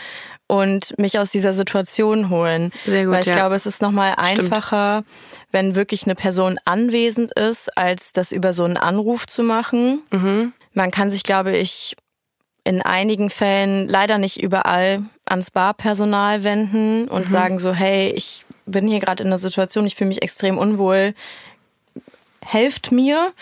und 0.49 0.99
mich 0.99 1.19
aus 1.19 1.31
dieser 1.31 1.55
Situation 1.55 2.29
holen. 2.29 2.73
Sehr 2.85 3.05
gut, 3.05 3.15
Weil 3.15 3.21
ich 3.23 3.29
ja. 3.29 3.37
glaube, 3.37 3.55
es 3.55 3.67
ist 3.67 3.81
nochmal 3.81 4.15
einfacher, 4.17 5.05
wenn 5.53 5.75
wirklich 5.75 6.05
eine 6.05 6.15
Person 6.15 6.59
anwesend 6.65 7.33
ist, 7.33 7.77
als 7.79 8.13
das 8.13 8.33
über 8.33 8.53
so 8.53 8.65
einen 8.65 8.77
Anruf 8.77 9.27
zu 9.27 9.43
machen. 9.43 10.03
Mhm. 10.11 10.53
Man 10.75 10.91
kann 10.91 11.11
sich, 11.11 11.23
glaube 11.23 11.57
ich, 11.57 11.97
in 12.65 12.81
einigen 12.81 13.31
Fällen 13.31 13.89
leider 13.89 14.19
nicht 14.19 14.43
überall 14.43 15.03
ans 15.27 15.51
Barpersonal 15.51 16.45
wenden 16.45 17.09
und 17.09 17.29
mhm. 17.29 17.33
sagen 17.33 17.59
so, 17.59 17.73
hey, 17.73 18.13
ich 18.15 18.45
bin 18.67 18.87
hier 18.87 19.01
gerade 19.01 19.23
in 19.23 19.29
einer 19.29 19.39
Situation, 19.39 19.87
ich 19.87 19.97
fühle 19.97 20.09
mich 20.09 20.23
extrem 20.23 20.59
unwohl, 20.59 21.15
helft 22.45 22.93
mir. 22.93 23.33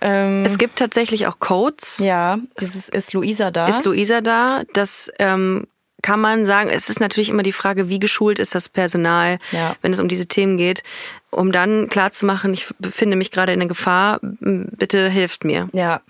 Ähm, 0.00 0.44
es 0.44 0.58
gibt 0.58 0.76
tatsächlich 0.76 1.26
auch 1.26 1.38
Codes. 1.38 1.98
Ja, 1.98 2.38
ist, 2.56 2.88
ist 2.88 3.12
Luisa 3.12 3.50
da? 3.50 3.68
Ist 3.68 3.84
Luisa 3.84 4.20
da? 4.20 4.62
Das 4.74 5.10
ähm, 5.18 5.66
kann 6.02 6.20
man 6.20 6.44
sagen, 6.44 6.68
es 6.68 6.90
ist 6.90 7.00
natürlich 7.00 7.28
immer 7.28 7.44
die 7.44 7.52
Frage, 7.52 7.88
wie 7.88 8.00
geschult 8.00 8.38
ist 8.38 8.54
das 8.54 8.68
Personal, 8.68 9.38
ja. 9.52 9.76
wenn 9.80 9.92
es 9.92 10.00
um 10.00 10.08
diese 10.08 10.26
Themen 10.26 10.56
geht, 10.56 10.82
um 11.30 11.52
dann 11.52 11.88
klarzumachen, 11.88 12.52
ich 12.52 12.66
befinde 12.78 13.16
mich 13.16 13.30
gerade 13.30 13.52
in 13.52 13.60
der 13.60 13.68
Gefahr, 13.68 14.18
bitte 14.20 15.08
hilft 15.08 15.44
mir. 15.44 15.68
Ja. 15.72 16.00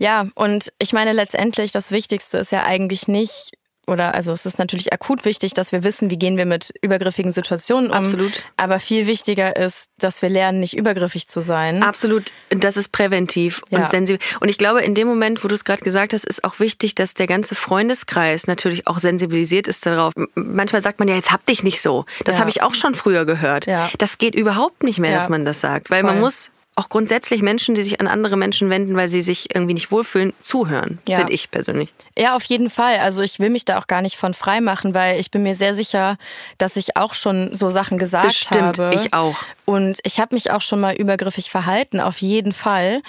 Ja, 0.00 0.28
und 0.34 0.72
ich 0.78 0.94
meine 0.94 1.12
letztendlich, 1.12 1.72
das 1.72 1.90
Wichtigste 1.90 2.38
ist 2.38 2.52
ja 2.52 2.64
eigentlich 2.64 3.06
nicht, 3.06 3.52
oder 3.86 4.14
also 4.14 4.32
es 4.32 4.46
ist 4.46 4.58
natürlich 4.58 4.94
akut 4.94 5.26
wichtig, 5.26 5.52
dass 5.52 5.72
wir 5.72 5.84
wissen, 5.84 6.08
wie 6.08 6.18
gehen 6.18 6.38
wir 6.38 6.46
mit 6.46 6.72
übergriffigen 6.80 7.32
Situationen 7.32 7.90
um. 7.90 7.96
Absolut. 7.96 8.44
Aber 8.56 8.80
viel 8.80 9.06
wichtiger 9.06 9.56
ist, 9.56 9.88
dass 9.98 10.22
wir 10.22 10.30
lernen, 10.30 10.60
nicht 10.60 10.74
übergriffig 10.74 11.26
zu 11.26 11.42
sein. 11.42 11.82
Absolut. 11.82 12.32
Das 12.48 12.78
ist 12.78 12.92
präventiv 12.92 13.60
ja. 13.68 13.80
und 13.80 13.90
sensibel. 13.90 14.18
Und 14.40 14.48
ich 14.48 14.56
glaube, 14.56 14.80
in 14.80 14.94
dem 14.94 15.06
Moment, 15.06 15.44
wo 15.44 15.48
du 15.48 15.54
es 15.54 15.64
gerade 15.64 15.82
gesagt 15.82 16.14
hast, 16.14 16.24
ist 16.24 16.44
auch 16.44 16.60
wichtig, 16.60 16.94
dass 16.94 17.12
der 17.12 17.26
ganze 17.26 17.54
Freundeskreis 17.54 18.46
natürlich 18.46 18.86
auch 18.86 19.00
sensibilisiert 19.00 19.68
ist 19.68 19.84
darauf. 19.84 20.14
Manchmal 20.34 20.80
sagt 20.80 20.98
man 20.98 21.08
ja, 21.08 21.14
jetzt 21.14 21.30
hab 21.30 21.44
dich 21.44 21.62
nicht 21.62 21.82
so. 21.82 22.06
Das 22.24 22.36
ja. 22.36 22.40
habe 22.40 22.48
ich 22.48 22.62
auch 22.62 22.74
schon 22.74 22.94
früher 22.94 23.26
gehört. 23.26 23.66
Ja. 23.66 23.90
Das 23.98 24.16
geht 24.16 24.34
überhaupt 24.34 24.82
nicht 24.82 24.98
mehr, 24.98 25.14
dass 25.14 25.28
man 25.28 25.44
das 25.44 25.60
sagt, 25.60 25.90
weil 25.90 26.00
Voll. 26.00 26.12
man 26.12 26.20
muss 26.20 26.50
auch 26.80 26.88
grundsätzlich 26.88 27.42
Menschen, 27.42 27.74
die 27.74 27.82
sich 27.82 28.00
an 28.00 28.06
andere 28.06 28.36
Menschen 28.36 28.70
wenden, 28.70 28.96
weil 28.96 29.08
sie 29.08 29.20
sich 29.20 29.54
irgendwie 29.54 29.74
nicht 29.74 29.92
wohlfühlen, 29.92 30.32
zuhören, 30.40 30.98
ja. 31.06 31.18
finde 31.18 31.32
ich 31.32 31.50
persönlich. 31.50 31.92
Ja, 32.16 32.34
auf 32.34 32.44
jeden 32.44 32.70
Fall. 32.70 32.98
Also 32.98 33.20
ich 33.22 33.38
will 33.38 33.50
mich 33.50 33.66
da 33.66 33.78
auch 33.78 33.86
gar 33.86 34.00
nicht 34.00 34.16
von 34.16 34.32
frei 34.32 34.60
machen, 34.60 34.94
weil 34.94 35.20
ich 35.20 35.30
bin 35.30 35.42
mir 35.42 35.54
sehr 35.54 35.74
sicher, 35.74 36.16
dass 36.56 36.76
ich 36.76 36.96
auch 36.96 37.12
schon 37.12 37.54
so 37.54 37.70
Sachen 37.70 37.98
gesagt 37.98 38.28
Bestimmt, 38.28 38.78
habe. 38.78 38.92
ich 38.94 39.12
auch. 39.12 39.36
Und 39.66 39.98
ich 40.04 40.18
habe 40.18 40.34
mich 40.34 40.50
auch 40.50 40.62
schon 40.62 40.80
mal 40.80 40.94
übergriffig 40.94 41.50
verhalten, 41.50 42.00
auf 42.00 42.18
jeden 42.18 42.54
Fall. 42.54 43.02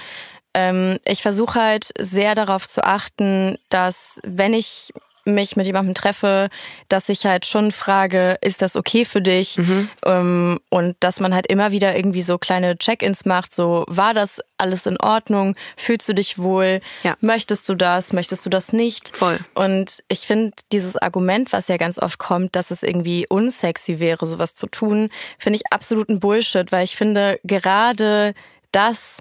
Ähm, 0.54 0.98
ich 1.06 1.22
versuche 1.22 1.62
halt 1.62 1.92
sehr 1.98 2.36
darauf 2.36 2.68
zu 2.68 2.84
achten, 2.84 3.58
dass 3.70 4.20
wenn 4.24 4.54
ich 4.54 4.92
mich 5.26 5.56
mit 5.56 5.66
jemandem 5.66 5.94
treffe, 5.94 6.50
dass 6.90 7.10
ich 7.10 7.26
halt 7.26 7.46
schon 7.46 7.72
frage, 7.72 8.38
ist 8.42 8.62
das 8.62 8.76
okay 8.76 9.06
für 9.06 9.22
dich? 9.22 9.58
Mhm. 9.58 9.90
Ähm, 10.06 10.60
und 10.70 10.96
dass 11.00 11.20
man 11.20 11.34
halt 11.34 11.48
immer 11.48 11.72
wieder 11.72 11.96
irgendwie 11.96 12.22
so 12.22 12.38
kleine 12.38 12.78
Check-ins 12.78 13.26
macht, 13.26 13.56
so 13.56 13.86
war 13.88 14.14
das 14.14 14.42
alles 14.58 14.86
in 14.86 15.00
Ordnung? 15.00 15.56
Fühlst 15.78 16.08
du 16.10 16.14
dich 16.14 16.38
wohl? 16.38 16.82
Ja. 17.04 17.16
Möchtest 17.22 17.68
du 17.70 17.76
das? 17.76 18.14
Möchtest 18.14 18.46
du 18.46 18.50
das 18.50 18.74
nicht? 18.74 19.16
Voll. 19.16 19.40
Und 19.54 20.04
ich 20.08 20.22
finde 20.22 20.52
dieses 20.72 20.98
Argument, 20.98 21.52
was 21.54 21.68
ja 21.68 21.78
ganz 21.78 22.00
oft 22.00 22.20
kommt, 22.20 22.56
dass 22.56 22.72
es 22.72 22.84
irgendwie 22.84 23.26
unsexy 23.28 24.00
wäre, 24.00 24.26
sowas 24.28 24.56
zu 24.56 24.68
tun, 24.68 25.10
finde 25.38 25.58
ich 25.58 25.72
absoluten 25.72 26.20
Bullshit, 26.20 26.72
weil 26.72 26.84
ich 26.84 26.96
finde 26.96 27.40
gerade 27.44 28.34
das 28.72 29.18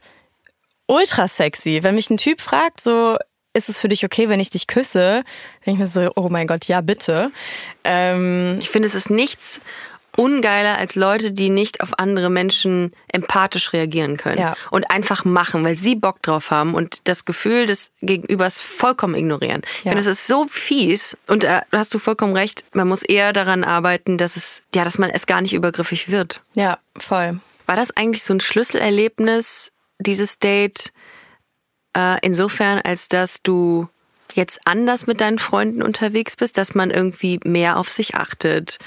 ultra 0.87 1.29
sexy. 1.29 1.83
Wenn 1.83 1.95
mich 1.95 2.11
ein 2.11 2.17
Typ 2.17 2.41
fragt, 2.41 2.81
so, 2.81 3.17
ist 3.53 3.69
es 3.69 3.79
für 3.79 3.89
dich 3.89 4.05
okay, 4.05 4.29
wenn 4.29 4.41
ich 4.41 4.51
dich 4.51 4.67
küsse? 4.67 5.23
Denke 5.67 5.83
ich 5.85 5.95
mir 5.95 6.05
so, 6.05 6.13
oh 6.17 6.29
mein 6.31 6.47
Gott, 6.47 6.67
ja, 6.67 6.81
bitte. 6.81 7.31
Ähm, 7.85 8.57
ich 8.61 8.71
finde, 8.71 8.89
es 8.89 8.95
ist 8.95 9.11
nichts 9.11 9.61
ungeiler 10.17 10.77
als 10.77 10.97
Leute, 10.97 11.31
die 11.33 11.51
nicht 11.51 11.81
auf 11.83 11.99
andere 11.99 12.31
Menschen 12.31 12.93
empathisch 13.09 13.73
reagieren 13.73 14.17
können 14.17 14.39
Ja. 14.41 14.57
und 14.71 14.91
einfach 14.91 15.25
machen, 15.25 15.63
weil 15.65 15.79
sie 15.79 15.95
Bock 15.95 16.21
drauf 16.23 16.51
haben 16.51 16.75
und 16.75 16.99
das 17.09 17.25
Gefühl 17.25 17.67
des 17.67 17.93
Gegenübers 18.03 18.61
vollkommen 18.61 19.15
ignorieren. 19.15 19.63
Ich 19.79 19.85
Ja. 19.85 19.93
finde, 19.93 20.01
es 20.01 20.07
ist 20.09 20.27
so 20.27 20.47
fies 20.51 21.17
und 21.29 21.45
da 21.45 21.63
hast 21.73 21.95
du 21.95 21.99
vollkommen 22.01 22.37
recht. 22.37 22.65
Man 22.73 22.89
muss 22.89 23.03
eher 23.03 23.33
daran 23.33 23.63
arbeiten, 23.63 24.19
dass 24.19 24.37
es, 24.37 24.63
ja, 24.75 24.85
dass 24.85 24.99
man 24.99 25.11
es 25.11 25.27
gar 25.27 25.41
nicht 25.41 25.55
übergriffig 25.55 26.11
wird. 26.11 26.41
Ja, 26.55 26.79
voll. 26.99 27.39
War 27.67 27.77
das 27.77 27.97
eigentlich 27.97 28.25
so 28.25 28.35
ein 28.35 28.41
Schlüsselerlebnis, 28.41 29.71
dieses 30.01 30.39
Date, 30.41 30.93
äh, 31.97 32.19
insofern, 32.23 32.81
als 32.83 33.09
dass 33.09 33.43
du 33.43 33.89
jetzt 34.35 34.61
anders 34.65 35.07
mit 35.07 35.21
deinen 35.21 35.39
Freunden 35.39 35.83
unterwegs 35.83 36.37
bist, 36.37 36.57
dass 36.57 36.75
man 36.75 36.91
irgendwie 36.91 37.41
mehr 37.45 37.79
auf 37.79 37.91
sich 37.91 38.15
achtet, 38.15 38.79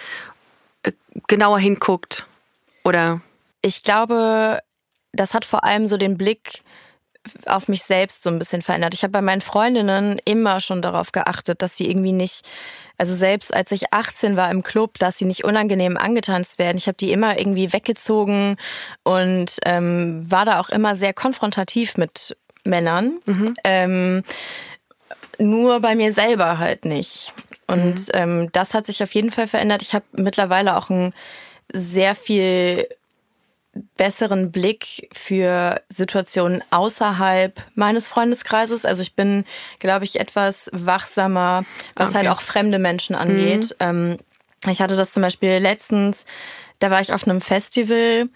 äh, 0.84 0.92
genauer 1.28 1.60
hinguckt 1.60 2.26
oder 2.84 3.22
Ich 3.66 3.84
glaube, 3.84 4.60
das 5.14 5.34
hat 5.34 5.46
vor 5.46 5.64
allem 5.64 5.88
so 5.88 5.96
den 5.96 6.18
Blick 6.18 6.64
auf 7.46 7.68
mich 7.70 7.84
selbst 7.84 8.24
so 8.24 8.30
ein 8.30 8.40
bisschen 8.40 8.62
verändert. 8.62 8.94
Ich 8.94 9.04
habe 9.04 9.12
bei 9.12 9.22
meinen 9.22 9.42
Freundinnen 9.42 10.20
immer 10.26 10.60
schon 10.60 10.82
darauf 10.82 11.12
geachtet, 11.12 11.62
dass 11.62 11.78
sie 11.78 11.90
irgendwie 11.90 12.12
nicht, 12.12 12.46
also 12.98 13.16
selbst 13.16 13.54
als 13.54 13.72
ich 13.72 13.94
18 13.94 14.36
war 14.36 14.52
im 14.52 14.64
Club, 14.64 15.00
dass 15.00 15.18
sie 15.18 15.26
nicht 15.26 15.46
unangenehm 15.46 15.98
angetanzt 15.98 16.60
werden. 16.60 16.78
Ich 16.78 16.88
habe 16.88 16.98
die 16.98 17.12
immer 17.12 17.40
irgendwie 17.40 17.72
weggezogen 17.72 18.58
und 19.04 19.58
ähm, 19.66 20.30
war 20.30 20.44
da 20.44 20.60
auch 20.60 20.70
immer 20.70 20.96
sehr 20.96 21.14
konfrontativ 21.14 21.96
mit 21.96 22.36
Männern. 22.64 23.20
Ähm, 23.64 24.24
nur 25.40 25.80
bei 25.80 25.96
mir 25.96 26.14
selber 26.14 26.58
halt 26.60 26.86
nicht. 26.86 27.34
Und 27.68 27.96
ähm, 28.14 28.50
das 28.52 28.74
hat 28.74 28.86
sich 28.86 29.02
auf 29.04 29.14
jeden 29.14 29.32
Fall 29.32 29.48
verändert. 29.48 29.82
Ich 29.82 29.94
habe 29.94 30.06
mittlerweile 30.12 30.76
auch 30.78 30.90
einen 30.90 31.14
sehr 31.72 32.14
viel 32.16 32.88
besseren 33.98 34.52
Blick 34.52 35.10
für 35.12 35.82
Situationen 35.90 36.64
außerhalb 36.70 37.60
meines 37.74 38.08
Freundeskreises. 38.08 38.86
Also 38.86 39.02
ich 39.02 39.16
bin, 39.16 39.46
glaube 39.80 40.06
ich, 40.06 40.20
etwas 40.20 40.70
wachsamer, 40.74 41.66
was 41.96 42.10
Okay. 42.10 42.18
halt 42.20 42.28
auch 42.28 42.42
fremde 42.42 42.78
Menschen 42.78 43.16
angeht. 43.16 43.76
Ähm, 43.80 44.18
ich 44.68 44.80
hatte 44.80 44.96
das 44.96 45.12
zum 45.12 45.24
Beispiel 45.24 45.58
letztens, 45.58 46.26
da 46.80 46.92
war 46.92 47.02
ich 47.02 47.14
auf 47.14 47.28
einem 47.28 47.42
Festival 47.42 48.30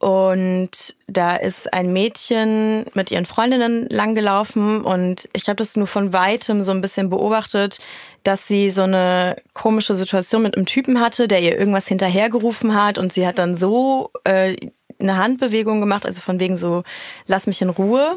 und 0.00 0.94
da 1.08 1.36
ist 1.36 1.74
ein 1.74 1.92
Mädchen 1.92 2.86
mit 2.94 3.10
ihren 3.10 3.26
Freundinnen 3.26 3.86
langgelaufen 3.90 4.80
und 4.80 5.28
ich 5.34 5.46
habe 5.46 5.56
das 5.56 5.76
nur 5.76 5.86
von 5.86 6.14
weitem 6.14 6.62
so 6.62 6.72
ein 6.72 6.80
bisschen 6.80 7.10
beobachtet, 7.10 7.80
dass 8.24 8.48
sie 8.48 8.70
so 8.70 8.82
eine 8.82 9.36
komische 9.52 9.94
Situation 9.94 10.42
mit 10.42 10.56
einem 10.56 10.64
Typen 10.64 11.00
hatte, 11.00 11.28
der 11.28 11.42
ihr 11.42 11.58
irgendwas 11.58 11.86
hinterhergerufen 11.86 12.74
hat 12.74 12.96
und 12.96 13.12
sie 13.12 13.26
hat 13.26 13.38
dann 13.38 13.54
so 13.54 14.10
äh, 14.24 14.56
eine 14.98 15.18
Handbewegung 15.18 15.80
gemacht, 15.80 16.06
also 16.06 16.22
von 16.22 16.40
wegen 16.40 16.56
so, 16.56 16.82
lass 17.26 17.46
mich 17.46 17.60
in 17.60 17.68
Ruhe. 17.68 18.16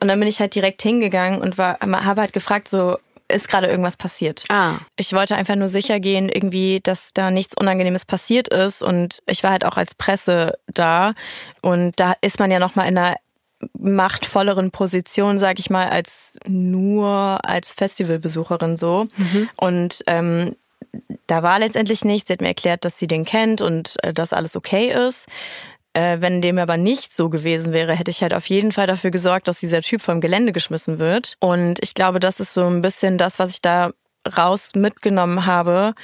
Und 0.00 0.08
dann 0.08 0.18
bin 0.18 0.28
ich 0.28 0.40
halt 0.40 0.54
direkt 0.56 0.82
hingegangen 0.82 1.40
und 1.40 1.58
war, 1.58 1.78
habe 1.80 2.20
halt 2.20 2.32
gefragt, 2.32 2.68
so, 2.68 2.98
ist 3.30 3.48
gerade 3.48 3.66
irgendwas 3.66 3.96
passiert? 3.96 4.44
Ah. 4.48 4.76
Ich 4.96 5.12
wollte 5.12 5.36
einfach 5.36 5.56
nur 5.56 5.68
sicher 5.68 6.00
gehen, 6.00 6.28
irgendwie, 6.28 6.80
dass 6.82 7.12
da 7.14 7.30
nichts 7.30 7.54
Unangenehmes 7.58 8.04
passiert 8.04 8.48
ist. 8.48 8.82
Und 8.82 9.22
ich 9.26 9.42
war 9.42 9.50
halt 9.50 9.64
auch 9.64 9.76
als 9.76 9.94
Presse 9.94 10.58
da. 10.72 11.14
Und 11.62 11.98
da 11.98 12.14
ist 12.20 12.38
man 12.38 12.50
ja 12.50 12.58
nochmal 12.58 12.88
in 12.88 12.98
einer 12.98 13.16
machtvolleren 13.78 14.70
Position, 14.70 15.38
sag 15.38 15.58
ich 15.58 15.70
mal, 15.70 15.88
als 15.88 16.38
nur 16.46 17.38
als 17.42 17.72
Festivalbesucherin 17.74 18.76
so. 18.76 19.08
Und 19.56 20.02
ähm, 20.06 20.56
da 21.26 21.42
war 21.42 21.58
letztendlich 21.58 22.04
nichts. 22.04 22.28
Sie 22.28 22.32
hat 22.32 22.40
mir 22.40 22.48
erklärt, 22.48 22.84
dass 22.84 22.98
sie 22.98 23.06
den 23.06 23.24
kennt 23.24 23.60
und 23.60 24.02
äh, 24.02 24.12
dass 24.12 24.32
alles 24.32 24.56
okay 24.56 24.92
ist. 25.08 25.26
Äh, 25.92 26.20
wenn 26.20 26.40
dem 26.40 26.58
aber 26.58 26.76
nicht 26.76 27.16
so 27.16 27.28
gewesen 27.28 27.72
wäre, 27.72 27.94
hätte 27.94 28.12
ich 28.12 28.22
halt 28.22 28.32
auf 28.32 28.46
jeden 28.46 28.70
Fall 28.70 28.86
dafür 28.86 29.10
gesorgt, 29.10 29.48
dass 29.48 29.58
dieser 29.58 29.82
Typ 29.82 30.00
vom 30.02 30.20
Gelände 30.20 30.52
geschmissen 30.52 30.98
wird. 30.98 31.36
Und 31.40 31.78
ich 31.82 31.94
glaube, 31.94 32.20
das 32.20 32.38
ist 32.38 32.54
so 32.54 32.64
ein 32.64 32.80
bisschen 32.80 33.18
das, 33.18 33.38
was 33.38 33.50
ich 33.50 33.62
da 33.62 33.90
raus 34.36 34.72
mitgenommen 34.74 35.46
habe, 35.46 35.94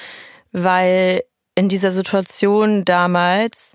weil 0.50 1.22
in 1.54 1.68
dieser 1.68 1.92
Situation 1.92 2.84
damals 2.84 3.74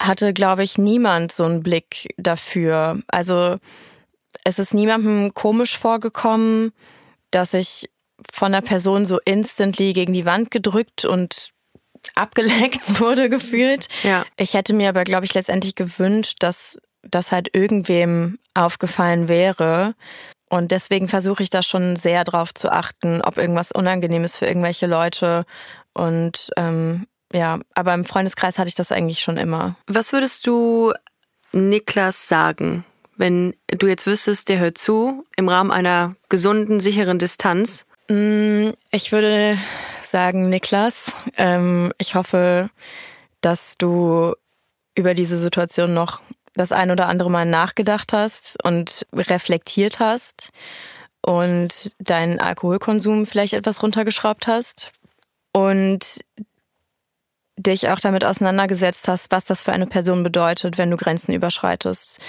hatte, 0.00 0.32
glaube 0.32 0.62
ich, 0.62 0.78
niemand 0.78 1.32
so 1.32 1.44
einen 1.44 1.62
Blick 1.62 2.14
dafür. 2.16 3.00
Also 3.08 3.56
es 4.44 4.58
ist 4.58 4.74
niemandem 4.74 5.34
komisch 5.34 5.76
vorgekommen, 5.76 6.72
dass 7.30 7.54
ich 7.54 7.90
von 8.32 8.54
einer 8.54 8.62
Person 8.62 9.06
so 9.06 9.18
instantly 9.24 9.92
gegen 9.92 10.12
die 10.12 10.24
Wand 10.24 10.50
gedrückt 10.50 11.04
und 11.04 11.50
abgeleckt 12.14 12.80
wurde 13.00 13.28
gefühlt. 13.28 13.88
Ja. 14.02 14.24
Ich 14.36 14.54
hätte 14.54 14.72
mir 14.72 14.88
aber, 14.88 15.04
glaube 15.04 15.26
ich, 15.26 15.34
letztendlich 15.34 15.74
gewünscht, 15.74 16.36
dass 16.40 16.78
das 17.02 17.32
halt 17.32 17.54
irgendwem 17.54 18.38
aufgefallen 18.54 19.28
wäre. 19.28 19.94
Und 20.48 20.70
deswegen 20.70 21.08
versuche 21.08 21.42
ich 21.42 21.50
da 21.50 21.62
schon 21.62 21.96
sehr 21.96 22.24
drauf 22.24 22.54
zu 22.54 22.70
achten, 22.70 23.20
ob 23.22 23.36
irgendwas 23.36 23.72
unangenehm 23.72 24.24
ist 24.24 24.36
für 24.36 24.46
irgendwelche 24.46 24.86
Leute. 24.86 25.44
Und 25.92 26.50
ähm, 26.56 27.06
ja, 27.32 27.58
aber 27.74 27.94
im 27.94 28.04
Freundeskreis 28.04 28.58
hatte 28.58 28.68
ich 28.68 28.74
das 28.74 28.92
eigentlich 28.92 29.20
schon 29.20 29.36
immer. 29.36 29.76
Was 29.86 30.12
würdest 30.12 30.46
du 30.46 30.92
Niklas 31.52 32.28
sagen, 32.28 32.84
wenn 33.16 33.54
du 33.68 33.86
jetzt 33.86 34.06
wüsstest, 34.06 34.48
der 34.48 34.58
hört 34.58 34.78
zu, 34.78 35.24
im 35.36 35.48
Rahmen 35.48 35.70
einer 35.70 36.14
gesunden, 36.28 36.80
sicheren 36.80 37.18
Distanz? 37.18 37.84
Ich 38.08 39.10
würde 39.10 39.58
sagen, 40.08 40.48
Niklas, 40.48 41.12
ähm, 41.36 41.92
ich 41.98 42.14
hoffe, 42.14 42.70
dass 43.40 43.76
du 43.78 44.34
über 44.94 45.14
diese 45.14 45.38
Situation 45.38 45.94
noch 45.94 46.20
das 46.54 46.72
ein 46.72 46.90
oder 46.90 47.06
andere 47.08 47.30
Mal 47.30 47.44
nachgedacht 47.44 48.12
hast 48.12 48.62
und 48.64 49.06
reflektiert 49.12 50.00
hast 50.00 50.50
und 51.20 51.94
deinen 51.98 52.40
Alkoholkonsum 52.40 53.26
vielleicht 53.26 53.52
etwas 53.52 53.82
runtergeschraubt 53.82 54.46
hast 54.46 54.92
und 55.52 56.20
dich 57.58 57.88
auch 57.88 58.00
damit 58.00 58.24
auseinandergesetzt 58.24 59.08
hast, 59.08 59.32
was 59.32 59.44
das 59.44 59.62
für 59.62 59.72
eine 59.72 59.86
Person 59.86 60.22
bedeutet, 60.22 60.78
wenn 60.78 60.90
du 60.90 60.96
Grenzen 60.96 61.32
überschreitest. 61.32 62.20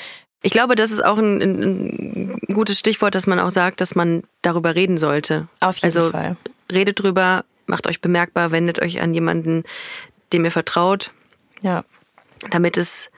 Ich 0.43 0.51
glaube, 0.51 0.75
das 0.75 0.91
ist 0.91 1.03
auch 1.03 1.17
ein, 1.17 1.41
ein, 1.41 2.39
ein 2.49 2.53
gutes 2.53 2.79
Stichwort, 2.79 3.15
dass 3.15 3.27
man 3.27 3.39
auch 3.39 3.49
sagt, 3.49 3.81
dass 3.81 3.95
man 3.95 4.23
darüber 4.41 4.75
reden 4.75 4.97
sollte. 4.97 5.47
Auf 5.59 5.77
jeden 5.77 5.97
also, 5.97 6.11
Fall. 6.11 6.37
Redet 6.71 7.01
drüber, 7.01 7.43
macht 7.67 7.87
euch 7.87 8.01
bemerkbar, 8.01 8.51
wendet 8.51 8.81
euch 8.81 9.01
an 9.01 9.13
jemanden, 9.13 9.63
dem 10.33 10.43
ihr 10.45 10.51
vertraut, 10.51 11.11
Ja. 11.61 11.83
damit 12.49 12.77
es, 12.77 13.09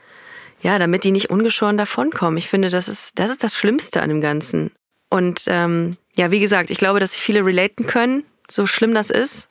ja, 0.61 0.77
damit 0.79 1.03
die 1.03 1.11
nicht 1.11 1.29
ungeschoren 1.29 1.77
davonkommen. 1.77 2.37
Ich 2.37 2.49
finde, 2.49 2.69
das 2.69 2.87
ist, 2.87 3.17
das 3.19 3.31
ist 3.31 3.43
das 3.43 3.55
Schlimmste 3.55 4.01
an 4.01 4.09
dem 4.09 4.21
Ganzen. 4.21 4.71
Und 5.09 5.43
ähm, 5.47 5.97
ja, 6.15 6.31
wie 6.31 6.39
gesagt, 6.39 6.69
ich 6.69 6.77
glaube, 6.77 6.99
dass 6.99 7.11
sich 7.13 7.21
viele 7.21 7.45
relaten 7.45 7.87
können, 7.87 8.23
so 8.49 8.67
schlimm 8.67 8.93
das 8.93 9.09
ist. 9.09 9.47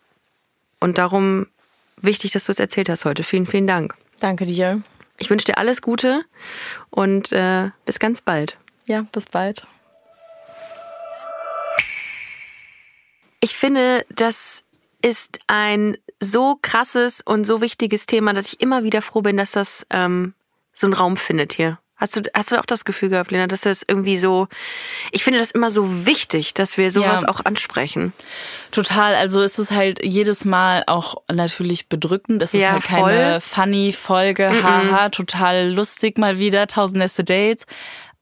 Und 0.81 0.99
darum 0.99 1.47
wichtig, 2.01 2.31
dass 2.33 2.45
du 2.45 2.53
es 2.53 2.59
erzählt 2.61 2.89
hast 2.89 3.05
heute. 3.05 3.25
Vielen, 3.25 3.47
vielen 3.47 3.67
Dank. 3.67 3.95
Danke 4.21 4.47
dir. 4.47 4.83
Ich 5.19 5.31
wünsche 5.31 5.47
dir 5.47 5.59
alles 5.59 5.83
Gute 5.83 6.25
und 6.91 7.33
äh, 7.33 7.71
bis 7.85 7.99
ganz 7.99 8.23
bald. 8.23 8.57
Ja, 8.87 9.05
bis 9.11 9.27
bald. 9.27 9.67
Ich 13.41 13.57
finde, 13.57 14.05
das 14.15 14.63
ist 15.03 15.39
ein 15.47 15.97
so 16.21 16.59
krasses 16.61 17.21
und 17.21 17.45
so 17.45 17.61
wichtiges 17.61 18.07
Thema, 18.07 18.33
dass 18.35 18.47
ich 18.49 18.61
immer 18.61 18.83
wieder 18.85 19.03
froh 19.03 19.23
bin, 19.23 19.37
dass 19.37 19.53
das 19.53 19.87
ähm, 19.91 20.35
so 20.73 20.87
einen 20.87 20.95
Raum 20.95 21.17
findet 21.17 21.53
hier. 21.53 21.79
Hast 22.01 22.15
du, 22.15 22.23
hast 22.33 22.53
du 22.53 22.61
auch 22.61 22.65
das 22.65 22.85
Gefühl 22.85 23.09
gehabt, 23.09 23.33
Lena, 23.33 23.49
dass 23.49 23.63
das 23.63 23.85
irgendwie 23.87 24.19
so, 24.19 24.47
ich 25.11 25.25
finde 25.25 25.41
das 25.41 25.51
immer 25.51 25.73
so 25.73 26.07
wichtig, 26.07 26.55
dass 26.55 26.79
wir 26.79 26.93
sowas 26.93 27.23
Ja. 27.23 27.29
auch 27.29 27.45
ansprechen. 27.45 28.13
Total, 28.71 29.17
also 29.17 29.41
es 29.43 29.59
ist 29.59 29.73
halt 29.73 30.05
jedes 30.05 30.45
Mal 30.45 30.85
auch 30.87 31.23
natürlich 31.29 31.89
bedrückend. 31.89 32.41
Es 32.41 32.55
ist 32.55 32.61
Ja, 32.61 32.73
halt 32.75 32.85
keine 32.85 33.41
voll. 33.41 33.41
funny 33.41 33.93
Folge, 33.93 34.63
haha, 34.63 35.09
total 35.09 35.73
lustig 35.73 36.19
mal 36.19 36.39
wieder, 36.39 36.69
tausend 36.69 36.99
nächste 36.99 37.25
Dates. 37.25 37.67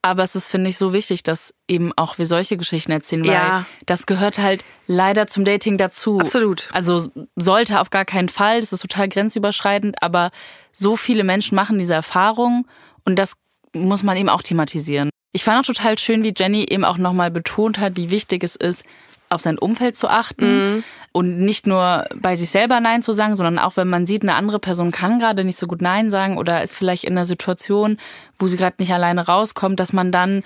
Aber 0.06 0.22
es 0.22 0.36
ist, 0.36 0.48
finde 0.48 0.70
ich, 0.70 0.78
so 0.78 0.92
wichtig, 0.92 1.24
dass 1.24 1.52
eben 1.66 1.92
auch 1.96 2.16
wir 2.16 2.26
solche 2.26 2.56
Geschichten 2.56 2.92
erzählen, 2.92 3.24
weil 3.24 3.32
Ja. 3.32 3.66
das 3.86 4.06
gehört 4.06 4.38
halt 4.38 4.64
leider 4.86 5.26
zum 5.26 5.44
Dating 5.44 5.78
dazu. 5.78 6.20
Absolut. 6.20 6.68
Also 6.72 7.10
sollte 7.34 7.80
auf 7.80 7.90
gar 7.90 8.04
keinen 8.04 8.28
Fall, 8.28 8.60
das 8.60 8.72
ist 8.72 8.82
total 8.82 9.08
grenzüberschreitend, 9.08 10.00
aber 10.04 10.30
so 10.70 10.96
viele 10.96 11.24
Menschen 11.24 11.56
machen 11.56 11.80
diese 11.80 11.94
Erfahrung 11.94 12.68
und 13.04 13.16
das 13.18 13.36
muss 13.74 14.04
man 14.04 14.16
eben 14.16 14.28
auch 14.28 14.42
thematisieren. 14.42 15.10
Ich 15.32 15.42
fand 15.42 15.58
auch 15.60 15.66
total 15.66 15.98
schön, 15.98 16.22
wie 16.22 16.32
Jenny 16.36 16.64
eben 16.70 16.84
auch 16.84 16.98
nochmal 16.98 17.32
betont 17.32 17.80
hat, 17.80 17.96
wie 17.96 18.10
wichtig 18.10 18.44
es 18.44 18.54
ist, 18.54 18.84
auf 19.28 19.40
sein 19.40 19.58
Umfeld 19.58 19.96
zu 19.96 20.08
achten 20.08 20.84
und 21.12 21.38
nicht 21.38 21.66
nur 21.66 22.06
bei 22.14 22.36
sich 22.36 22.50
selber 22.50 22.80
Nein 22.80 23.02
zu 23.02 23.12
sagen, 23.12 23.36
sondern 23.36 23.58
auch 23.58 23.76
wenn 23.76 23.88
man 23.88 24.06
sieht, 24.06 24.22
eine 24.22 24.34
andere 24.34 24.58
Person 24.58 24.92
kann 24.92 25.18
gerade 25.18 25.44
nicht 25.44 25.58
so 25.58 25.66
gut 25.66 25.82
Nein 25.82 26.10
sagen 26.10 26.38
oder 26.38 26.62
ist 26.62 26.76
vielleicht 26.76 27.04
in 27.04 27.12
einer 27.14 27.24
Situation, 27.24 27.98
wo 28.38 28.46
sie 28.46 28.56
gerade 28.56 28.76
nicht 28.78 28.92
alleine 28.92 29.26
rauskommt, 29.26 29.80
dass 29.80 29.92
man 29.92 30.12
dann 30.12 30.42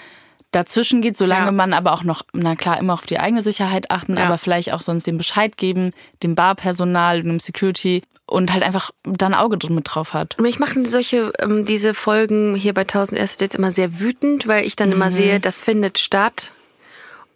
dazwischen 0.52 1.00
geht, 1.00 1.16
solange 1.16 1.46
Ja. 1.46 1.52
man 1.52 1.72
aber 1.72 1.92
auch 1.92 2.02
noch, 2.02 2.22
na 2.32 2.56
klar, 2.56 2.78
immer 2.78 2.94
auf 2.94 3.06
die 3.06 3.20
eigene 3.20 3.40
Sicherheit 3.42 3.90
achten, 3.90 4.16
Ja. 4.16 4.24
aber 4.26 4.36
vielleicht 4.38 4.72
auch 4.72 4.80
sonst 4.80 5.06
dem 5.06 5.16
Bescheid 5.18 5.56
geben, 5.56 5.92
dem 6.22 6.34
Barpersonal, 6.34 7.22
dem 7.22 7.38
Security 7.38 8.02
und 8.26 8.52
halt 8.52 8.62
einfach 8.64 8.90
da 9.04 9.26
ein 9.26 9.34
Auge 9.34 9.58
mit 9.72 9.84
drauf 9.94 10.12
hat. 10.14 10.36
Mich 10.40 10.58
machen 10.58 10.86
solche, 10.86 11.32
ähm, 11.38 11.64
diese 11.64 11.94
Folgen 11.94 12.54
hier 12.56 12.74
bei 12.74 12.84
1000 12.84 13.18
Erste 13.20 13.44
Dates 13.44 13.56
immer 13.58 13.70
sehr 13.72 14.00
wütend, 14.00 14.48
weil 14.48 14.64
ich 14.64 14.74
dann 14.74 14.88
Mhm. 14.88 14.94
immer 14.94 15.10
sehe, 15.12 15.38
das 15.38 15.62
findet 15.62 15.98
statt. 15.98 16.52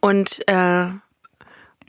Und, 0.00 0.46
äh, 0.48 0.86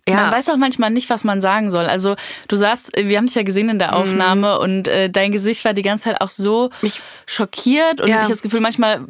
ja. 0.08 0.16
Man 0.16 0.32
weiß 0.32 0.49
auch 0.49 0.58
manchmal 0.58 0.91
nicht, 0.91 1.10
was 1.10 1.24
man 1.24 1.41
sagen 1.41 1.72
soll. 1.72 1.86
Also 1.86 2.16
du 2.47 2.56
sagst, 2.56 2.91
wir 2.95 3.18
haben 3.18 3.26
dich 3.26 3.36
ja 3.36 3.43
gesehen 3.43 3.70
in 3.70 3.80
der 3.80 3.95
Aufnahme 3.95 4.60
und 4.60 4.88
äh, 4.88 5.10
dein 5.10 5.32
Gesicht 5.32 5.66
war 5.66 5.74
die 5.74 5.82
ganze 5.82 6.06
Zeit 6.06 6.22
auch 6.22 6.30
so 6.30 6.70
Mich- 6.82 7.01
schockiert 7.26 8.01
und 8.01 8.10
Ja. 8.10 8.22
ich 8.24 8.28
das 8.28 8.41
Gefühl, 8.41 8.60
manchmal 8.62 9.06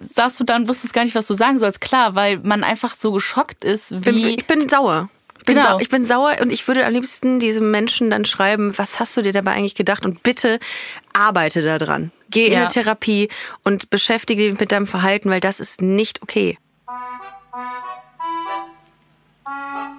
saßt 0.00 0.38
du 0.40 0.44
da 0.44 0.56
und 0.56 0.68
wusstest 0.68 0.94
gar 0.94 1.04
nicht, 1.04 1.14
was 1.14 1.26
du 1.26 1.34
sagen 1.34 1.58
sollst. 1.58 1.80
Klar, 1.80 2.14
weil 2.14 2.38
man 2.38 2.62
einfach 2.64 2.94
so 2.94 3.12
geschockt 3.12 3.64
ist, 3.64 3.90
bin, 4.02 4.14
wie... 4.16 4.36
ich 4.36 4.46
bin 4.46 4.68
sauer. 4.68 5.08
Ich 5.40 5.44
bin, 5.44 5.54
Genau. 5.56 5.70
sau, 5.70 5.78
ich 5.80 5.88
bin 5.88 6.04
sauer 6.04 6.36
und 6.40 6.52
ich 6.52 6.66
würde 6.68 6.84
am 6.86 6.92
liebsten 6.92 7.40
diesem 7.40 7.70
Menschen 7.70 8.10
dann 8.10 8.24
schreiben, 8.24 8.76
was 8.76 9.00
hast 9.00 9.16
du 9.16 9.22
dir 9.22 9.32
dabei 9.32 9.52
eigentlich 9.52 9.74
gedacht 9.74 10.04
und 10.04 10.22
bitte 10.22 10.58
arbeite 11.14 11.62
da 11.62 11.78
dran. 11.78 12.10
Geh 12.30 12.46
in 12.46 12.52
Ja. 12.52 12.60
eine 12.60 12.68
Therapie 12.68 13.28
und 13.64 13.88
beschäftige 13.90 14.50
dich 14.50 14.60
mit 14.60 14.72
deinem 14.72 14.86
Verhalten, 14.86 15.30
weil 15.30 15.40
das 15.40 15.58
ist 15.60 15.80
nicht 15.82 16.22
okay. 16.22 16.58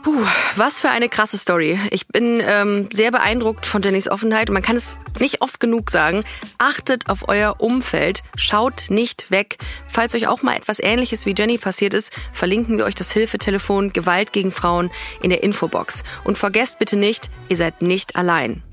Puh, 0.03 0.25
was 0.55 0.79
für 0.79 0.89
eine 0.89 1.09
krasse 1.09 1.37
Story. 1.37 1.79
Ich 1.91 2.07
bin 2.07 2.41
ähm, 2.43 2.87
sehr 2.91 3.11
beeindruckt 3.11 3.65
von 3.65 3.81
Jennys 3.81 4.09
Offenheit 4.09 4.49
und 4.49 4.53
man 4.53 4.63
kann 4.63 4.75
es 4.75 4.97
nicht 5.19 5.41
oft 5.41 5.59
genug 5.59 5.89
sagen. 5.89 6.23
Achtet 6.57 7.09
auf 7.09 7.27
euer 7.27 7.55
Umfeld, 7.59 8.23
schaut 8.35 8.85
nicht 8.89 9.29
weg. 9.29 9.57
Falls 9.87 10.15
euch 10.15 10.27
auch 10.27 10.41
mal 10.41 10.55
etwas 10.55 10.79
Ähnliches 10.79 11.25
wie 11.25 11.35
Jenny 11.37 11.57
passiert 11.57 11.93
ist, 11.93 12.13
verlinken 12.33 12.77
wir 12.77 12.85
euch 12.85 12.95
das 12.95 13.11
Hilfetelefon 13.11 13.91
Gewalt 13.91 14.31
gegen 14.31 14.51
Frauen 14.51 14.89
in 15.21 15.29
der 15.29 15.43
Infobox. 15.43 16.03
Und 16.23 16.37
vergesst 16.37 16.79
bitte 16.79 16.95
nicht, 16.95 17.29
ihr 17.49 17.57
seid 17.57 17.81
nicht 17.81 18.15
allein. 18.15 18.63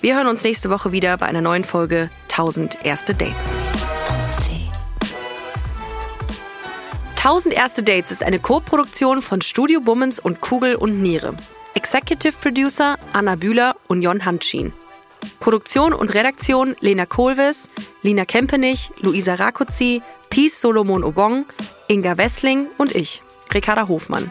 Wir 0.00 0.16
hören 0.16 0.28
uns 0.28 0.44
nächste 0.44 0.70
Woche 0.70 0.92
wieder 0.92 1.16
bei 1.16 1.26
einer 1.26 1.40
neuen 1.40 1.64
Folge 1.64 2.08
1000 2.30 2.84
erste 2.84 3.14
Dates. 3.14 3.58
1000 7.18 7.52
erste 7.52 7.82
Dates 7.82 8.12
ist 8.12 8.22
eine 8.22 8.38
Co-Produktion 8.38 9.22
von 9.22 9.42
Studio 9.42 9.80
Bummens 9.80 10.20
und 10.20 10.40
Kugel 10.40 10.76
und 10.76 11.02
Niere. 11.02 11.34
Executive 11.74 12.34
Producer 12.40 12.96
Anna 13.12 13.34
Bühler 13.34 13.74
und 13.88 14.02
Jon 14.02 14.24
Hanschin. 14.24 14.72
Produktion 15.40 15.92
und 15.92 16.14
Redaktion 16.14 16.76
Lena 16.78 17.06
Kohlwes, 17.06 17.70
Lina 18.02 18.24
Kempenich, 18.24 18.92
Luisa 19.00 19.34
Rakuzzi, 19.34 20.00
Peace 20.30 20.60
Solomon 20.60 21.02
Obong, 21.02 21.44
Inga 21.88 22.16
Wessling 22.18 22.68
und 22.78 22.94
ich, 22.94 23.24
Ricarda 23.52 23.88
Hofmann. 23.88 24.30